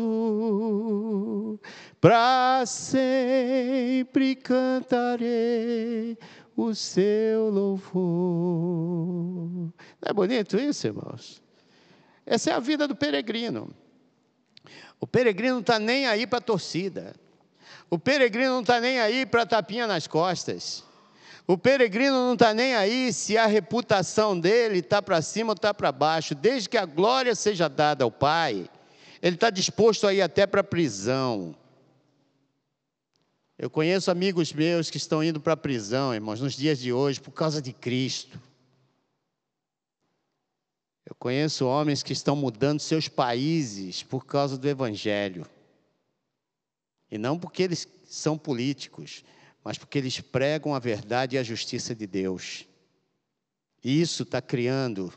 para 1.99 2.63
sempre 2.65 4.35
cantarei 4.35 6.17
o 6.55 6.73
seu 6.73 7.49
louvor. 7.49 8.01
Não 8.01 9.73
é 10.05 10.13
bonito 10.13 10.57
isso, 10.57 10.87
irmãos? 10.87 11.41
Essa 12.25 12.51
é 12.51 12.53
a 12.53 12.59
vida 12.59 12.87
do 12.87 12.95
peregrino. 12.95 13.73
O 14.99 15.07
peregrino 15.07 15.53
não 15.55 15.61
está 15.61 15.79
nem 15.79 16.07
aí 16.07 16.25
para 16.25 16.39
a 16.39 16.41
torcida. 16.41 17.15
O 17.89 17.97
peregrino 17.97 18.53
não 18.53 18.61
está 18.61 18.81
nem 18.81 18.99
aí 18.99 19.25
para 19.25 19.45
tapinha 19.45 19.87
nas 19.87 20.07
costas. 20.07 20.83
O 21.47 21.57
peregrino 21.57 22.13
não 22.13 22.33
está 22.33 22.53
nem 22.53 22.75
aí 22.75 23.13
se 23.13 23.37
a 23.37 23.45
reputação 23.45 24.37
dele 24.37 24.79
está 24.79 25.01
para 25.01 25.21
cima 25.21 25.51
ou 25.51 25.55
está 25.55 25.73
para 25.73 25.91
baixo. 25.91 26.35
Desde 26.35 26.67
que 26.67 26.77
a 26.77 26.85
glória 26.85 27.33
seja 27.33 27.69
dada 27.69 28.03
ao 28.03 28.11
Pai, 28.11 28.69
ele 29.21 29.35
está 29.35 29.49
disposto 29.49 30.05
a 30.05 30.13
ir 30.13 30.21
até 30.21 30.45
para 30.45 30.59
a 30.61 30.63
prisão. 30.63 31.55
Eu 33.59 33.71
conheço 33.71 34.11
amigos 34.11 34.53
meus 34.53 34.91
que 34.91 34.97
estão 34.97 35.23
indo 35.23 35.41
para 35.41 35.53
a 35.53 35.57
prisão, 35.57 36.13
irmãos, 36.13 36.39
nos 36.39 36.53
dias 36.53 36.77
de 36.77 36.93
hoje, 36.93 37.19
por 37.19 37.31
causa 37.31 37.59
de 37.59 37.73
Cristo. 37.73 38.39
Eu 41.03 41.15
conheço 41.15 41.65
homens 41.65 42.03
que 42.03 42.13
estão 42.13 42.35
mudando 42.35 42.79
seus 42.79 43.07
países 43.07 44.03
por 44.03 44.25
causa 44.25 44.59
do 44.59 44.67
Evangelho. 44.67 45.47
E 47.09 47.17
não 47.17 47.39
porque 47.39 47.63
eles 47.63 47.87
são 48.05 48.37
políticos, 48.37 49.23
mas 49.63 49.75
porque 49.75 49.97
eles 49.97 50.19
pregam 50.21 50.75
a 50.75 50.79
verdade 50.79 51.35
e 51.35 51.39
a 51.39 51.43
justiça 51.43 51.95
de 51.95 52.05
Deus. 52.05 52.63
E 53.83 53.99
isso 53.99 54.21
está 54.21 54.39
criando 54.39 55.11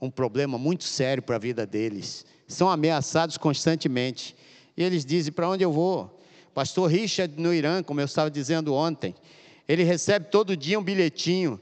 um 0.00 0.10
problema 0.10 0.58
muito 0.58 0.82
sério 0.82 1.22
para 1.22 1.36
a 1.36 1.38
vida 1.38 1.64
deles. 1.64 2.26
São 2.48 2.68
ameaçados 2.68 3.38
constantemente. 3.38 4.34
E 4.76 4.82
eles 4.82 5.04
dizem: 5.04 5.32
para 5.32 5.48
onde 5.48 5.62
eu 5.62 5.70
vou? 5.72 6.23
Pastor 6.54 6.88
Richard 6.88 7.34
no 7.40 7.52
Irã, 7.52 7.82
como 7.82 8.00
eu 8.00 8.04
estava 8.04 8.30
dizendo 8.30 8.72
ontem, 8.72 9.12
ele 9.66 9.82
recebe 9.82 10.30
todo 10.30 10.56
dia 10.56 10.78
um 10.78 10.84
bilhetinho. 10.84 11.60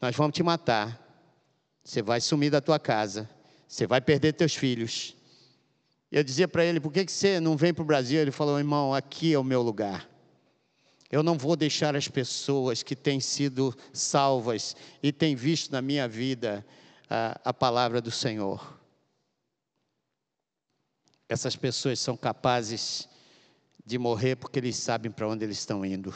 Nós 0.00 0.16
vamos 0.16 0.34
te 0.34 0.42
matar. 0.42 0.98
Você 1.84 2.00
vai 2.00 2.20
sumir 2.20 2.50
da 2.50 2.60
tua 2.60 2.78
casa. 2.78 3.28
você 3.68 3.86
vai 3.86 4.00
perder 4.00 4.32
teus 4.32 4.54
filhos. 4.54 5.14
Eu 6.10 6.24
dizia 6.24 6.48
para 6.48 6.64
ele: 6.64 6.80
por 6.80 6.90
que, 6.90 7.04
que 7.04 7.12
você 7.12 7.38
não 7.38 7.56
vem 7.56 7.74
para 7.74 7.82
o 7.82 7.86
Brasil? 7.86 8.20
Ele 8.20 8.30
falou: 8.30 8.58
irmão, 8.58 8.94
aqui 8.94 9.34
é 9.34 9.38
o 9.38 9.44
meu 9.44 9.60
lugar. 9.60 10.08
Eu 11.10 11.22
não 11.22 11.36
vou 11.36 11.54
deixar 11.54 11.94
as 11.94 12.08
pessoas 12.08 12.82
que 12.82 12.96
têm 12.96 13.20
sido 13.20 13.76
salvas 13.92 14.74
e 15.02 15.12
têm 15.12 15.36
visto 15.36 15.70
na 15.70 15.82
minha 15.82 16.08
vida 16.08 16.66
a, 17.10 17.40
a 17.44 17.54
palavra 17.54 18.00
do 18.00 18.10
Senhor. 18.10 18.80
Essas 21.28 21.54
pessoas 21.56 22.00
são 22.00 22.16
capazes 22.16 23.08
de 23.86 23.96
morrer 23.98 24.34
porque 24.34 24.58
eles 24.58 24.76
sabem 24.76 25.12
para 25.12 25.28
onde 25.28 25.44
eles 25.44 25.58
estão 25.58 25.86
indo. 25.86 26.12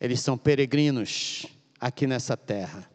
Eles 0.00 0.20
são 0.20 0.36
peregrinos 0.36 1.46
aqui 1.80 2.08
nessa 2.08 2.36
terra. 2.36 2.90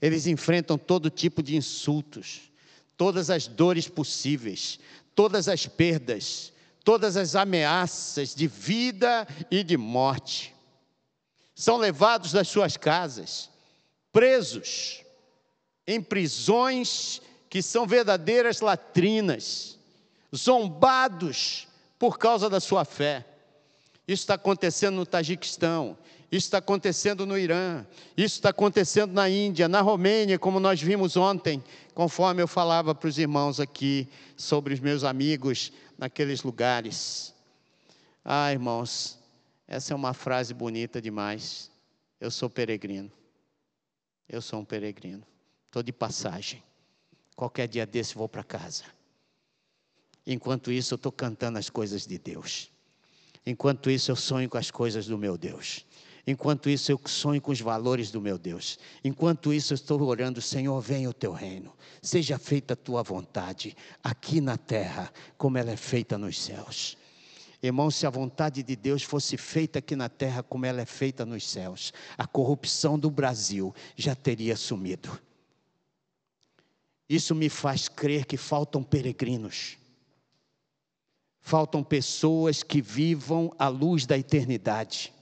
Eles 0.00 0.26
enfrentam 0.26 0.78
todo 0.78 1.10
tipo 1.10 1.42
de 1.42 1.54
insultos, 1.54 2.50
todas 2.96 3.28
as 3.28 3.46
dores 3.46 3.86
possíveis, 3.86 4.80
todas 5.14 5.46
as 5.46 5.66
perdas, 5.66 6.50
todas 6.82 7.18
as 7.18 7.36
ameaças 7.36 8.34
de 8.34 8.46
vida 8.46 9.28
e 9.50 9.62
de 9.62 9.76
morte. 9.76 10.54
São 11.54 11.76
levados 11.76 12.32
das 12.32 12.48
suas 12.48 12.78
casas, 12.78 13.50
presos, 14.10 15.04
em 15.86 16.00
prisões 16.00 17.20
que 17.50 17.60
são 17.60 17.86
verdadeiras 17.86 18.60
latrinas, 18.62 19.78
zombados 20.34 21.68
por 22.00 22.18
causa 22.18 22.48
da 22.48 22.58
sua 22.58 22.86
fé. 22.86 23.26
Isso 24.08 24.22
está 24.22 24.34
acontecendo 24.34 24.96
no 24.96 25.04
Tajiquistão, 25.04 25.98
isso 26.32 26.46
está 26.46 26.56
acontecendo 26.56 27.26
no 27.26 27.36
Irã, 27.36 27.86
isso 28.16 28.36
está 28.36 28.48
acontecendo 28.48 29.12
na 29.12 29.28
Índia, 29.28 29.68
na 29.68 29.82
Romênia, 29.82 30.38
como 30.38 30.58
nós 30.58 30.80
vimos 30.80 31.14
ontem, 31.16 31.62
conforme 31.94 32.40
eu 32.40 32.48
falava 32.48 32.94
para 32.94 33.06
os 33.06 33.18
irmãos 33.18 33.60
aqui 33.60 34.08
sobre 34.34 34.72
os 34.72 34.80
meus 34.80 35.04
amigos 35.04 35.72
naqueles 35.98 36.42
lugares. 36.42 37.34
Ah, 38.24 38.50
irmãos, 38.50 39.18
essa 39.68 39.92
é 39.92 39.96
uma 39.96 40.14
frase 40.14 40.54
bonita 40.54 41.02
demais. 41.02 41.70
Eu 42.18 42.30
sou 42.30 42.48
peregrino. 42.48 43.12
Eu 44.26 44.40
sou 44.40 44.60
um 44.60 44.64
peregrino. 44.64 45.22
Estou 45.66 45.82
de 45.82 45.92
passagem. 45.92 46.62
Qualquer 47.36 47.68
dia 47.68 47.84
desse 47.86 48.14
vou 48.14 48.28
para 48.28 48.42
casa. 48.42 48.84
Enquanto 50.26 50.70
isso, 50.70 50.94
eu 50.94 50.96
estou 50.96 51.12
cantando 51.12 51.58
as 51.58 51.70
coisas 51.70 52.06
de 52.06 52.18
Deus. 52.18 52.70
Enquanto 53.44 53.90
isso, 53.90 54.10
eu 54.10 54.16
sonho 54.16 54.48
com 54.48 54.58
as 54.58 54.70
coisas 54.70 55.06
do 55.06 55.16
meu 55.16 55.36
Deus. 55.36 55.86
Enquanto 56.26 56.68
isso, 56.68 56.92
eu 56.92 57.00
sonho 57.06 57.40
com 57.40 57.50
os 57.50 57.60
valores 57.60 58.10
do 58.10 58.20
meu 58.20 58.38
Deus. 58.38 58.78
Enquanto 59.02 59.52
isso, 59.52 59.72
eu 59.72 59.74
estou 59.74 60.00
orando, 60.02 60.40
Senhor, 60.40 60.80
venha 60.80 61.08
o 61.08 61.14
teu 61.14 61.32
reino. 61.32 61.74
Seja 62.02 62.38
feita 62.38 62.74
a 62.74 62.76
tua 62.76 63.02
vontade, 63.02 63.76
aqui 64.02 64.40
na 64.40 64.56
terra, 64.56 65.12
como 65.36 65.58
ela 65.58 65.70
é 65.70 65.76
feita 65.76 66.18
nos 66.18 66.38
céus. 66.38 66.96
Irmão, 67.62 67.90
se 67.90 68.06
a 68.06 68.10
vontade 68.10 68.62
de 68.62 68.74
Deus 68.74 69.02
fosse 69.02 69.36
feita 69.36 69.80
aqui 69.80 69.94
na 69.94 70.08
terra 70.08 70.42
como 70.42 70.64
ela 70.64 70.80
é 70.80 70.86
feita 70.86 71.26
nos 71.26 71.46
céus, 71.48 71.92
a 72.16 72.26
corrupção 72.26 72.98
do 72.98 73.10
Brasil 73.10 73.74
já 73.96 74.14
teria 74.14 74.56
sumido. 74.56 75.18
Isso 77.08 77.34
me 77.34 77.48
faz 77.48 77.88
crer 77.88 78.24
que 78.24 78.36
faltam 78.36 78.82
peregrinos, 78.82 79.76
faltam 81.40 81.82
pessoas 81.82 82.62
que 82.62 82.80
vivam 82.82 83.52
à 83.58 83.68
luz 83.68 84.06
da 84.06 84.16
eternidade 84.18 85.12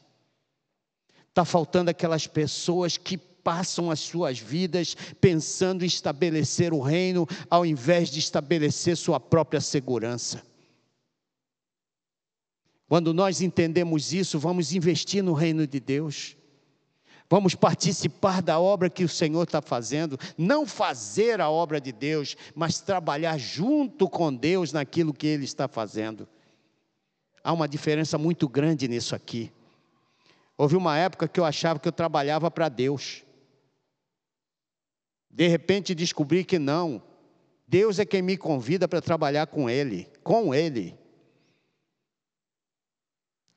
Está 1.39 1.45
faltando 1.45 1.89
aquelas 1.89 2.27
pessoas 2.27 2.97
que 2.97 3.17
passam 3.17 3.93
as 3.93 4.01
suas 4.01 4.41
vidas 4.41 4.97
pensando 5.21 5.85
em 5.85 5.87
estabelecer 5.87 6.73
o 6.73 6.81
reino, 6.81 7.29
ao 7.49 7.65
invés 7.65 8.11
de 8.11 8.19
estabelecer 8.19 8.97
sua 8.97 9.21
própria 9.21 9.61
segurança. 9.61 10.43
Quando 12.89 13.15
nós 13.15 13.41
entendemos 13.41 14.13
isso, 14.13 14.37
vamos 14.37 14.73
investir 14.73 15.23
no 15.23 15.33
reino 15.33 15.65
de 15.65 15.79
Deus. 15.79 16.37
Vamos 17.31 17.55
participar 17.55 18.41
da 18.41 18.59
obra 18.59 18.89
que 18.89 19.05
o 19.05 19.09
Senhor 19.09 19.43
está 19.43 19.61
fazendo, 19.61 20.19
não 20.37 20.67
fazer 20.67 21.41
a 21.41 21.51
obra 21.51 21.79
de 21.79 21.93
Deus, 21.93 22.37
mas 22.55 22.81
trabalhar 22.81 23.37
junto 23.37 24.09
com 24.09 24.35
Deus 24.35 24.73
naquilo 24.73 25.13
que 25.13 25.27
Ele 25.27 25.45
está 25.45 25.69
fazendo. 25.69 26.27
Há 27.45 27.53
uma 27.53 27.69
diferença 27.69 28.17
muito 28.17 28.49
grande 28.49 28.89
nisso 28.89 29.15
aqui. 29.15 29.53
Houve 30.57 30.75
uma 30.75 30.97
época 30.97 31.29
que 31.29 31.39
eu 31.39 31.45
achava 31.45 31.79
que 31.79 31.87
eu 31.87 31.93
trabalhava 31.93 32.51
para 32.51 32.69
Deus. 32.69 33.23
De 35.31 35.47
repente 35.47 35.95
descobri 35.95 36.45
que 36.45 36.59
não. 36.59 37.03
Deus 37.67 37.99
é 37.99 38.07
quem 38.07 38.23
me 38.23 38.39
convida 38.39 38.89
para 38.89 39.03
trabalhar 39.03 39.47
com 39.47 39.69
Ele, 39.69 40.11
com 40.25 40.55
Ele. 40.55 40.99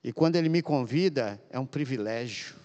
E 0.04 0.12
quando 0.12 0.36
Ele 0.36 0.50
me 0.50 0.62
convida, 0.62 1.42
é 1.50 1.58
um 1.58 1.66
privilégio. 1.66 2.61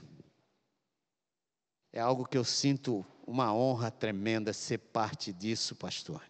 É 1.96 2.00
algo 2.00 2.26
que 2.26 2.36
eu 2.36 2.44
sinto 2.44 3.06
uma 3.26 3.54
honra 3.54 3.90
tremenda 3.90 4.52
ser 4.52 4.76
parte 4.76 5.32
disso, 5.32 5.74
pastor. 5.74 6.22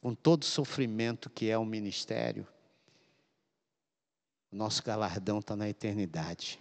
Com 0.00 0.14
todo 0.14 0.40
o 0.40 0.46
sofrimento 0.46 1.28
que 1.28 1.50
é 1.50 1.58
o 1.58 1.66
ministério, 1.66 2.48
o 4.50 4.56
nosso 4.56 4.82
galardão 4.82 5.40
está 5.40 5.54
na 5.54 5.68
eternidade. 5.68 6.58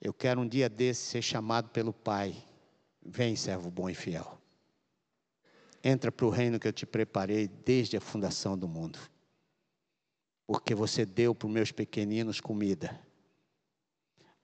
Eu 0.00 0.14
quero 0.14 0.42
um 0.42 0.46
dia 0.46 0.68
desse 0.68 1.02
ser 1.02 1.22
chamado 1.22 1.68
pelo 1.70 1.92
Pai. 1.92 2.32
Vem, 3.04 3.34
servo 3.34 3.68
bom 3.68 3.90
e 3.90 3.94
fiel. 3.96 4.40
Entra 5.82 6.12
para 6.12 6.26
o 6.26 6.30
reino 6.30 6.60
que 6.60 6.68
eu 6.68 6.72
te 6.72 6.86
preparei 6.86 7.48
desde 7.48 7.96
a 7.96 8.00
fundação 8.00 8.56
do 8.56 8.68
mundo. 8.68 9.00
Porque 10.46 10.76
você 10.76 11.04
deu 11.04 11.34
para 11.34 11.48
os 11.48 11.52
meus 11.52 11.72
pequeninos 11.72 12.40
comida. 12.40 13.04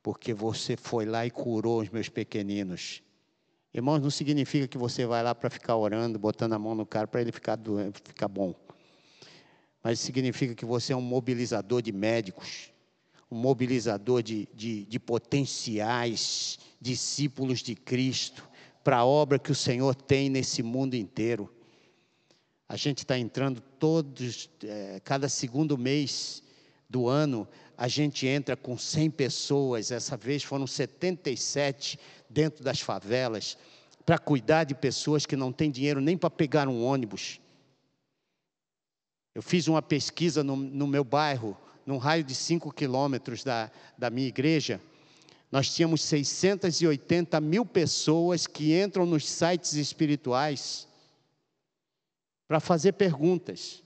Porque 0.09 0.33
você 0.33 0.75
foi 0.75 1.05
lá 1.05 1.27
e 1.27 1.31
curou 1.31 1.83
os 1.83 1.91
meus 1.91 2.09
pequeninos. 2.09 3.03
Irmãos, 3.75 4.01
não 4.01 4.09
significa 4.09 4.67
que 4.67 4.79
você 4.79 5.05
vai 5.05 5.23
lá 5.23 5.35
para 5.35 5.51
ficar 5.51 5.77
orando, 5.77 6.19
botando 6.19 6.55
a 6.55 6.59
mão 6.59 6.75
no 6.75 6.87
cara 6.87 7.07
para 7.07 7.21
ele 7.21 7.31
ficar, 7.31 7.59
ficar 7.93 8.27
bom. 8.27 8.55
Mas 9.85 10.01
significa 10.01 10.55
que 10.55 10.65
você 10.65 10.95
é 10.95 10.97
um 10.97 11.03
mobilizador 11.03 11.83
de 11.83 11.93
médicos 11.93 12.73
um 13.31 13.37
mobilizador 13.37 14.23
de, 14.23 14.49
de, 14.55 14.87
de 14.87 14.99
potenciais 14.99 16.59
discípulos 16.81 17.59
de 17.59 17.75
Cristo 17.75 18.49
para 18.83 18.97
a 18.97 19.05
obra 19.05 19.39
que 19.39 19.53
o 19.53 19.55
Senhor 19.55 19.95
tem 19.95 20.31
nesse 20.31 20.63
mundo 20.63 20.95
inteiro. 20.95 21.55
A 22.67 22.77
gente 22.77 23.01
está 23.01 23.19
entrando 23.19 23.61
todos, 23.61 24.49
é, 24.65 25.03
cada 25.05 25.29
segundo 25.29 25.77
mês 25.77 26.43
do 26.89 27.07
ano, 27.07 27.47
a 27.79 27.87
gente 27.87 28.27
entra 28.27 28.57
com 28.57 28.77
100 28.77 29.13
pessoas, 29.13 29.93
essa 29.93 30.17
vez 30.17 30.43
foram 30.43 30.67
77 30.67 31.97
dentro 32.29 32.65
das 32.65 32.81
favelas, 32.81 33.57
para 34.05 34.19
cuidar 34.19 34.65
de 34.65 34.75
pessoas 34.75 35.25
que 35.25 35.37
não 35.37 35.53
têm 35.53 35.71
dinheiro 35.71 36.01
nem 36.01 36.19
para 36.19 36.29
pegar 36.29 36.67
um 36.67 36.85
ônibus. 36.85 37.41
Eu 39.33 39.43
fiz 39.43 39.69
uma 39.69 39.81
pesquisa 39.81 40.43
no, 40.43 40.57
no 40.57 40.89
meu 40.89 41.05
bairro, 41.05 41.57
num 41.87 41.99
raio 41.99 42.25
de 42.25 42.35
5 42.35 42.73
quilômetros 42.73 43.45
da, 43.45 43.71
da 43.97 44.11
minha 44.11 44.27
igreja, 44.27 44.81
nós 45.51 45.73
tínhamos 45.73 46.03
680 46.03 47.41
mil 47.41 47.65
pessoas 47.65 48.47
que 48.47 48.79
entram 48.79 49.07
nos 49.07 49.27
sites 49.27 49.75
espirituais 49.75 50.89
para 52.49 52.59
fazer 52.59 52.93
perguntas. 52.95 53.85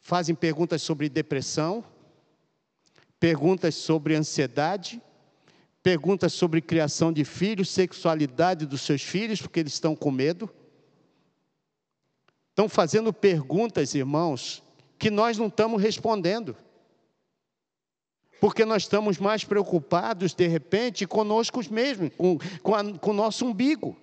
Fazem 0.00 0.34
perguntas 0.34 0.80
sobre 0.80 1.08
depressão, 1.10 1.84
perguntas 3.22 3.76
sobre 3.76 4.16
ansiedade, 4.16 5.00
perguntas 5.80 6.32
sobre 6.32 6.60
criação 6.60 7.12
de 7.12 7.24
filhos, 7.24 7.70
sexualidade 7.70 8.66
dos 8.66 8.80
seus 8.80 9.00
filhos, 9.00 9.40
porque 9.40 9.60
eles 9.60 9.74
estão 9.74 9.94
com 9.94 10.10
medo. 10.10 10.50
Estão 12.50 12.68
fazendo 12.68 13.12
perguntas, 13.12 13.94
irmãos, 13.94 14.60
que 14.98 15.08
nós 15.08 15.38
não 15.38 15.46
estamos 15.46 15.80
respondendo. 15.80 16.56
Porque 18.40 18.64
nós 18.64 18.82
estamos 18.82 19.18
mais 19.18 19.44
preocupados, 19.44 20.34
de 20.34 20.48
repente, 20.48 21.06
conosco 21.06 21.60
mesmos, 21.72 22.10
com, 22.16 22.38
com, 22.60 22.74
a, 22.74 22.98
com 22.98 23.10
o 23.12 23.14
nosso 23.14 23.46
umbigo. 23.46 23.96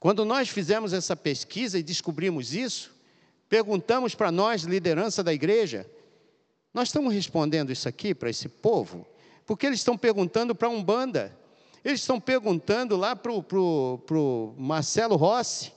Quando 0.00 0.24
nós 0.24 0.48
fizemos 0.48 0.94
essa 0.94 1.14
pesquisa 1.14 1.78
e 1.78 1.82
descobrimos 1.82 2.54
isso, 2.54 2.96
perguntamos 3.50 4.14
para 4.14 4.32
nós, 4.32 4.62
liderança 4.62 5.22
da 5.22 5.34
igreja, 5.34 5.86
nós 6.72 6.88
estamos 6.88 7.12
respondendo 7.12 7.72
isso 7.72 7.88
aqui 7.88 8.14
para 8.14 8.30
esse 8.30 8.48
povo? 8.48 9.06
Porque 9.46 9.66
eles 9.66 9.80
estão 9.80 9.96
perguntando 9.96 10.54
para 10.54 10.68
a 10.68 10.70
Umbanda, 10.70 11.36
eles 11.84 12.00
estão 12.00 12.20
perguntando 12.20 12.96
lá 12.96 13.16
para 13.16 13.32
o 13.32 14.54
Marcelo 14.56 15.16
Rossi, 15.16 15.72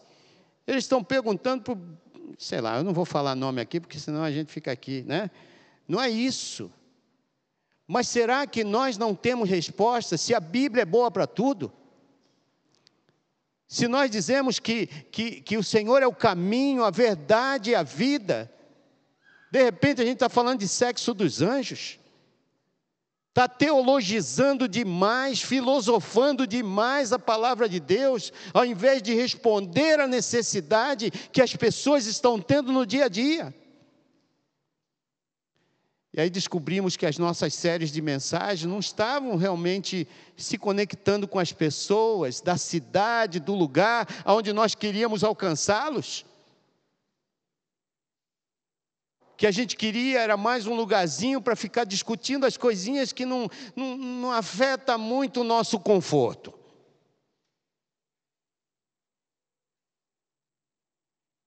eles 0.67 0.83
estão 0.83 1.03
perguntando 1.03 1.63
para 1.63 1.77
sei 2.41 2.59
lá, 2.59 2.77
eu 2.77 2.83
não 2.83 2.93
vou 2.93 3.05
falar 3.05 3.35
nome 3.35 3.61
aqui, 3.61 3.79
porque 3.79 3.99
senão 3.99 4.23
a 4.23 4.31
gente 4.31 4.51
fica 4.51 4.71
aqui, 4.71 5.03
né? 5.03 5.29
Não 5.87 6.01
é 6.01 6.09
isso. 6.09 6.71
Mas 7.87 8.07
será 8.07 8.47
que 8.47 8.63
nós 8.63 8.97
não 8.97 9.13
temos 9.13 9.49
resposta 9.49 10.17
se 10.17 10.33
a 10.33 10.39
Bíblia 10.39 10.81
é 10.81 10.85
boa 10.85 11.11
para 11.11 11.27
tudo? 11.27 11.71
Se 13.67 13.87
nós 13.87 14.09
dizemos 14.09 14.59
que, 14.59 14.87
que, 14.87 15.41
que 15.41 15.57
o 15.57 15.63
Senhor 15.63 16.01
é 16.01 16.07
o 16.07 16.15
caminho, 16.15 16.83
a 16.83 16.89
verdade 16.89 17.71
e 17.71 17.75
a 17.75 17.83
vida, 17.83 18.51
de 19.51 19.61
repente 19.61 20.01
a 20.01 20.05
gente 20.05 20.15
está 20.15 20.29
falando 20.29 20.59
de 20.59 20.67
sexo 20.67 21.13
dos 21.13 21.41
anjos, 21.41 21.99
está 23.29 23.49
teologizando 23.49 24.67
demais, 24.67 25.41
filosofando 25.41 26.47
demais 26.47 27.11
a 27.11 27.19
palavra 27.19 27.67
de 27.67 27.79
Deus, 27.79 28.31
ao 28.53 28.65
invés 28.65 29.01
de 29.01 29.13
responder 29.13 29.99
à 29.99 30.07
necessidade 30.07 31.11
que 31.11 31.41
as 31.41 31.53
pessoas 31.53 32.05
estão 32.05 32.39
tendo 32.39 32.71
no 32.71 32.85
dia 32.85 33.05
a 33.05 33.09
dia. 33.09 33.53
E 36.13 36.19
aí 36.19 36.29
descobrimos 36.29 36.97
que 36.97 37.05
as 37.05 37.17
nossas 37.17 37.53
séries 37.53 37.89
de 37.89 38.01
mensagens 38.01 38.69
não 38.69 38.79
estavam 38.79 39.37
realmente 39.37 40.05
se 40.35 40.57
conectando 40.57 41.25
com 41.25 41.39
as 41.39 41.53
pessoas 41.53 42.41
da 42.41 42.57
cidade, 42.57 43.39
do 43.39 43.55
lugar 43.55 44.07
aonde 44.25 44.51
nós 44.51 44.75
queríamos 44.75 45.23
alcançá-los. 45.23 46.25
Que 49.41 49.47
a 49.47 49.51
gente 49.51 49.75
queria 49.75 50.19
era 50.19 50.37
mais 50.37 50.67
um 50.67 50.75
lugarzinho 50.75 51.41
para 51.41 51.55
ficar 51.55 51.83
discutindo 51.83 52.45
as 52.45 52.57
coisinhas 52.57 53.11
que 53.11 53.25
não, 53.25 53.49
não, 53.75 53.97
não 53.97 54.31
afeta 54.31 54.99
muito 54.99 55.41
o 55.41 55.43
nosso 55.43 55.79
conforto. 55.79 56.53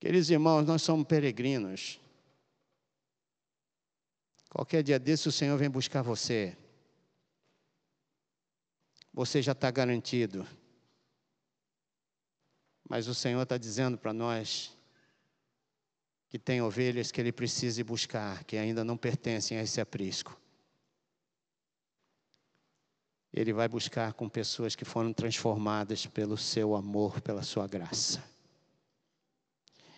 Queridos 0.00 0.28
irmãos, 0.28 0.66
nós 0.66 0.82
somos 0.82 1.06
peregrinos. 1.06 2.00
Qualquer 4.50 4.82
dia 4.82 4.98
desse 4.98 5.28
o 5.28 5.32
Senhor 5.32 5.56
vem 5.56 5.70
buscar 5.70 6.02
você. 6.02 6.58
Você 9.12 9.40
já 9.40 9.52
está 9.52 9.70
garantido. 9.70 10.44
Mas 12.88 13.06
o 13.06 13.14
Senhor 13.14 13.42
está 13.42 13.56
dizendo 13.56 13.96
para 13.96 14.12
nós 14.12 14.76
que 16.34 16.38
tem 16.40 16.60
ovelhas 16.60 17.12
que 17.12 17.20
Ele 17.20 17.30
precisa 17.30 17.80
ir 17.80 17.84
buscar, 17.84 18.42
que 18.42 18.56
ainda 18.56 18.82
não 18.82 18.96
pertencem 18.96 19.56
a 19.56 19.62
esse 19.62 19.80
aprisco. 19.80 20.36
Ele 23.32 23.52
vai 23.52 23.68
buscar 23.68 24.14
com 24.14 24.28
pessoas 24.28 24.74
que 24.74 24.84
foram 24.84 25.12
transformadas 25.12 26.06
pelo 26.06 26.36
seu 26.36 26.74
amor, 26.74 27.20
pela 27.20 27.44
sua 27.44 27.68
graça. 27.68 28.20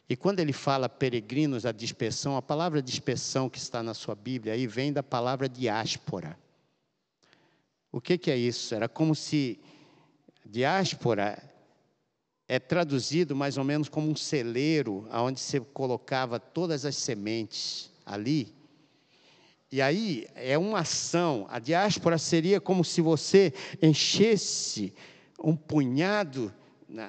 E 0.07 0.15
quando 0.15 0.41
ele 0.41 0.53
fala 0.53 0.91
peregrinos 0.91 1.63
da 1.63 1.73
dispersão, 1.73 2.37
a 2.37 2.43
palavra 2.43 2.83
dispersão 2.83 3.49
que 3.49 3.57
está 3.57 3.83
na 3.83 3.95
sua 3.95 4.15
Bíblia 4.15 4.53
aí 4.53 4.67
vem 4.67 4.93
da 4.93 5.03
palavra 5.03 5.49
diáspora. 5.49 6.39
O 7.91 7.99
que, 7.99 8.19
que 8.19 8.31
é 8.31 8.37
isso? 8.37 8.75
Era 8.75 8.91
como 8.91 9.15
se 9.15 9.59
diáspora 10.45 11.43
é 12.49 12.59
traduzido 12.59 13.35
mais 13.35 13.57
ou 13.59 13.65
menos 13.65 13.89
como 13.89 14.11
um 14.11 14.17
celeiro, 14.17 15.09
onde 15.13 15.41
você 15.41 15.61
colocava 15.61 16.39
todas 16.39 16.85
as 16.85 16.97
sementes 16.97 17.91
ali. 18.05 18.55
E 19.71 19.83
aí 19.83 20.27
é 20.35 20.57
uma 20.57 20.81
ação. 20.81 21.47
A 21.51 21.59
diáspora 21.59 22.19
seria 22.19 22.61
como 22.61 22.85
se 22.85 23.01
você 23.01 23.53
enchesse 23.83 24.95
um 25.43 25.57
punhado 25.57 26.55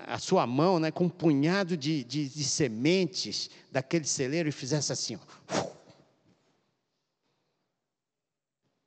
a 0.07 0.17
sua 0.17 0.47
mão 0.47 0.79
né, 0.79 0.89
com 0.89 1.05
um 1.05 1.09
punhado 1.09 1.77
de, 1.77 2.03
de, 2.03 2.27
de 2.27 2.43
sementes 2.43 3.49
daquele 3.71 4.05
celeiro 4.05 4.49
e 4.49 4.51
fizesse 4.51 4.91
assim. 4.91 5.15
Ó. 5.15 5.67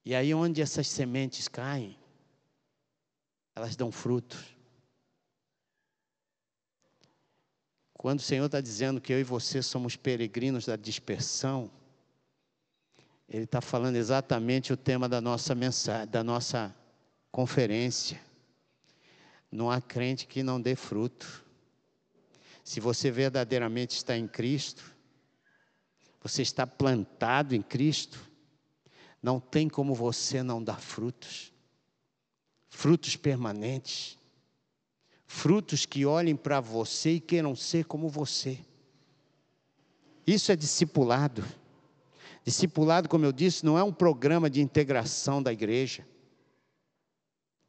E 0.04 0.14
aí, 0.14 0.34
onde 0.34 0.60
essas 0.60 0.88
sementes 0.88 1.46
caem, 1.46 1.96
elas 3.54 3.76
dão 3.76 3.92
frutos. 3.92 4.59
Quando 8.00 8.20
o 8.20 8.22
Senhor 8.22 8.46
está 8.46 8.62
dizendo 8.62 8.98
que 8.98 9.12
eu 9.12 9.20
e 9.20 9.22
você 9.22 9.60
somos 9.60 9.94
peregrinos 9.94 10.64
da 10.64 10.74
dispersão, 10.74 11.70
Ele 13.28 13.44
está 13.44 13.60
falando 13.60 13.96
exatamente 13.96 14.72
o 14.72 14.76
tema 14.76 15.06
da 15.06 15.20
nossa 15.20 15.54
mensagem, 15.54 16.08
da 16.08 16.24
nossa 16.24 16.74
conferência. 17.30 18.18
Não 19.52 19.70
há 19.70 19.82
crente 19.82 20.26
que 20.26 20.42
não 20.42 20.58
dê 20.58 20.74
fruto. 20.74 21.44
Se 22.64 22.80
você 22.80 23.10
verdadeiramente 23.10 23.94
está 23.98 24.16
em 24.16 24.26
Cristo, 24.26 24.82
você 26.22 26.40
está 26.40 26.66
plantado 26.66 27.54
em 27.54 27.60
Cristo, 27.60 28.18
não 29.22 29.38
tem 29.38 29.68
como 29.68 29.94
você 29.94 30.42
não 30.42 30.64
dar 30.64 30.80
frutos. 30.80 31.52
Frutos 32.70 33.14
permanentes. 33.14 34.16
Frutos 35.32 35.86
que 35.86 36.04
olhem 36.04 36.34
para 36.34 36.60
você 36.60 37.12
e 37.12 37.20
queiram 37.20 37.54
ser 37.54 37.84
como 37.84 38.08
você. 38.08 38.58
Isso 40.26 40.50
é 40.50 40.56
discipulado. 40.56 41.44
Discipulado, 42.44 43.08
como 43.08 43.24
eu 43.24 43.30
disse, 43.30 43.64
não 43.64 43.78
é 43.78 43.82
um 43.82 43.92
programa 43.92 44.50
de 44.50 44.60
integração 44.60 45.40
da 45.40 45.52
igreja 45.52 46.04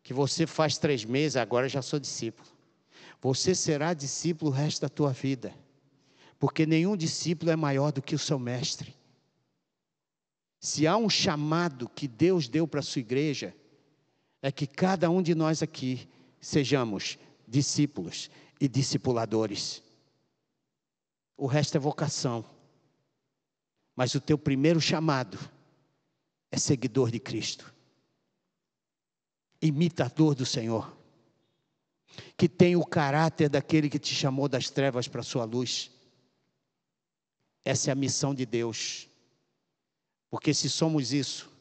que 0.01 0.11
você 0.11 0.47
faz 0.47 0.79
três 0.79 1.05
meses, 1.05 1.35
agora 1.35 1.69
já 1.69 1.83
sou 1.83 1.99
discípulo. 1.99 2.49
Você 3.21 3.53
será 3.53 3.93
discípulo 3.93 4.49
o 4.49 4.53
resto 4.53 4.81
da 4.81 4.89
tua 4.89 5.13
vida, 5.13 5.53
porque 6.39 6.65
nenhum 6.65 6.97
discípulo 6.97 7.51
é 7.51 7.55
maior 7.55 7.91
do 7.91 8.01
que 8.01 8.15
o 8.15 8.19
seu 8.19 8.39
mestre. 8.39 8.95
Se 10.59 10.87
há 10.87 10.97
um 10.97 11.11
chamado 11.11 11.87
que 11.87 12.07
Deus 12.07 12.47
deu 12.47 12.67
para 12.67 12.79
a 12.79 12.83
sua 12.83 13.01
igreja, 13.01 13.55
é 14.41 14.51
que 14.51 14.65
cada 14.65 15.11
um 15.11 15.21
de 15.21 15.35
nós 15.35 15.61
aqui 15.61 16.09
sejamos 16.41 17.19
discípulos 17.51 18.31
e 18.59 18.67
discipuladores. 18.67 19.83
O 21.37 21.45
resto 21.45 21.75
é 21.75 21.79
vocação. 21.79 22.45
Mas 23.95 24.15
o 24.15 24.21
teu 24.21 24.37
primeiro 24.37 24.79
chamado 24.79 25.37
é 26.49 26.57
seguidor 26.57 27.11
de 27.11 27.19
Cristo 27.19 27.71
imitador 29.61 30.33
do 30.33 30.45
Senhor, 30.45 30.97
que 32.35 32.49
tem 32.49 32.75
o 32.75 32.85
caráter 32.85 33.47
daquele 33.47 33.89
que 33.89 33.99
te 33.99 34.13
chamou 34.13 34.49
das 34.49 34.69
trevas 34.69 35.07
para 35.07 35.21
a 35.21 35.23
sua 35.23 35.45
luz. 35.45 35.91
Essa 37.63 37.91
é 37.91 37.93
a 37.93 37.95
missão 37.95 38.33
de 38.33 38.45
Deus. 38.45 39.07
Porque 40.29 40.53
se 40.53 40.69
somos 40.69 41.13
isso, 41.13 41.51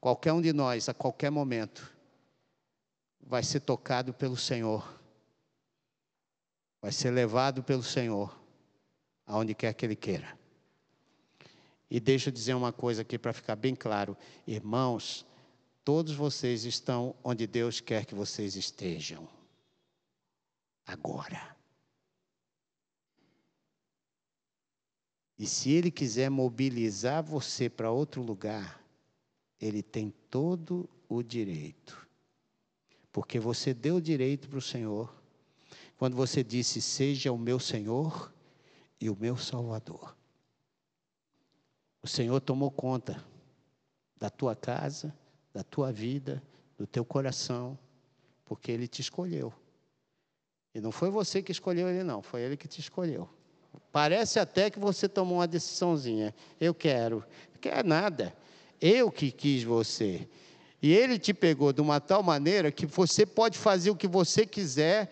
qualquer 0.00 0.32
um 0.32 0.40
de 0.40 0.52
nós, 0.52 0.88
a 0.88 0.94
qualquer 0.94 1.30
momento, 1.30 1.90
vai 3.20 3.42
ser 3.42 3.60
tocado 3.60 4.12
pelo 4.12 4.36
Senhor, 4.36 5.00
vai 6.82 6.92
ser 6.92 7.10
levado 7.12 7.62
pelo 7.62 7.82
Senhor, 7.82 8.38
aonde 9.24 9.54
quer 9.54 9.72
que 9.72 9.86
Ele 9.86 9.96
queira. 9.96 10.38
E 11.88 11.98
deixa 11.98 12.28
eu 12.28 12.32
dizer 12.32 12.52
uma 12.52 12.72
coisa 12.72 13.00
aqui 13.00 13.18
para 13.18 13.32
ficar 13.32 13.56
bem 13.56 13.74
claro, 13.74 14.16
irmãos, 14.46 15.24
Todos 15.84 16.14
vocês 16.14 16.64
estão 16.64 17.14
onde 17.24 17.46
Deus 17.46 17.80
quer 17.80 18.06
que 18.06 18.14
vocês 18.14 18.54
estejam. 18.54 19.28
Agora. 20.86 21.56
E 25.36 25.46
se 25.46 25.70
Ele 25.70 25.90
quiser 25.90 26.30
mobilizar 26.30 27.22
você 27.22 27.68
para 27.68 27.90
outro 27.90 28.22
lugar, 28.22 28.80
Ele 29.60 29.82
tem 29.82 30.10
todo 30.30 30.88
o 31.08 31.20
direito. 31.20 32.08
Porque 33.10 33.40
você 33.40 33.74
deu 33.74 34.00
direito 34.00 34.48
para 34.48 34.58
o 34.58 34.62
Senhor. 34.62 35.12
Quando 36.02 36.16
você 36.16 36.42
disse: 36.42 36.82
Seja 36.82 37.30
o 37.30 37.38
meu 37.38 37.60
Senhor 37.60 38.34
e 39.00 39.08
o 39.08 39.16
meu 39.16 39.36
Salvador. 39.36 40.16
O 42.02 42.08
Senhor 42.08 42.40
tomou 42.40 42.72
conta 42.72 43.24
da 44.18 44.28
tua 44.28 44.56
casa, 44.56 45.16
da 45.54 45.62
tua 45.62 45.92
vida, 45.92 46.42
do 46.76 46.88
teu 46.88 47.04
coração, 47.04 47.78
porque 48.44 48.72
Ele 48.72 48.88
te 48.88 49.00
escolheu. 49.00 49.52
E 50.74 50.80
não 50.80 50.90
foi 50.90 51.08
você 51.08 51.40
que 51.40 51.52
escolheu 51.52 51.88
Ele, 51.88 52.02
não, 52.02 52.20
foi 52.20 52.42
Ele 52.42 52.56
que 52.56 52.66
te 52.66 52.80
escolheu. 52.80 53.28
Parece 53.92 54.40
até 54.40 54.70
que 54.70 54.80
você 54.80 55.08
tomou 55.08 55.38
uma 55.38 55.46
decisãozinha. 55.46 56.34
Eu 56.60 56.74
quero. 56.74 57.24
Quer 57.60 57.84
nada. 57.84 58.36
Eu 58.80 59.08
que 59.08 59.30
quis 59.30 59.62
você. 59.62 60.28
E 60.82 60.92
Ele 60.92 61.16
te 61.16 61.32
pegou 61.32 61.72
de 61.72 61.80
uma 61.80 62.00
tal 62.00 62.24
maneira 62.24 62.72
que 62.72 62.86
você 62.86 63.24
pode 63.24 63.56
fazer 63.56 63.90
o 63.90 63.96
que 63.96 64.08
você 64.08 64.44
quiser, 64.44 65.08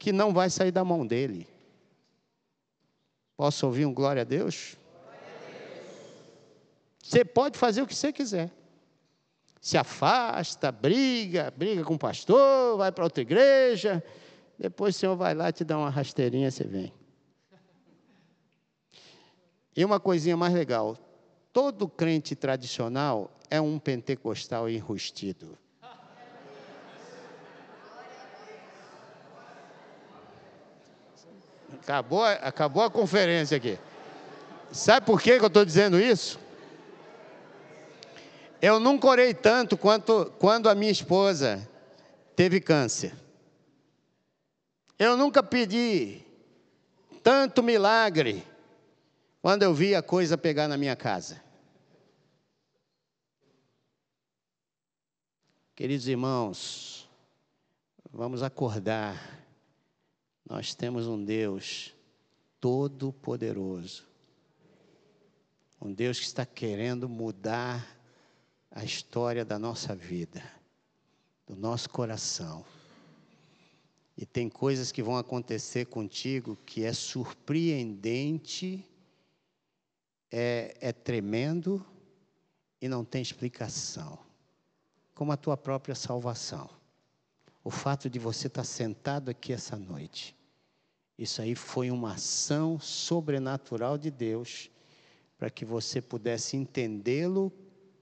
que 0.00 0.10
não 0.10 0.32
vai 0.32 0.50
sair 0.50 0.72
da 0.72 0.84
mão 0.84 1.06
dele. 1.06 1.46
Posso 3.36 3.64
ouvir 3.66 3.86
um 3.86 3.94
glória 3.94 4.22
a 4.22 4.24
Deus? 4.24 4.76
Você 7.00 7.24
pode 7.24 7.56
fazer 7.56 7.82
o 7.82 7.86
que 7.86 7.94
você 7.94 8.12
quiser 8.12 8.50
se 9.60 9.76
afasta, 9.76 10.72
briga, 10.72 11.52
briga 11.54 11.84
com 11.84 11.94
o 11.94 11.98
pastor, 11.98 12.78
vai 12.78 12.90
para 12.90 13.04
outra 13.04 13.20
igreja. 13.20 14.02
Depois 14.58 14.96
o 14.96 14.98
Senhor 14.98 15.16
vai 15.16 15.34
lá 15.34 15.52
te 15.52 15.64
dá 15.64 15.76
uma 15.76 15.90
rasteirinha, 15.90 16.50
você 16.50 16.64
vem. 16.64 16.92
E 19.76 19.84
uma 19.84 20.00
coisinha 20.00 20.36
mais 20.36 20.54
legal: 20.54 20.96
todo 21.52 21.88
crente 21.88 22.34
tradicional 22.34 23.30
é 23.50 23.60
um 23.60 23.78
pentecostal 23.78 24.68
enrustido. 24.68 25.58
Acabou, 31.82 32.24
acabou 32.24 32.82
a 32.82 32.90
conferência 32.90 33.56
aqui. 33.56 33.78
Sabe 34.70 35.06
por 35.06 35.20
que 35.20 35.30
eu 35.30 35.46
estou 35.46 35.64
dizendo 35.64 35.98
isso? 35.98 36.38
Eu 38.62 38.78
nunca 38.78 39.08
orei 39.08 39.32
tanto 39.32 39.76
quanto 39.76 40.32
quando 40.38 40.68
a 40.68 40.74
minha 40.74 40.92
esposa 40.92 41.66
teve 42.36 42.60
câncer. 42.60 43.14
Eu 44.98 45.16
nunca 45.16 45.42
pedi 45.42 46.22
tanto 47.22 47.62
milagre 47.62 48.46
quando 49.40 49.62
eu 49.62 49.72
vi 49.72 49.94
a 49.94 50.02
coisa 50.02 50.36
pegar 50.36 50.68
na 50.68 50.76
minha 50.76 50.94
casa. 50.94 51.42
Queridos 55.74 56.06
irmãos, 56.06 57.08
vamos 58.12 58.42
acordar. 58.42 59.39
Nós 60.50 60.74
temos 60.74 61.06
um 61.06 61.24
Deus 61.24 61.94
todo-poderoso. 62.60 64.04
Um 65.80 65.92
Deus 65.92 66.18
que 66.18 66.26
está 66.26 66.44
querendo 66.44 67.08
mudar 67.08 67.96
a 68.68 68.82
história 68.82 69.44
da 69.44 69.60
nossa 69.60 69.94
vida, 69.94 70.42
do 71.46 71.54
nosso 71.54 71.88
coração. 71.88 72.64
E 74.16 74.26
tem 74.26 74.48
coisas 74.48 74.90
que 74.90 75.04
vão 75.04 75.16
acontecer 75.16 75.86
contigo 75.86 76.58
que 76.66 76.82
é 76.82 76.92
surpreendente, 76.92 78.84
é, 80.32 80.76
é 80.80 80.92
tremendo 80.92 81.86
e 82.80 82.88
não 82.88 83.04
tem 83.04 83.22
explicação. 83.22 84.18
Como 85.14 85.30
a 85.30 85.36
tua 85.36 85.56
própria 85.56 85.94
salvação. 85.94 86.68
O 87.62 87.70
fato 87.70 88.10
de 88.10 88.18
você 88.18 88.48
estar 88.48 88.64
sentado 88.64 89.30
aqui 89.30 89.52
essa 89.52 89.76
noite. 89.76 90.39
Isso 91.20 91.42
aí 91.42 91.54
foi 91.54 91.90
uma 91.90 92.14
ação 92.14 92.80
sobrenatural 92.80 93.98
de 93.98 94.10
Deus 94.10 94.70
para 95.36 95.50
que 95.50 95.66
você 95.66 96.00
pudesse 96.00 96.56
entendê-lo 96.56 97.52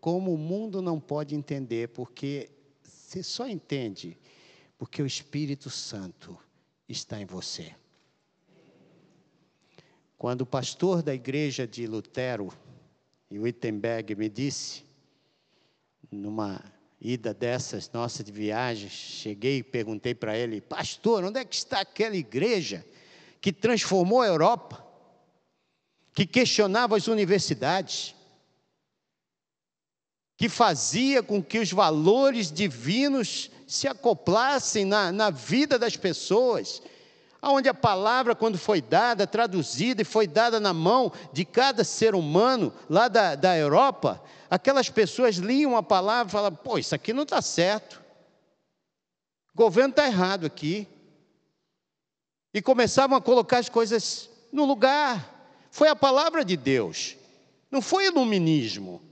como 0.00 0.32
o 0.32 0.38
mundo 0.38 0.80
não 0.80 1.00
pode 1.00 1.34
entender, 1.34 1.88
porque 1.88 2.48
você 2.80 3.20
só 3.20 3.48
entende 3.48 4.16
porque 4.78 5.02
o 5.02 5.06
Espírito 5.06 5.68
Santo 5.68 6.38
está 6.88 7.20
em 7.20 7.26
você. 7.26 7.74
Quando 10.16 10.42
o 10.42 10.46
pastor 10.46 11.02
da 11.02 11.12
igreja 11.12 11.66
de 11.66 11.88
Lutero, 11.88 12.52
em 13.28 13.40
Wittenberg, 13.40 14.14
me 14.14 14.28
disse, 14.28 14.84
numa 16.08 16.64
ida 17.00 17.34
dessas 17.34 17.90
nossas 17.90 18.24
de 18.24 18.30
viagem, 18.30 18.88
cheguei 18.88 19.58
e 19.58 19.62
perguntei 19.64 20.14
para 20.14 20.38
ele, 20.38 20.60
pastor, 20.60 21.24
onde 21.24 21.40
é 21.40 21.44
que 21.44 21.56
está 21.56 21.80
aquela 21.80 22.16
igreja 22.16 22.86
que 23.40 23.52
transformou 23.52 24.20
a 24.22 24.26
Europa, 24.26 24.84
que 26.12 26.26
questionava 26.26 26.96
as 26.96 27.06
universidades, 27.06 28.14
que 30.36 30.48
fazia 30.48 31.22
com 31.22 31.42
que 31.42 31.58
os 31.58 31.72
valores 31.72 32.50
divinos 32.50 33.50
se 33.66 33.86
acoplassem 33.88 34.84
na, 34.84 35.12
na 35.12 35.30
vida 35.30 35.78
das 35.78 35.96
pessoas, 35.96 36.80
onde 37.42 37.68
a 37.68 37.74
palavra, 37.74 38.34
quando 38.34 38.58
foi 38.58 38.80
dada, 38.80 39.26
traduzida 39.26 40.02
e 40.02 40.04
foi 40.04 40.26
dada 40.26 40.58
na 40.58 40.72
mão 40.72 41.12
de 41.32 41.44
cada 41.44 41.84
ser 41.84 42.14
humano 42.14 42.72
lá 42.88 43.08
da, 43.08 43.34
da 43.34 43.56
Europa, 43.56 44.22
aquelas 44.50 44.88
pessoas 44.88 45.36
liam 45.36 45.76
a 45.76 45.82
palavra 45.82 46.28
e 46.28 46.32
falavam: 46.32 46.58
pô, 46.62 46.78
isso 46.78 46.94
aqui 46.94 47.12
não 47.12 47.22
está 47.24 47.42
certo, 47.42 48.00
o 49.54 49.56
governo 49.56 49.90
está 49.90 50.06
errado 50.06 50.46
aqui. 50.46 50.86
E 52.52 52.62
começavam 52.62 53.16
a 53.16 53.20
colocar 53.20 53.58
as 53.58 53.68
coisas 53.68 54.30
no 54.52 54.64
lugar. 54.64 55.36
Foi 55.70 55.88
a 55.88 55.96
palavra 55.96 56.44
de 56.44 56.56
Deus, 56.56 57.16
não 57.70 57.82
foi 57.82 58.06
iluminismo, 58.06 59.02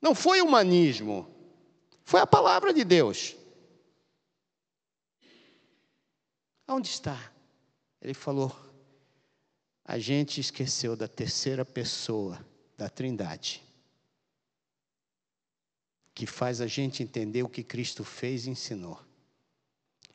não 0.00 0.14
foi 0.14 0.40
humanismo, 0.40 1.28
foi 2.04 2.20
a 2.20 2.26
palavra 2.26 2.72
de 2.72 2.84
Deus. 2.84 3.36
Onde 6.68 6.88
está? 6.88 7.32
Ele 8.00 8.14
falou: 8.14 8.54
a 9.84 9.98
gente 9.98 10.40
esqueceu 10.40 10.94
da 10.94 11.08
terceira 11.08 11.64
pessoa 11.64 12.38
da 12.76 12.88
Trindade, 12.88 13.62
que 16.14 16.26
faz 16.26 16.60
a 16.60 16.66
gente 16.66 17.02
entender 17.02 17.42
o 17.42 17.48
que 17.48 17.64
Cristo 17.64 18.04
fez 18.04 18.46
e 18.46 18.50
ensinou, 18.50 19.00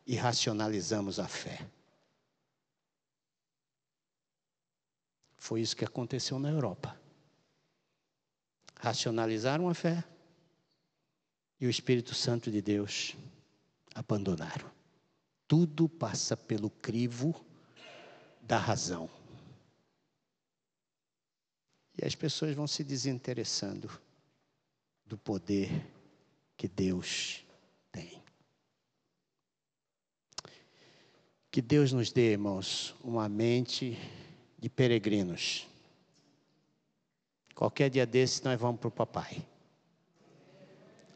e 0.05 0.15
racionalizamos 0.15 1.19
a 1.19 1.27
fé. 1.27 1.67
Foi 5.43 5.61
isso 5.61 5.75
que 5.75 5.85
aconteceu 5.85 6.39
na 6.39 6.49
Europa. 6.49 6.97
Racionalizaram 8.79 9.67
a 9.67 9.73
fé 9.73 10.03
e 11.59 11.67
o 11.67 11.69
Espírito 11.69 12.13
Santo 12.15 12.49
de 12.51 12.61
Deus 12.61 13.15
abandonaram 13.93 14.73
tudo 15.53 15.87
passa 15.87 16.35
pelo 16.35 16.69
crivo 16.69 17.45
da 18.41 18.57
razão. 18.57 19.07
E 21.95 22.03
as 22.03 22.15
pessoas 22.15 22.55
vão 22.55 22.65
se 22.65 22.83
desinteressando 22.83 23.87
do 25.05 25.15
poder 25.15 25.69
que 26.57 26.67
Deus 26.67 27.45
tem. 27.91 28.19
Que 31.51 31.61
Deus 31.61 31.93
nos 31.93 32.11
dê, 32.11 32.31
irmãos, 32.31 32.95
uma 33.03 33.29
mente 33.29 33.95
de 34.63 34.69
peregrinos. 34.69 35.67
Qualquer 37.53 37.89
dia 37.89 38.05
desses 38.05 38.41
nós 38.43 38.57
vamos 38.57 38.79
para 38.79 38.87
o 38.87 38.91
papai. 38.91 39.45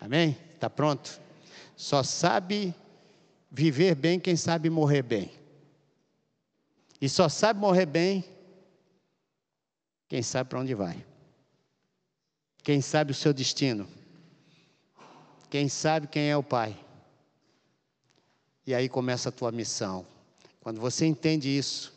Amém? 0.02 0.38
Está 0.54 0.70
pronto? 0.70 1.22
Só 1.74 2.04
sabe 2.04 2.76
viver 3.50 3.96
bem 3.96 4.20
quem 4.20 4.36
sabe 4.36 4.70
morrer 4.70 5.02
bem. 5.02 5.32
E 7.00 7.08
só 7.08 7.30
sabe 7.30 7.62
morrer 7.62 7.86
bem 7.86 8.22
quem 10.10 10.22
sabe 10.22 10.50
para 10.50 10.60
onde 10.60 10.76
vai. 10.76 11.02
Quem 12.62 12.82
sabe 12.82 13.12
o 13.12 13.16
seu 13.16 13.32
destino. 13.32 13.88
Quem 15.50 15.70
sabe 15.70 16.08
quem 16.08 16.30
é 16.30 16.36
o 16.36 16.44
Pai. 16.44 16.78
E 18.66 18.76
aí 18.76 18.90
começa 18.90 19.30
a 19.30 19.32
tua 19.32 19.54
missão. 19.54 20.06
Quando 20.60 20.82
você 20.82 21.06
entende 21.06 21.48
isso, 21.48 21.97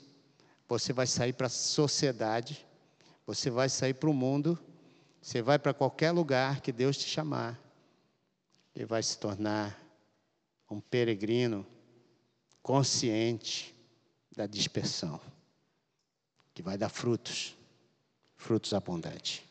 você 0.70 0.92
vai 0.92 1.06
sair 1.06 1.32
para 1.32 1.48
a 1.48 1.50
sociedade, 1.50 2.64
você 3.26 3.50
vai 3.50 3.68
sair 3.68 3.92
para 3.92 4.08
o 4.08 4.14
mundo, 4.14 4.56
você 5.20 5.42
vai 5.42 5.58
para 5.58 5.74
qualquer 5.74 6.12
lugar 6.12 6.60
que 6.60 6.70
Deus 6.70 6.96
te 6.96 7.08
chamar, 7.08 7.60
e 8.72 8.84
vai 8.84 9.02
se 9.02 9.18
tornar 9.18 9.76
um 10.70 10.80
peregrino 10.80 11.66
consciente 12.62 13.74
da 14.36 14.46
dispersão, 14.46 15.20
que 16.54 16.62
vai 16.62 16.78
dar 16.78 16.88
frutos, 16.88 17.56
frutos 18.36 18.72
abundantes. 18.72 19.42